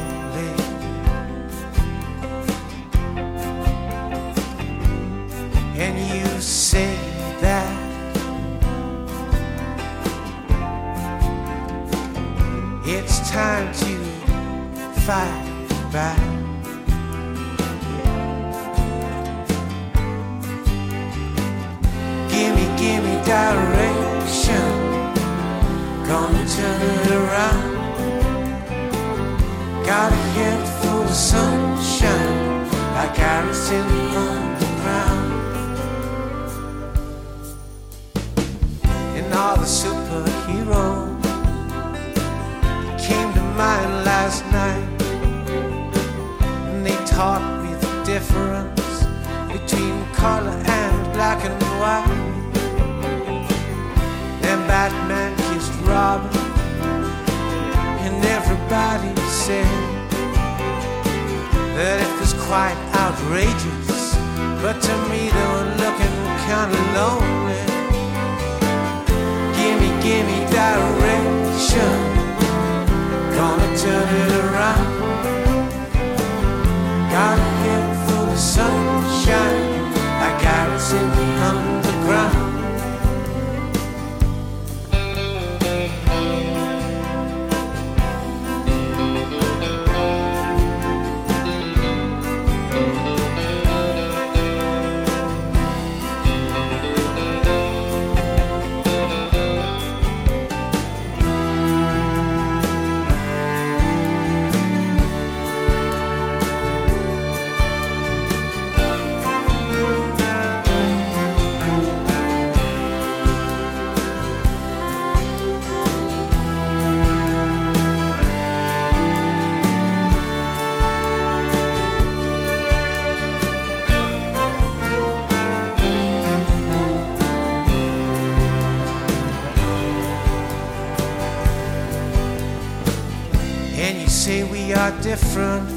different. 135.10 135.69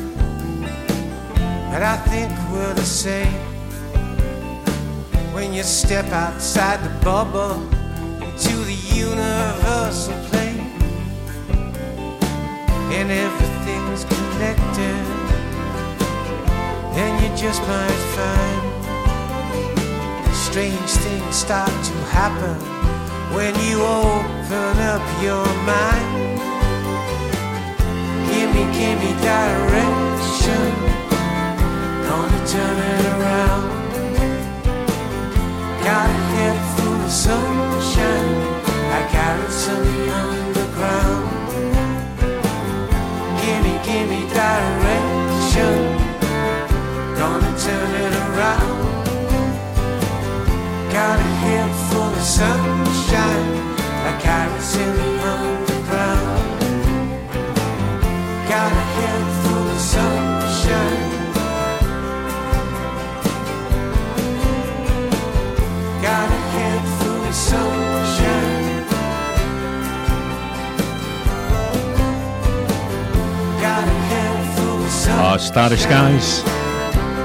guys. 75.92 76.42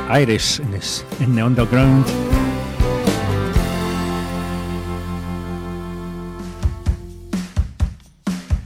Iris 0.10 0.60
in, 0.60 0.72
this, 0.72 1.06
in 1.22 1.35
the 1.35 1.41
underground. 1.41 2.06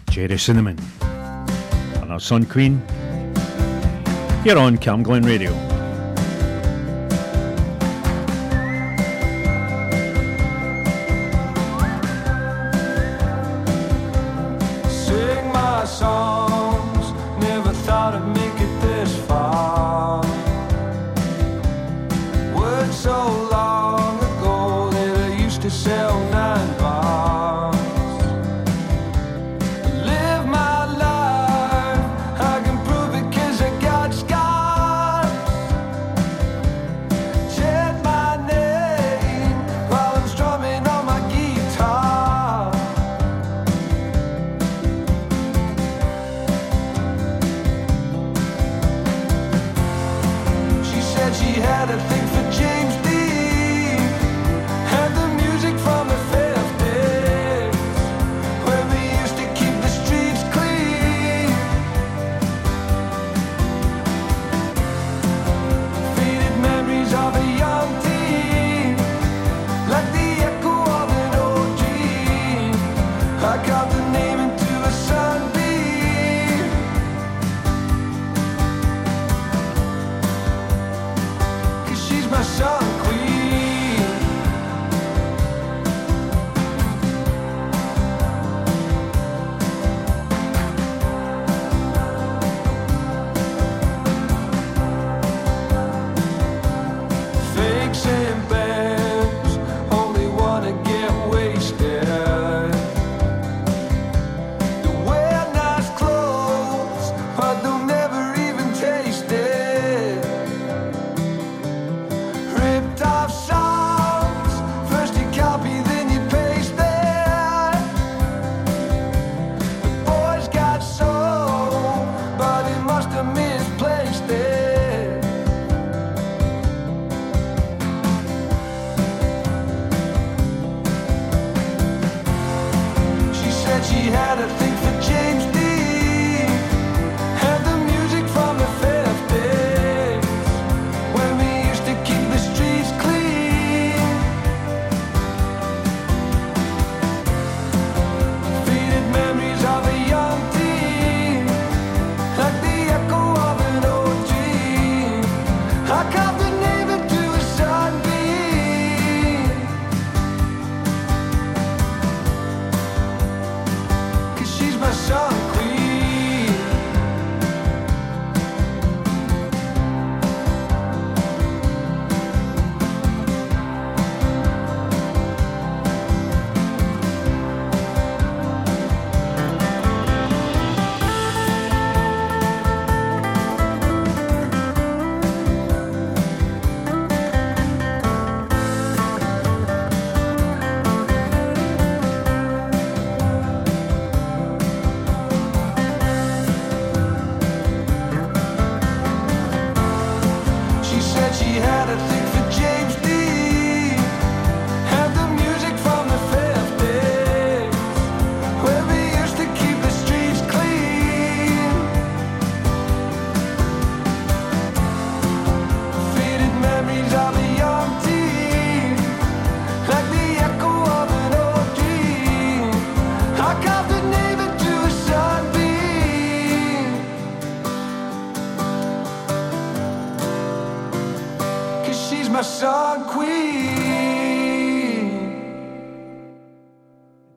Gerry 0.09 0.39
Cinnamon 0.39 0.79
and 1.01 2.11
our 2.11 2.19
Sun 2.19 2.47
Queen 2.47 2.81
You're 4.43 4.57
on 4.57 4.79
Camglen 4.79 5.23
Radio. 5.23 5.70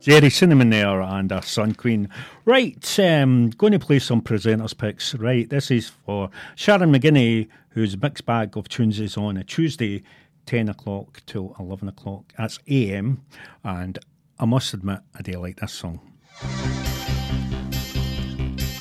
Gerry 0.04 0.28
Cinnamon 0.28 0.68
there 0.68 1.00
and 1.00 1.32
our 1.32 1.40
Sun 1.40 1.76
Queen. 1.76 2.10
Right, 2.44 3.00
um, 3.00 3.48
going 3.48 3.72
to 3.72 3.78
play 3.78 3.98
some 3.98 4.20
presenters 4.20 4.76
picks. 4.76 5.14
Right, 5.14 5.48
this 5.48 5.70
is 5.70 5.88
for 5.88 6.28
Sharon 6.56 6.92
McGinney, 6.92 7.48
whose 7.70 7.96
mixed 7.96 8.26
bag 8.26 8.54
of 8.58 8.68
tunes 8.68 9.00
is 9.00 9.16
on 9.16 9.38
a 9.38 9.44
Tuesday, 9.44 10.02
10 10.44 10.68
o'clock 10.68 11.22
till 11.24 11.56
11 11.58 11.88
o'clock. 11.88 12.34
That's 12.36 12.58
AM, 12.68 13.22
and 13.64 13.98
I 14.38 14.44
must 14.44 14.74
admit, 14.74 14.98
I 15.14 15.22
do 15.22 15.38
like 15.38 15.60
this 15.60 15.72
song. 15.72 16.00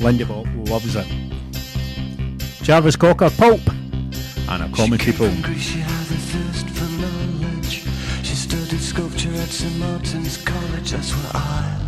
Lindy 0.02 0.26
Bop 0.26 0.46
loves 0.70 0.98
it. 0.98 1.08
Jarvis 2.64 2.98
Cocker, 2.98 3.30
Pulp, 3.30 3.62
and 3.70 4.64
a 4.64 4.70
common 4.76 5.00
people. 5.00 5.32
Sculpture 8.94 9.34
at 9.42 9.50
St. 9.50 9.76
Martin's 9.80 10.38
College, 10.38 10.92
that's 10.92 11.12
where 11.16 11.32
I 11.34 11.80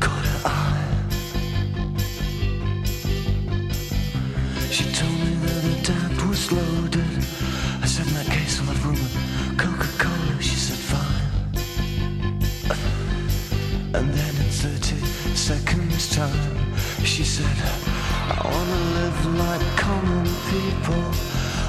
caught 0.00 0.24
her 0.32 0.40
eye. 0.46 0.84
She 4.68 4.84
told 4.98 5.12
me 5.12 5.34
that 5.44 5.62
her 5.68 5.78
dad 5.90 6.28
was 6.28 6.50
loaded. 6.50 7.18
I 7.82 7.86
said, 7.86 8.08
in 8.08 8.14
that 8.14 8.26
case, 8.26 8.58
I'll 8.58 8.66
have 8.66 8.84
room 8.84 8.98
Coca-Cola. 9.56 10.42
She 10.42 10.56
said, 10.56 10.80
fine. 10.90 11.28
And 13.94 14.12
then 14.12 14.34
in 14.42 14.50
30 14.50 14.96
seconds 15.36 16.10
time, 16.16 16.74
she 17.04 17.22
said, 17.22 17.56
I 18.26 18.40
wanna 18.42 18.80
live 18.98 19.20
like 19.38 19.64
common 19.76 20.26
people. 20.50 21.37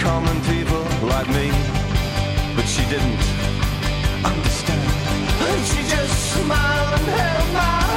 common 0.00 0.40
people 0.42 0.82
like 1.08 1.28
me. 1.28 1.50
But 2.56 2.66
she 2.66 2.82
didn't 2.92 3.22
understand. 4.24 4.90
And 5.48 5.60
she 5.70 5.80
just 5.94 6.14
smiled 6.32 7.00
and 7.00 7.08
held 7.20 7.52
my 7.54 7.89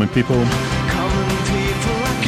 Common 0.00 0.14
People. 0.14 0.46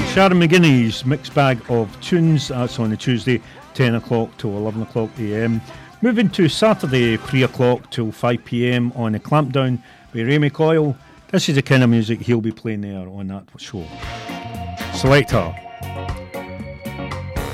Sharon 0.08 0.38
McGinney's 0.38 1.06
mixed 1.06 1.34
bag 1.34 1.58
of 1.70 1.98
tunes. 2.02 2.48
That's 2.48 2.78
on 2.78 2.90
the 2.90 2.98
Tuesday, 2.98 3.40
10 3.72 3.94
o'clock 3.94 4.36
to 4.38 4.48
11 4.48 4.82
o'clock 4.82 5.08
am. 5.18 5.62
Moving 6.02 6.28
to 6.30 6.50
Saturday, 6.50 7.16
3 7.16 7.44
o'clock 7.44 7.90
till 7.90 8.12
5 8.12 8.44
pm 8.44 8.92
on 8.94 9.12
the 9.12 9.20
Clampdown 9.20 9.82
by 10.12 10.20
Remy 10.20 10.50
Coyle. 10.50 10.94
This 11.28 11.48
is 11.48 11.54
the 11.54 11.62
kind 11.62 11.82
of 11.82 11.88
music 11.88 12.20
he'll 12.20 12.42
be 12.42 12.52
playing 12.52 12.82
there 12.82 13.08
on 13.08 13.28
that 13.28 13.44
show. 13.56 13.86
Selector. 14.92 15.54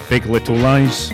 Big 0.09 0.27
Little 0.27 0.57
Lies. 0.57 1.13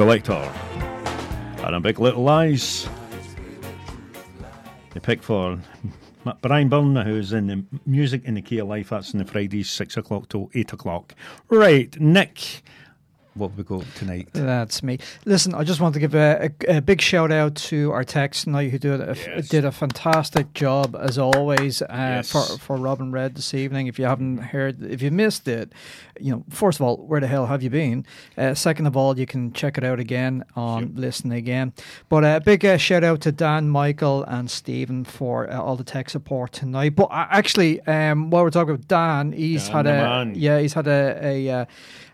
Selector. 0.00 0.50
And 1.62 1.74
a 1.74 1.78
big 1.78 2.00
little 2.00 2.22
lies. 2.22 2.88
The 4.94 5.00
pick 5.00 5.22
for 5.22 5.58
Brian 6.40 6.70
Byrne, 6.70 6.96
who's 6.96 7.34
in 7.34 7.48
the 7.48 7.62
music 7.84 8.24
in 8.24 8.32
the 8.32 8.40
key 8.40 8.60
of 8.60 8.68
life. 8.68 8.88
That's 8.88 9.12
on 9.12 9.18
the 9.18 9.26
Fridays, 9.26 9.68
six 9.68 9.98
o'clock 9.98 10.30
till 10.30 10.48
eight 10.54 10.72
o'clock. 10.72 11.14
Right, 11.50 12.00
Nick, 12.00 12.62
what 13.34 13.48
have 13.50 13.58
we 13.58 13.64
got 13.64 13.84
tonight? 13.94 14.28
That's 14.32 14.82
me. 14.82 14.98
Listen, 15.24 15.54
I 15.54 15.62
just 15.64 15.80
want 15.80 15.94
to 15.94 16.00
give 16.00 16.14
a, 16.14 16.50
a, 16.68 16.76
a 16.78 16.80
big 16.80 17.00
shout 17.00 17.30
out 17.30 17.54
to 17.56 17.92
our 17.92 18.04
text 18.04 18.44
tonight 18.44 18.70
who 18.70 18.78
did 18.78 19.00
a, 19.00 19.10
f- 19.10 19.48
did 19.48 19.64
a 19.64 19.72
fantastic 19.72 20.52
job 20.52 20.96
as 20.98 21.16
always 21.18 21.80
uh, 21.82 22.22
for 22.26 22.42
for 22.58 22.76
Robin 22.76 23.12
Red 23.12 23.36
this 23.36 23.54
evening. 23.54 23.86
If 23.86 23.98
you 23.98 24.04
haven't 24.06 24.38
heard, 24.38 24.82
if 24.82 25.00
you 25.02 25.10
missed 25.10 25.46
it, 25.48 25.72
you 26.18 26.32
know, 26.32 26.44
first 26.50 26.78
of 26.80 26.86
all, 26.86 26.96
where 26.98 27.20
the 27.20 27.26
hell 27.28 27.46
have 27.46 27.62
you 27.62 27.70
been? 27.70 28.04
Uh, 28.36 28.54
second 28.54 28.86
of 28.86 28.96
all, 28.96 29.18
you 29.18 29.26
can 29.26 29.52
check 29.52 29.78
it 29.78 29.84
out 29.84 30.00
again 30.00 30.44
on 30.56 30.92
Listen 30.96 31.32
Again. 31.32 31.72
But 32.08 32.24
a 32.24 32.40
big 32.44 32.64
uh, 32.64 32.76
shout 32.76 33.04
out 33.04 33.20
to 33.22 33.32
Dan, 33.32 33.68
Michael, 33.68 34.24
and 34.24 34.50
Stephen 34.50 35.04
for 35.04 35.50
uh, 35.50 35.60
all 35.60 35.76
the 35.76 35.84
tech 35.84 36.10
support 36.10 36.52
tonight. 36.52 36.96
But 36.96 37.04
uh, 37.04 37.26
actually, 37.30 37.80
um, 37.82 38.30
while 38.30 38.42
we're 38.42 38.50
talking 38.50 38.74
about 38.74 38.88
Dan, 38.88 39.32
he's 39.32 39.66
Dan 39.68 39.76
had 39.76 39.86
a 39.86 39.92
man. 39.92 40.34
yeah, 40.34 40.58
he's 40.58 40.74
had 40.74 40.88
a 40.88 41.18
a, 41.22 41.66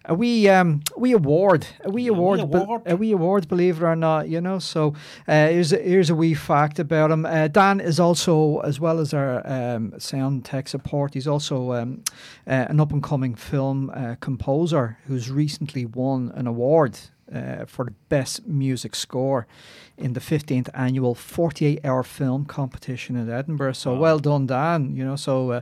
a 0.06 0.14
wee 0.14 0.48
um 0.48 0.80
wee 0.96 1.12
award, 1.12 1.66
a 1.84 1.90
wee 1.90 2.06
award, 2.06 2.38
be- 2.50 2.56
award. 2.58 2.82
a 2.86 2.96
wee 2.96 3.12
award, 3.12 3.48
believe 3.48 3.78
it 3.78 3.84
or 3.84 3.96
not, 3.96 4.28
you 4.28 4.40
know. 4.40 4.58
So 4.58 4.94
uh, 5.28 5.48
here's 5.48 5.72
a, 5.72 5.78
here's 5.78 6.10
a 6.10 6.14
wee 6.14 6.34
fact 6.34 6.78
about 6.78 7.10
him. 7.10 7.26
Uh, 7.26 7.48
Dan 7.48 7.80
is 7.80 8.00
also, 8.00 8.60
as 8.60 8.80
well 8.80 8.98
as 9.00 9.12
our 9.12 9.42
um, 9.46 9.92
sound 9.98 10.44
tech 10.44 10.68
support, 10.68 11.14
he's 11.14 11.26
also 11.26 11.72
um, 11.72 12.02
uh, 12.46 12.66
an 12.68 12.80
up 12.80 12.92
and 12.92 13.02
coming 13.02 13.34
film 13.34 13.90
uh, 13.90 14.14
composer 14.20 14.98
who's 15.06 15.30
recently 15.30 15.84
won 15.84 16.32
an 16.34 16.46
award. 16.46 16.98
Uh, 17.34 17.64
for 17.66 17.84
the 17.86 17.94
best 18.08 18.46
music 18.46 18.94
score 18.94 19.48
in 19.98 20.12
the 20.12 20.20
15th 20.20 20.68
annual 20.74 21.14
48 21.14 21.84
hour 21.84 22.02
film 22.02 22.44
competition 22.44 23.16
in 23.16 23.30
Edinburgh. 23.30 23.72
So 23.72 23.96
well 23.96 24.18
done, 24.18 24.46
Dan. 24.46 24.94
You 24.94 25.04
know, 25.04 25.16
so 25.16 25.52
uh, 25.52 25.60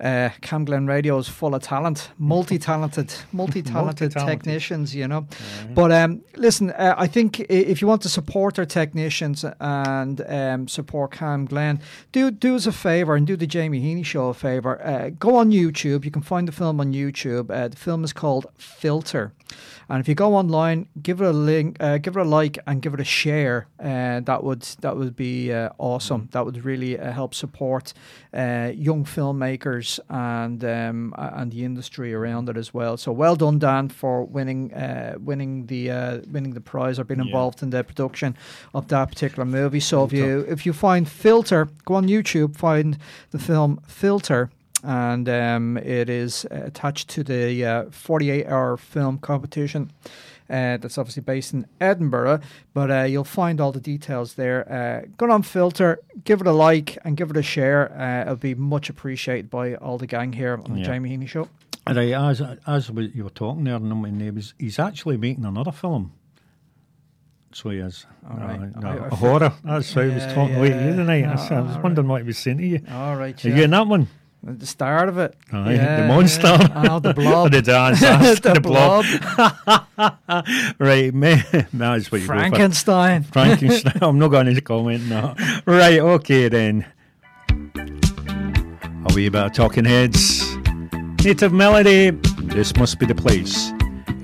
uh, 0.00 0.30
Camglen 0.42 0.88
Radio 0.88 1.18
is 1.18 1.28
full 1.28 1.54
of 1.54 1.62
talent, 1.62 2.10
multi 2.18 2.58
talented, 2.58 3.14
multi 3.32 3.62
talented 3.62 4.12
technicians, 4.12 4.94
you 4.94 5.06
know. 5.06 5.26
But 5.74 5.92
um, 5.92 6.22
listen, 6.36 6.70
uh, 6.70 6.94
I 6.96 7.06
think 7.06 7.40
if 7.40 7.80
you 7.80 7.88
want 7.88 8.02
to 8.02 8.08
support 8.08 8.58
our 8.58 8.66
technicians 8.66 9.44
and 9.60 10.20
um, 10.26 10.68
support 10.68 11.12
Camglen, 11.12 11.80
do 12.12 12.30
do 12.30 12.56
us 12.56 12.66
a 12.66 12.72
favour 12.72 13.14
and 13.14 13.26
do 13.26 13.36
the 13.36 13.46
Jamie 13.46 13.80
Heaney 13.80 14.04
show 14.04 14.28
a 14.28 14.34
favour. 14.34 14.84
Uh, 14.84 15.10
go 15.10 15.36
on 15.36 15.50
YouTube. 15.50 16.04
You 16.04 16.10
can 16.10 16.22
find 16.22 16.48
the 16.48 16.52
film 16.52 16.80
on 16.80 16.92
YouTube. 16.92 17.50
Uh, 17.50 17.68
the 17.68 17.76
film 17.76 18.04
is 18.04 18.12
called 18.12 18.46
Filter. 18.58 19.32
And 19.88 20.00
if 20.00 20.08
you 20.08 20.14
go 20.16 20.34
online, 20.34 20.88
give 21.00 21.20
it 21.20 21.26
a 21.26 21.32
link, 21.32 21.76
uh, 21.78 21.98
give 21.98 22.16
it 22.16 22.20
a 22.20 22.24
like, 22.24 22.58
and 22.66 22.82
give 22.82 22.92
it 22.94 23.00
a 23.00 23.04
share. 23.04 23.68
Uh, 23.78 24.18
that 24.20 24.42
would 24.42 24.62
that 24.80 24.96
would 24.96 25.14
be 25.14 25.52
uh, 25.52 25.68
awesome. 25.78 26.28
That 26.32 26.44
would 26.44 26.64
really 26.64 26.98
uh, 26.98 27.12
help 27.12 27.34
support 27.34 27.92
uh, 28.34 28.72
young 28.74 29.04
filmmakers 29.04 30.00
and 30.08 30.64
um, 30.64 31.14
and 31.16 31.52
the 31.52 31.64
industry 31.64 32.12
around 32.12 32.48
it 32.48 32.56
as 32.56 32.74
well. 32.74 32.96
So 32.96 33.12
well 33.12 33.36
done, 33.36 33.58
Dan, 33.60 33.88
for 33.88 34.24
winning 34.24 34.74
uh, 34.74 35.14
winning 35.20 35.66
the 35.66 35.90
uh, 35.90 36.18
winning 36.32 36.54
the 36.54 36.60
prize 36.60 36.98
or 36.98 37.04
being 37.04 37.20
Yeah. 37.20 37.26
involved 37.26 37.62
in 37.62 37.70
the 37.70 37.84
production 37.84 38.36
of 38.74 38.88
that 38.88 39.08
particular 39.08 39.44
movie. 39.44 39.80
So 39.80 40.04
if 40.04 40.12
you 40.12 40.40
if 40.48 40.66
you 40.66 40.72
find 40.72 41.08
Filter, 41.08 41.68
go 41.84 41.94
on 41.94 42.08
YouTube, 42.08 42.56
find 42.56 42.98
the 43.30 43.38
film 43.38 43.78
Filter 43.86 44.50
and 44.84 45.28
um, 45.28 45.76
it 45.78 46.08
is 46.08 46.46
attached 46.50 47.08
to 47.10 47.22
the 47.24 47.64
uh, 47.64 47.84
48 47.90 48.46
hour 48.46 48.76
film 48.76 49.18
competition. 49.18 49.90
Uh, 50.48 50.76
that's 50.76 50.96
obviously 50.96 51.22
based 51.24 51.52
in 51.52 51.66
Edinburgh, 51.80 52.38
but 52.72 52.88
uh, 52.88 53.02
you'll 53.02 53.24
find 53.24 53.60
all 53.60 53.72
the 53.72 53.80
details 53.80 54.34
there. 54.34 54.70
Uh, 54.72 55.08
go 55.16 55.28
on 55.28 55.42
filter, 55.42 55.98
give 56.22 56.40
it 56.40 56.46
a 56.46 56.52
like, 56.52 56.96
and 57.04 57.16
give 57.16 57.30
it 57.30 57.36
a 57.36 57.42
share. 57.42 57.90
Uh, 58.00 58.22
it'll 58.22 58.36
be 58.36 58.54
much 58.54 58.88
appreciated 58.88 59.50
by 59.50 59.74
all 59.74 59.98
the 59.98 60.06
gang 60.06 60.32
here 60.32 60.54
on 60.64 60.72
the 60.72 60.78
Yeah. 60.80 60.84
Jamie 60.86 61.16
Heaney 61.16 61.26
Show. 61.28 61.48
Right, 61.88 62.12
as 62.12 62.42
as 62.66 62.90
we- 62.92 63.10
you 63.14 63.24
were 63.24 63.30
talking 63.30 63.64
there, 63.64 63.74
and 63.76 63.88
my 63.90 64.10
name 64.10 64.38
is 64.38 64.54
he's 64.58 64.78
actually 64.78 65.16
making 65.16 65.44
another 65.44 65.72
film. 65.72 66.12
So 67.52 67.70
he 67.70 67.78
is. 67.78 68.06
All 68.30 68.36
right. 68.36 68.60
Uh, 68.60 68.80
no, 68.80 68.88
I- 68.88 68.92
I 69.04 69.06
a 69.06 69.14
horror. 69.14 69.52
That's 69.64 69.92
how 69.94 70.02
he 70.02 70.08
was 70.10 70.24
Yeah, 70.24 70.34
talking 70.34 70.56
yeah. 70.56 70.90
you 70.90 70.96
tonight. 70.96 71.24
I, 71.24 71.34
No, 71.50 71.56
I 71.56 71.60
was 71.60 71.76
all 71.76 71.82
wondering 71.82 72.06
what 72.08 72.20
he 72.22 72.26
was 72.26 72.38
saying 72.38 72.58
to 72.58 72.66
you. 72.66 72.80
All 72.92 73.16
right, 73.16 73.44
Are 73.44 73.48
you 73.48 73.54
yeah. 73.54 73.56
getting 73.56 73.70
that 73.72 73.86
one? 73.88 74.08
At 74.46 74.60
the 74.60 74.66
start 74.66 75.08
of 75.08 75.18
it. 75.18 75.34
Aye, 75.52 75.74
Yeah, 75.74 76.00
the 76.02 76.06
monster. 76.06 76.46
yeah. 76.46 76.84
Oh, 76.92 77.00
the 77.00 77.12
blob. 77.12 77.50
the 77.56 77.62
dance. 77.62 78.00
The 78.40 78.52
the, 78.54 78.60
blob. 78.60 79.04
right, 80.78 81.12
man. 81.12 81.44
that's 81.72 82.12
what 82.12 82.20
you. 82.20 82.26
Frankenstein. 82.26 83.24
Frankenstein. 83.24 83.98
I'm 84.00 84.18
not 84.20 84.28
going 84.28 84.54
to 84.54 84.60
comment 84.60 85.06
now. 85.06 85.34
Right, 85.66 85.98
okay 85.98 86.48
then. 86.48 86.86
A 87.76 89.14
wee 89.14 89.28
bit 89.28 89.42
of 89.42 89.52
Talking 89.52 89.84
Heads. 89.84 90.44
Native 91.24 91.52
Melody. 91.52 92.10
This 92.44 92.76
must 92.76 93.00
be 93.00 93.06
the 93.06 93.14
place. 93.16 93.72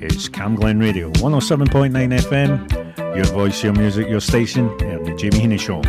It's 0.01 0.29
Camglen 0.29 0.81
Radio, 0.81 1.11
107.9 1.13 1.91
FM. 2.21 3.17
Your 3.17 3.25
voice, 3.27 3.63
your 3.65 3.73
music, 3.73 4.09
your 4.09 4.21
station. 4.21 4.69
And 4.83 5.05
the 5.05 5.15
Jimmy 5.17 5.41
Heaney 5.41 5.59
Show. 5.59 5.83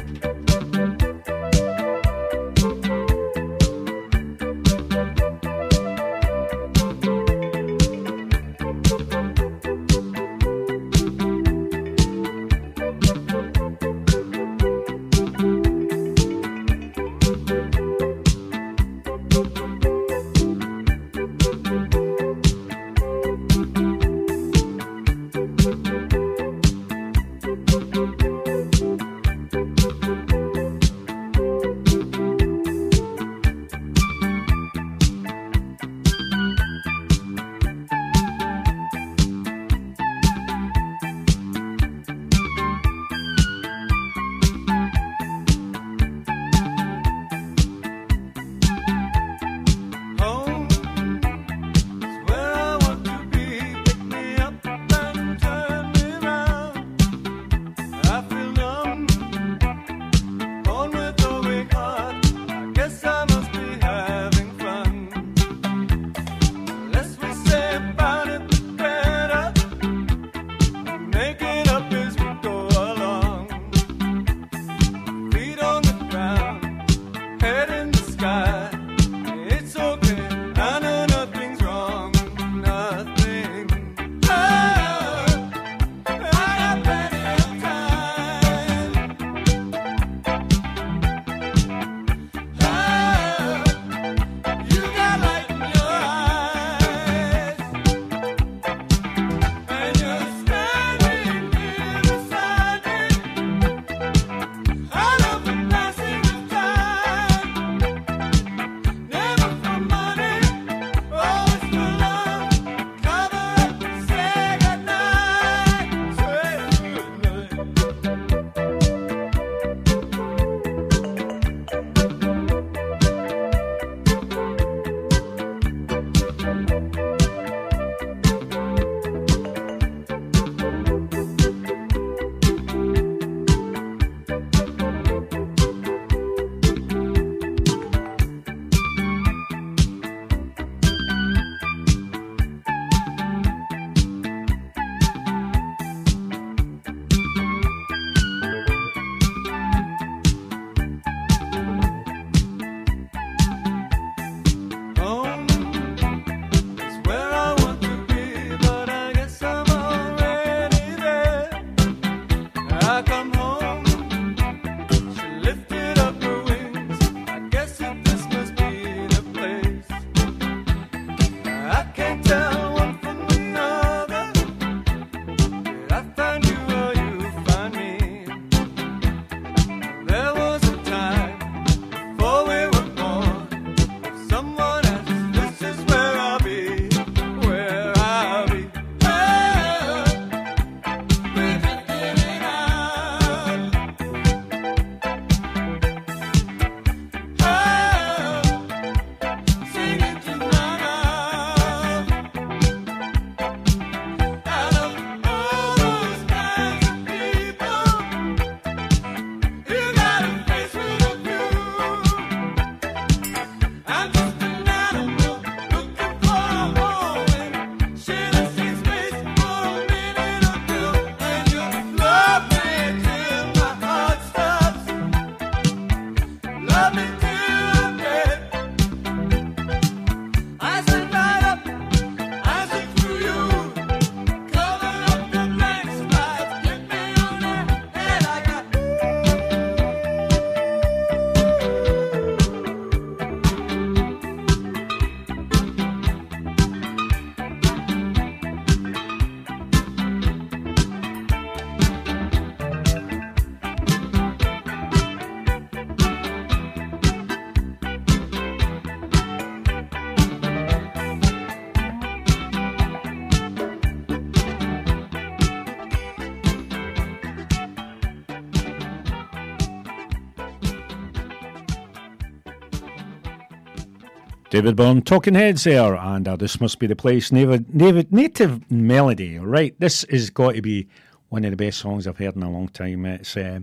David 274.54 274.76
Byrne, 274.76 275.02
Talking 275.02 275.34
Heads 275.34 275.64
there, 275.64 275.96
and 275.96 276.28
uh, 276.28 276.36
this 276.36 276.62
must 276.62 276.78
be 276.78 276.86
the 276.86 276.96
place. 276.96 277.32
Native, 277.32 277.74
native, 277.74 278.12
native 278.12 278.72
melody, 278.72 279.40
right? 279.40 279.74
This 279.80 280.06
has 280.12 280.30
got 280.30 280.54
to 280.54 280.62
be 280.62 280.88
one 281.30 281.44
of 281.44 281.50
the 281.50 281.58
best 281.58 281.80
songs 281.80 282.06
I've 282.06 282.20
heard 282.20 282.36
in 282.36 282.44
a 282.44 282.52
long 282.52 282.68
time. 282.68 283.04
It's 283.08 283.36
uh, 283.36 283.62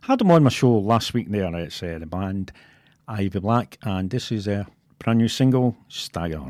had 0.00 0.18
them 0.18 0.32
on 0.32 0.42
my 0.42 0.50
show 0.50 0.78
last 0.78 1.14
week. 1.14 1.30
There, 1.30 1.54
it's 1.54 1.80
uh, 1.80 1.98
the 2.00 2.06
band 2.06 2.50
Ivy 3.06 3.38
Black, 3.38 3.78
and 3.84 4.10
this 4.10 4.32
is 4.32 4.48
a 4.48 4.66
brand 4.98 5.20
new 5.20 5.28
single, 5.28 5.76
Stagger. 5.86 6.40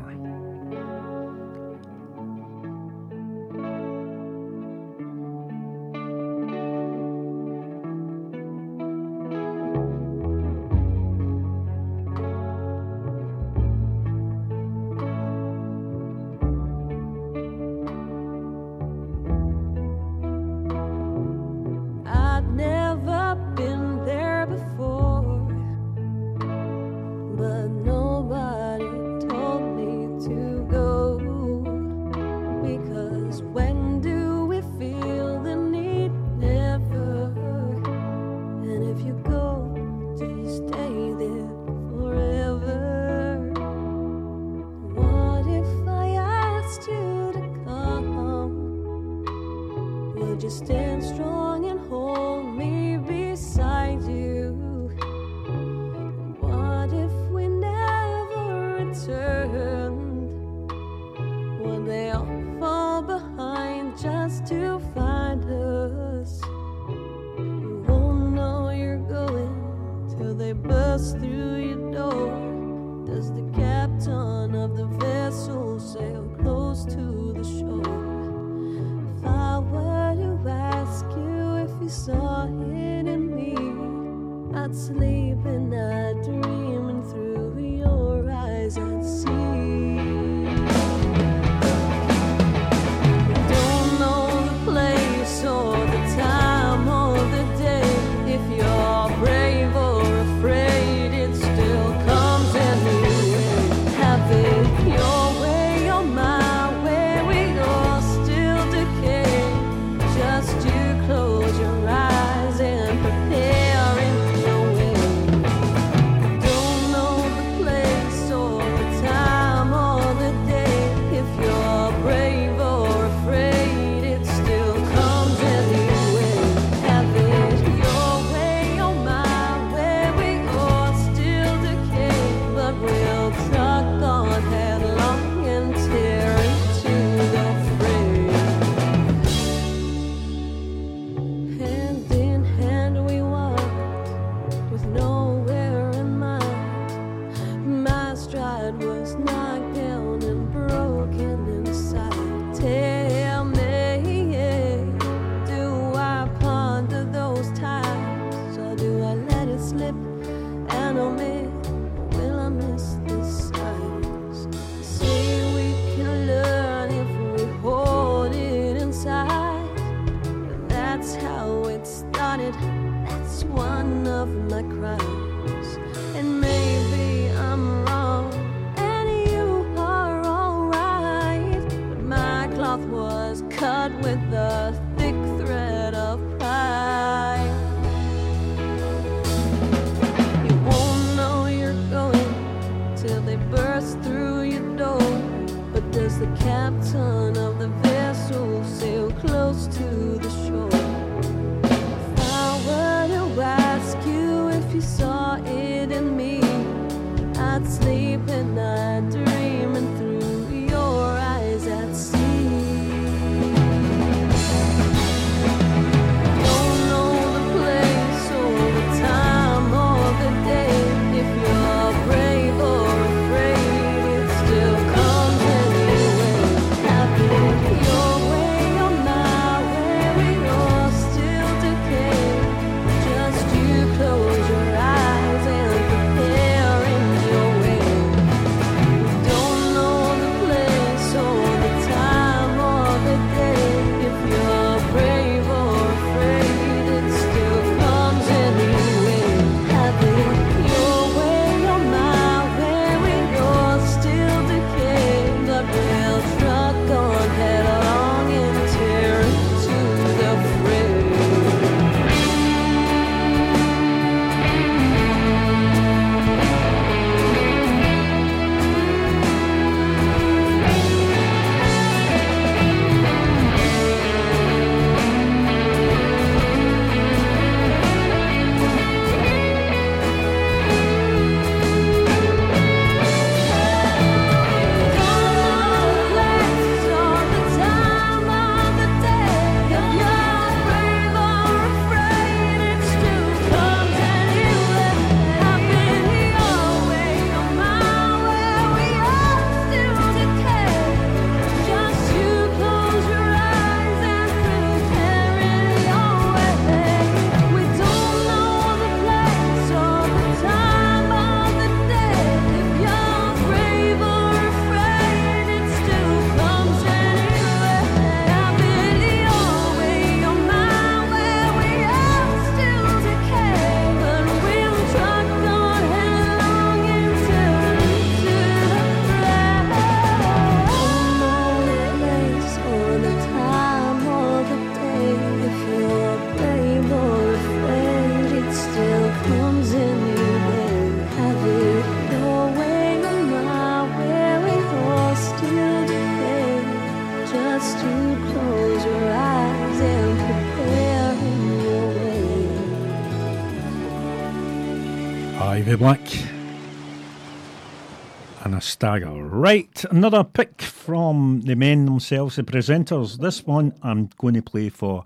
Stagger. 358.83 359.13
Right, 359.13 359.85
another 359.91 360.25
pick 360.25 360.61
from 360.61 361.39
the 361.45 361.55
men 361.55 361.85
themselves, 361.85 362.35
the 362.35 362.43
presenters. 362.43 363.17
This 363.17 363.45
one 363.45 363.73
I'm 363.81 364.09
going 364.17 364.33
to 364.33 364.41
play 364.41 364.67
for 364.67 365.05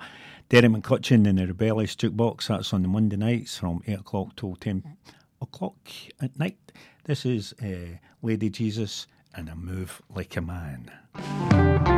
Derek 0.50 0.72
McCutcheon 0.72 1.28
in 1.28 1.36
the 1.36 1.46
Rebellious 1.46 1.96
Jukebox. 1.96 2.48
That's 2.48 2.74
on 2.74 2.82
the 2.82 2.88
Monday 2.88 3.18
nights 3.18 3.60
from 3.60 3.84
8 3.86 4.00
o'clock 4.00 4.36
till 4.36 4.56
10 4.56 4.84
o'clock 5.44 5.78
at 6.20 6.40
night. 6.40 6.58
This 7.04 7.24
is 7.24 7.54
uh, 7.62 8.00
Lady 8.24 8.50
Jesus 8.50 9.06
and 9.36 9.48
a 9.48 9.56
Move 9.56 10.02
Like 10.10 10.36
a 10.38 10.42
Man. 10.42 11.97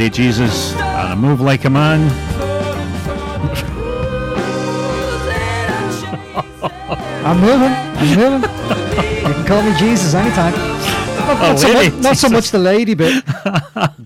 Blood. 0.00 0.08
A 0.08 0.10
Lady 0.10 0.10
Jesus 0.10 0.72
and 0.74 1.12
a 1.12 1.16
Move 1.16 1.40
Like 1.40 1.64
a 1.64 1.70
Man. 1.70 2.00
I'm 7.24 7.38
moving. 7.40 7.72
I'm 7.72 8.16
moving. 8.16 8.50
you 8.50 9.34
can 9.34 9.44
call 9.46 9.62
me 9.62 9.72
Jesus 9.78 10.14
anytime. 10.14 10.52
Not, 10.52 10.60
Oh, 11.30 11.34
not 11.34 11.58
so, 11.60 11.68
really? 11.68 11.90
much, 11.90 12.02
not 12.02 12.16
so 12.16 12.28
much 12.28 12.50
the 12.50 12.58
lady 12.58 12.94
bit. 12.94 13.24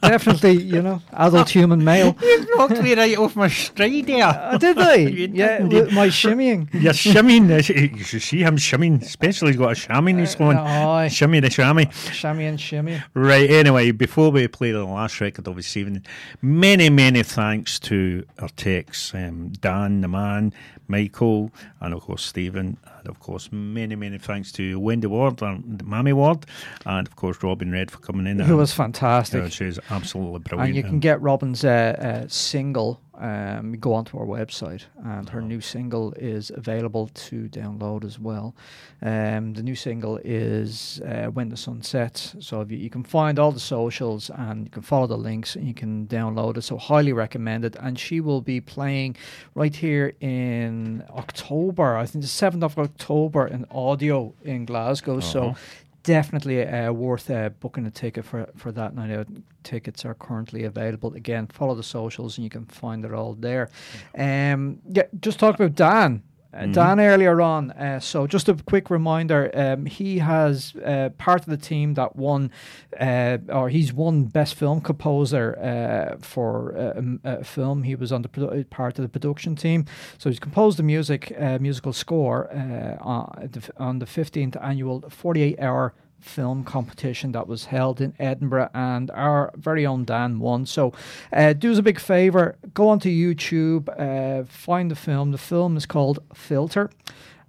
Definitely, 0.00 0.62
you 0.62 0.82
know, 0.82 1.00
adult 1.12 1.48
human 1.48 1.82
male. 1.82 2.16
You 2.64 2.68
knocked 2.76 2.82
me 2.82 2.94
right 2.94 3.16
off 3.18 3.36
my 3.36 3.48
stride 3.48 4.06
there. 4.06 4.24
Uh, 4.24 4.58
did 4.64 4.78
I? 4.78 4.94
You 5.14 5.28
yeah, 5.32 5.62
with 5.62 5.92
my 5.92 6.08
shimmying. 6.08 6.68
You're 6.72 6.92
shimmying. 6.92 7.50
uh, 7.50 7.96
You 7.96 8.04
should 8.04 8.22
see 8.22 8.40
him 8.42 8.56
shimmying. 8.56 9.02
Especially 9.02 9.48
he's 9.48 9.56
got 9.58 9.72
a 9.72 9.74
shamming 9.74 10.18
he's 10.18 10.34
going. 10.34 10.56
aye. 10.58 11.08
Shimmy 11.08 11.40
the. 11.40 11.48
Shammy 11.48 12.48
and 12.48 12.60
shimmy. 12.60 13.02
Right, 13.14 13.50
anyway, 13.50 13.90
before 13.90 14.30
we 14.30 14.48
play 14.48 14.72
the 14.72 14.84
last 14.84 15.20
record 15.20 15.46
of 15.46 15.56
this 15.56 15.76
evening, 15.76 16.04
many, 16.42 16.90
many 16.90 17.22
thanks 17.22 17.78
to 17.80 18.24
our 18.38 18.48
techs, 18.48 19.14
um, 19.14 19.50
Dan, 19.60 20.00
the 20.00 20.08
man, 20.08 20.52
Michael, 20.88 21.50
and 21.80 21.94
of 21.94 22.02
course 22.02 22.24
Stephen, 22.24 22.76
and 23.04 23.10
of 23.10 23.20
course 23.20 23.50
many, 23.52 23.94
many 23.94 24.18
thanks 24.18 24.50
to 24.52 24.80
Wendy 24.80 25.06
Ward, 25.06 25.42
and 25.42 25.86
Mammy 25.86 26.12
Ward, 26.12 26.46
and 26.86 27.06
of 27.06 27.16
course 27.16 27.42
Robin 27.42 27.70
Red 27.70 27.90
for 27.90 27.98
coming 27.98 28.26
in. 28.26 28.38
Who 28.38 28.56
was 28.56 28.72
fantastic. 28.72 29.42
Yeah, 29.42 29.48
she's 29.48 29.78
absolutely 29.90 30.40
brilliant. 30.40 30.68
And 30.68 30.76
you 30.76 30.82
can 30.82 31.00
get 31.00 31.20
Robin's 31.20 31.64
uh, 31.64 32.24
uh, 32.24 32.28
single. 32.28 33.00
Um, 33.16 33.72
go 33.78 33.94
onto 33.94 34.18
our 34.18 34.26
website, 34.26 34.86
and 35.04 35.28
her 35.28 35.40
new 35.40 35.60
single 35.60 36.12
is 36.14 36.50
available 36.50 37.08
to 37.28 37.48
download 37.48 38.04
as 38.04 38.18
well. 38.18 38.54
Um, 39.02 39.54
the 39.54 39.62
new 39.62 39.76
single 39.76 40.18
is 40.24 41.00
uh, 41.06 41.26
"When 41.26 41.48
the 41.48 41.56
Sun 41.56 41.82
Sets," 41.82 42.34
so 42.40 42.60
if 42.60 42.70
you, 42.72 42.78
you 42.78 42.90
can 42.90 43.04
find 43.04 43.38
all 43.38 43.52
the 43.52 43.60
socials 43.60 44.30
and 44.30 44.64
you 44.64 44.70
can 44.70 44.82
follow 44.82 45.06
the 45.06 45.16
links 45.16 45.54
and 45.54 45.66
you 45.68 45.74
can 45.74 46.06
download 46.08 46.56
it. 46.56 46.62
So 46.62 46.76
highly 46.76 47.12
recommended. 47.12 47.76
And 47.78 47.98
she 47.98 48.20
will 48.20 48.40
be 48.40 48.60
playing 48.60 49.16
right 49.54 49.74
here 49.74 50.14
in 50.20 51.04
October. 51.10 51.96
I 51.96 52.06
think 52.06 52.22
the 52.22 52.28
seventh 52.28 52.64
of 52.64 52.78
October 52.78 53.46
in 53.46 53.64
audio 53.70 54.34
in 54.42 54.64
Glasgow. 54.64 55.20
So 55.20 55.40
Uh-huh. 55.44 55.54
Definitely 56.04 56.62
uh, 56.62 56.92
worth 56.92 57.28
uh, 57.30 57.48
booking 57.48 57.86
a 57.86 57.90
ticket 57.90 58.24
for 58.24 58.48
for 58.56 58.70
that 58.72 58.94
night 58.94 59.10
out. 59.10 59.26
Tickets 59.64 60.04
are 60.04 60.14
currently 60.14 60.64
available. 60.64 61.14
Again, 61.14 61.48
follow 61.48 61.74
the 61.74 61.82
socials 61.82 62.38
and 62.38 62.44
you 62.44 62.50
can 62.50 62.66
find 62.66 63.04
it 63.04 63.12
all 63.12 63.34
there. 63.34 63.70
Um, 64.16 64.78
yeah, 64.88 65.04
just 65.20 65.38
talk 65.40 65.56
about 65.56 65.74
Dan. 65.74 66.22
Uh, 66.54 66.66
Dan 66.66 67.00
earlier 67.00 67.40
on. 67.40 67.70
Uh, 67.72 68.00
so 68.00 68.26
just 68.26 68.48
a 68.48 68.54
quick 68.54 68.90
reminder: 68.90 69.50
um, 69.54 69.86
he 69.86 70.18
has 70.18 70.74
uh, 70.76 71.10
part 71.18 71.40
of 71.40 71.46
the 71.46 71.56
team 71.56 71.94
that 71.94 72.16
won, 72.16 72.50
uh, 73.00 73.38
or 73.48 73.68
he's 73.68 73.92
won 73.92 74.24
best 74.24 74.54
film 74.54 74.80
composer 74.80 75.58
uh, 75.58 76.16
for 76.20 76.76
uh, 76.76 76.98
um, 76.98 77.20
a 77.24 77.44
film. 77.44 77.82
He 77.82 77.94
was 77.94 78.12
on 78.12 78.22
the 78.22 78.28
produ- 78.28 78.68
part 78.70 78.98
of 78.98 79.02
the 79.02 79.08
production 79.08 79.56
team. 79.56 79.86
So 80.18 80.30
he's 80.30 80.40
composed 80.40 80.78
the 80.78 80.82
music, 80.82 81.32
uh, 81.38 81.58
musical 81.60 81.92
score 81.92 82.50
uh, 82.52 82.96
on 83.02 83.48
the, 83.52 83.70
on 83.76 83.98
the 83.98 84.06
15th 84.06 84.56
annual 84.62 85.00
48-hour 85.02 85.94
film 86.20 86.64
competition 86.64 87.32
that 87.32 87.46
was 87.46 87.66
held 87.66 88.00
in 88.00 88.14
Edinburgh, 88.18 88.70
and 88.74 89.10
our 89.10 89.52
very 89.56 89.86
own 89.86 90.04
Dan 90.04 90.38
won. 90.38 90.66
So, 90.66 90.92
uh, 91.32 91.52
do 91.52 91.70
us 91.70 91.78
a 91.78 91.82
big 91.82 92.00
favor, 92.00 92.56
go 92.72 92.88
onto 92.88 93.08
YouTube, 93.08 93.88
uh, 93.98 94.44
find 94.44 94.90
the 94.90 94.96
film. 94.96 95.32
The 95.32 95.38
film 95.38 95.76
is 95.76 95.86
called 95.86 96.20
Filter. 96.34 96.90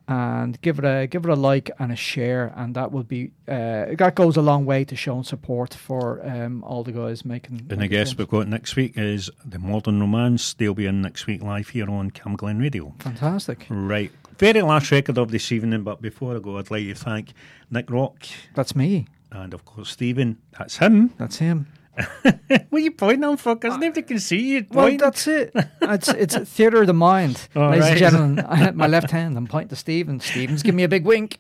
And 0.08 0.62
give 0.62 0.78
it 0.78 0.86
a 0.86 1.08
give 1.08 1.26
it 1.26 1.32
a 1.32 1.36
like 1.36 1.72
and 1.80 1.92
a 1.92 1.96
share, 1.96 2.54
and 2.56 2.76
that 2.76 2.92
would 2.92 3.08
be 3.08 3.32
uh, 3.48 3.86
that 3.98 4.14
goes 4.14 4.38
a 4.38 4.42
long 4.44 4.64
way 4.64 4.86
to 4.86 4.96
showing 4.96 5.24
support 5.24 5.74
for 5.74 6.24
um, 6.24 6.64
all 6.64 6.84
the 6.84 6.92
guys 6.92 7.26
making. 7.26 7.66
And 7.72 7.82
I 7.82 7.88
guess 7.88 8.10
films. 8.10 8.20
we've 8.20 8.28
got 8.28 8.48
next 8.48 8.76
week 8.76 8.94
is 8.98 9.32
the 9.44 9.58
Modern 9.58 10.00
Romance. 10.00 10.54
They'll 10.54 10.76
be 10.76 10.86
in 10.86 11.02
next 11.02 11.26
week 11.26 11.42
live 11.42 11.70
here 11.70 11.90
on 11.90 12.12
Camglen 12.12 12.62
Radio. 12.62 12.94
Fantastic. 13.00 13.66
Right. 13.68 14.12
Very 14.38 14.62
last 14.62 14.92
record 14.92 15.18
of 15.18 15.32
this 15.32 15.52
evening, 15.52 15.84
but 15.84 16.02
before 16.02 16.36
I 16.36 16.40
go, 16.40 16.58
I'd 16.58 16.70
like 16.70 16.84
to 16.86 16.96
thank 16.96 17.34
Nick 17.72 17.90
Rock. 17.90 18.26
That's 18.54 18.76
me. 18.76 19.08
And 19.32 19.54
of 19.54 19.64
course, 19.66 19.90
Stephen. 19.90 20.38
That's 20.58 20.78
him. 20.78 21.14
That's 21.18 21.38
him. 21.38 21.68
what 22.24 22.36
are 22.74 22.80
you 22.80 22.92
pointing 22.92 23.24
on 23.24 23.38
for? 23.38 23.56
Because 23.56 23.78
nobody 23.78 24.02
can 24.02 24.20
see 24.20 24.42
you. 24.56 24.66
Well, 24.70 24.98
that's 24.98 25.28
it. 25.28 25.56
It's 25.82 26.10
it's 26.10 26.36
theatre 26.36 26.82
of 26.82 26.88
the 26.88 26.94
mind, 26.94 27.48
Oh, 27.56 27.70
ladies 27.70 27.82
right. 27.84 27.90
and 27.92 28.00
gentlemen. 28.00 28.46
I, 28.46 28.72
my 28.72 28.88
left 28.88 29.12
hand, 29.12 29.38
I'm 29.38 29.48
pointing 29.48 29.70
to 29.70 29.78
Stephen. 29.78 30.20
Stephen's 30.20 30.62
giving 30.62 30.76
me 30.76 30.84
a 30.84 30.90
big 30.90 31.06
wink. 31.06 31.40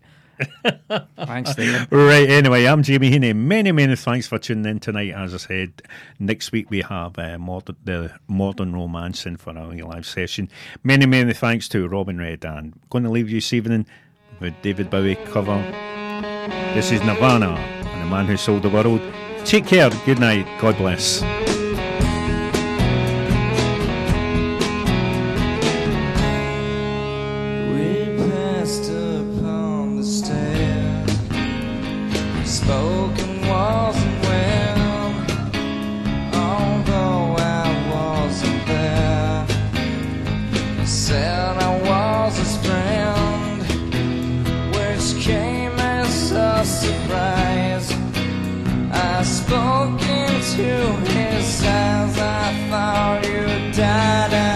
Thanks, 1.18 1.52
Stephen. 1.52 1.88
Right, 1.90 2.30
anyway, 2.30 2.66
I'm 2.66 2.84
Jamie 2.84 3.12
Heaney. 3.12 3.36
Many, 3.36 3.72
many 3.72 3.96
thanks 3.96 4.28
for 4.28 4.38
tuning 4.38 4.66
in 4.66 4.80
tonight. 4.80 5.12
As 5.12 5.34
I 5.34 5.38
said, 5.38 5.82
next 6.20 6.52
week 6.52 6.70
we 6.70 6.82
have 6.82 7.18
uh, 7.18 7.38
modern, 7.38 7.76
the 7.84 8.12
Modern 8.28 8.74
Romancing 8.74 9.38
for 9.38 9.58
our 9.58 9.74
live 9.74 10.06
session. 10.06 10.50
Many, 10.84 11.06
many 11.06 11.34
thanks 11.34 11.70
to 11.70 11.88
Robin 11.88 12.18
Red. 12.18 12.46
And 12.46 12.80
going 12.90 13.04
to 13.04 13.10
leave 13.10 13.30
you 13.30 13.38
this 13.38 13.54
evening 13.54 13.86
with 14.40 14.54
David 14.62 14.90
Bowie 14.90 15.16
cover. 15.16 15.62
This 16.74 16.92
is 16.92 17.02
Nirvana 17.02 17.56
and 17.56 18.02
the 18.02 18.08
man 18.08 18.26
who 18.26 18.38
sold 18.38 18.64
the 18.64 18.70
world. 18.70 19.02
Take 19.46 19.68
care. 19.68 19.90
Good 20.06 20.20
night. 20.20 20.46
God 20.60 20.78
bless. 20.78 21.22
Into 50.58 51.12
his 51.12 51.64
eyes. 51.64 52.18
I 52.18 52.68
thought 52.70 53.26
you 53.26 53.72
died 53.74 54.55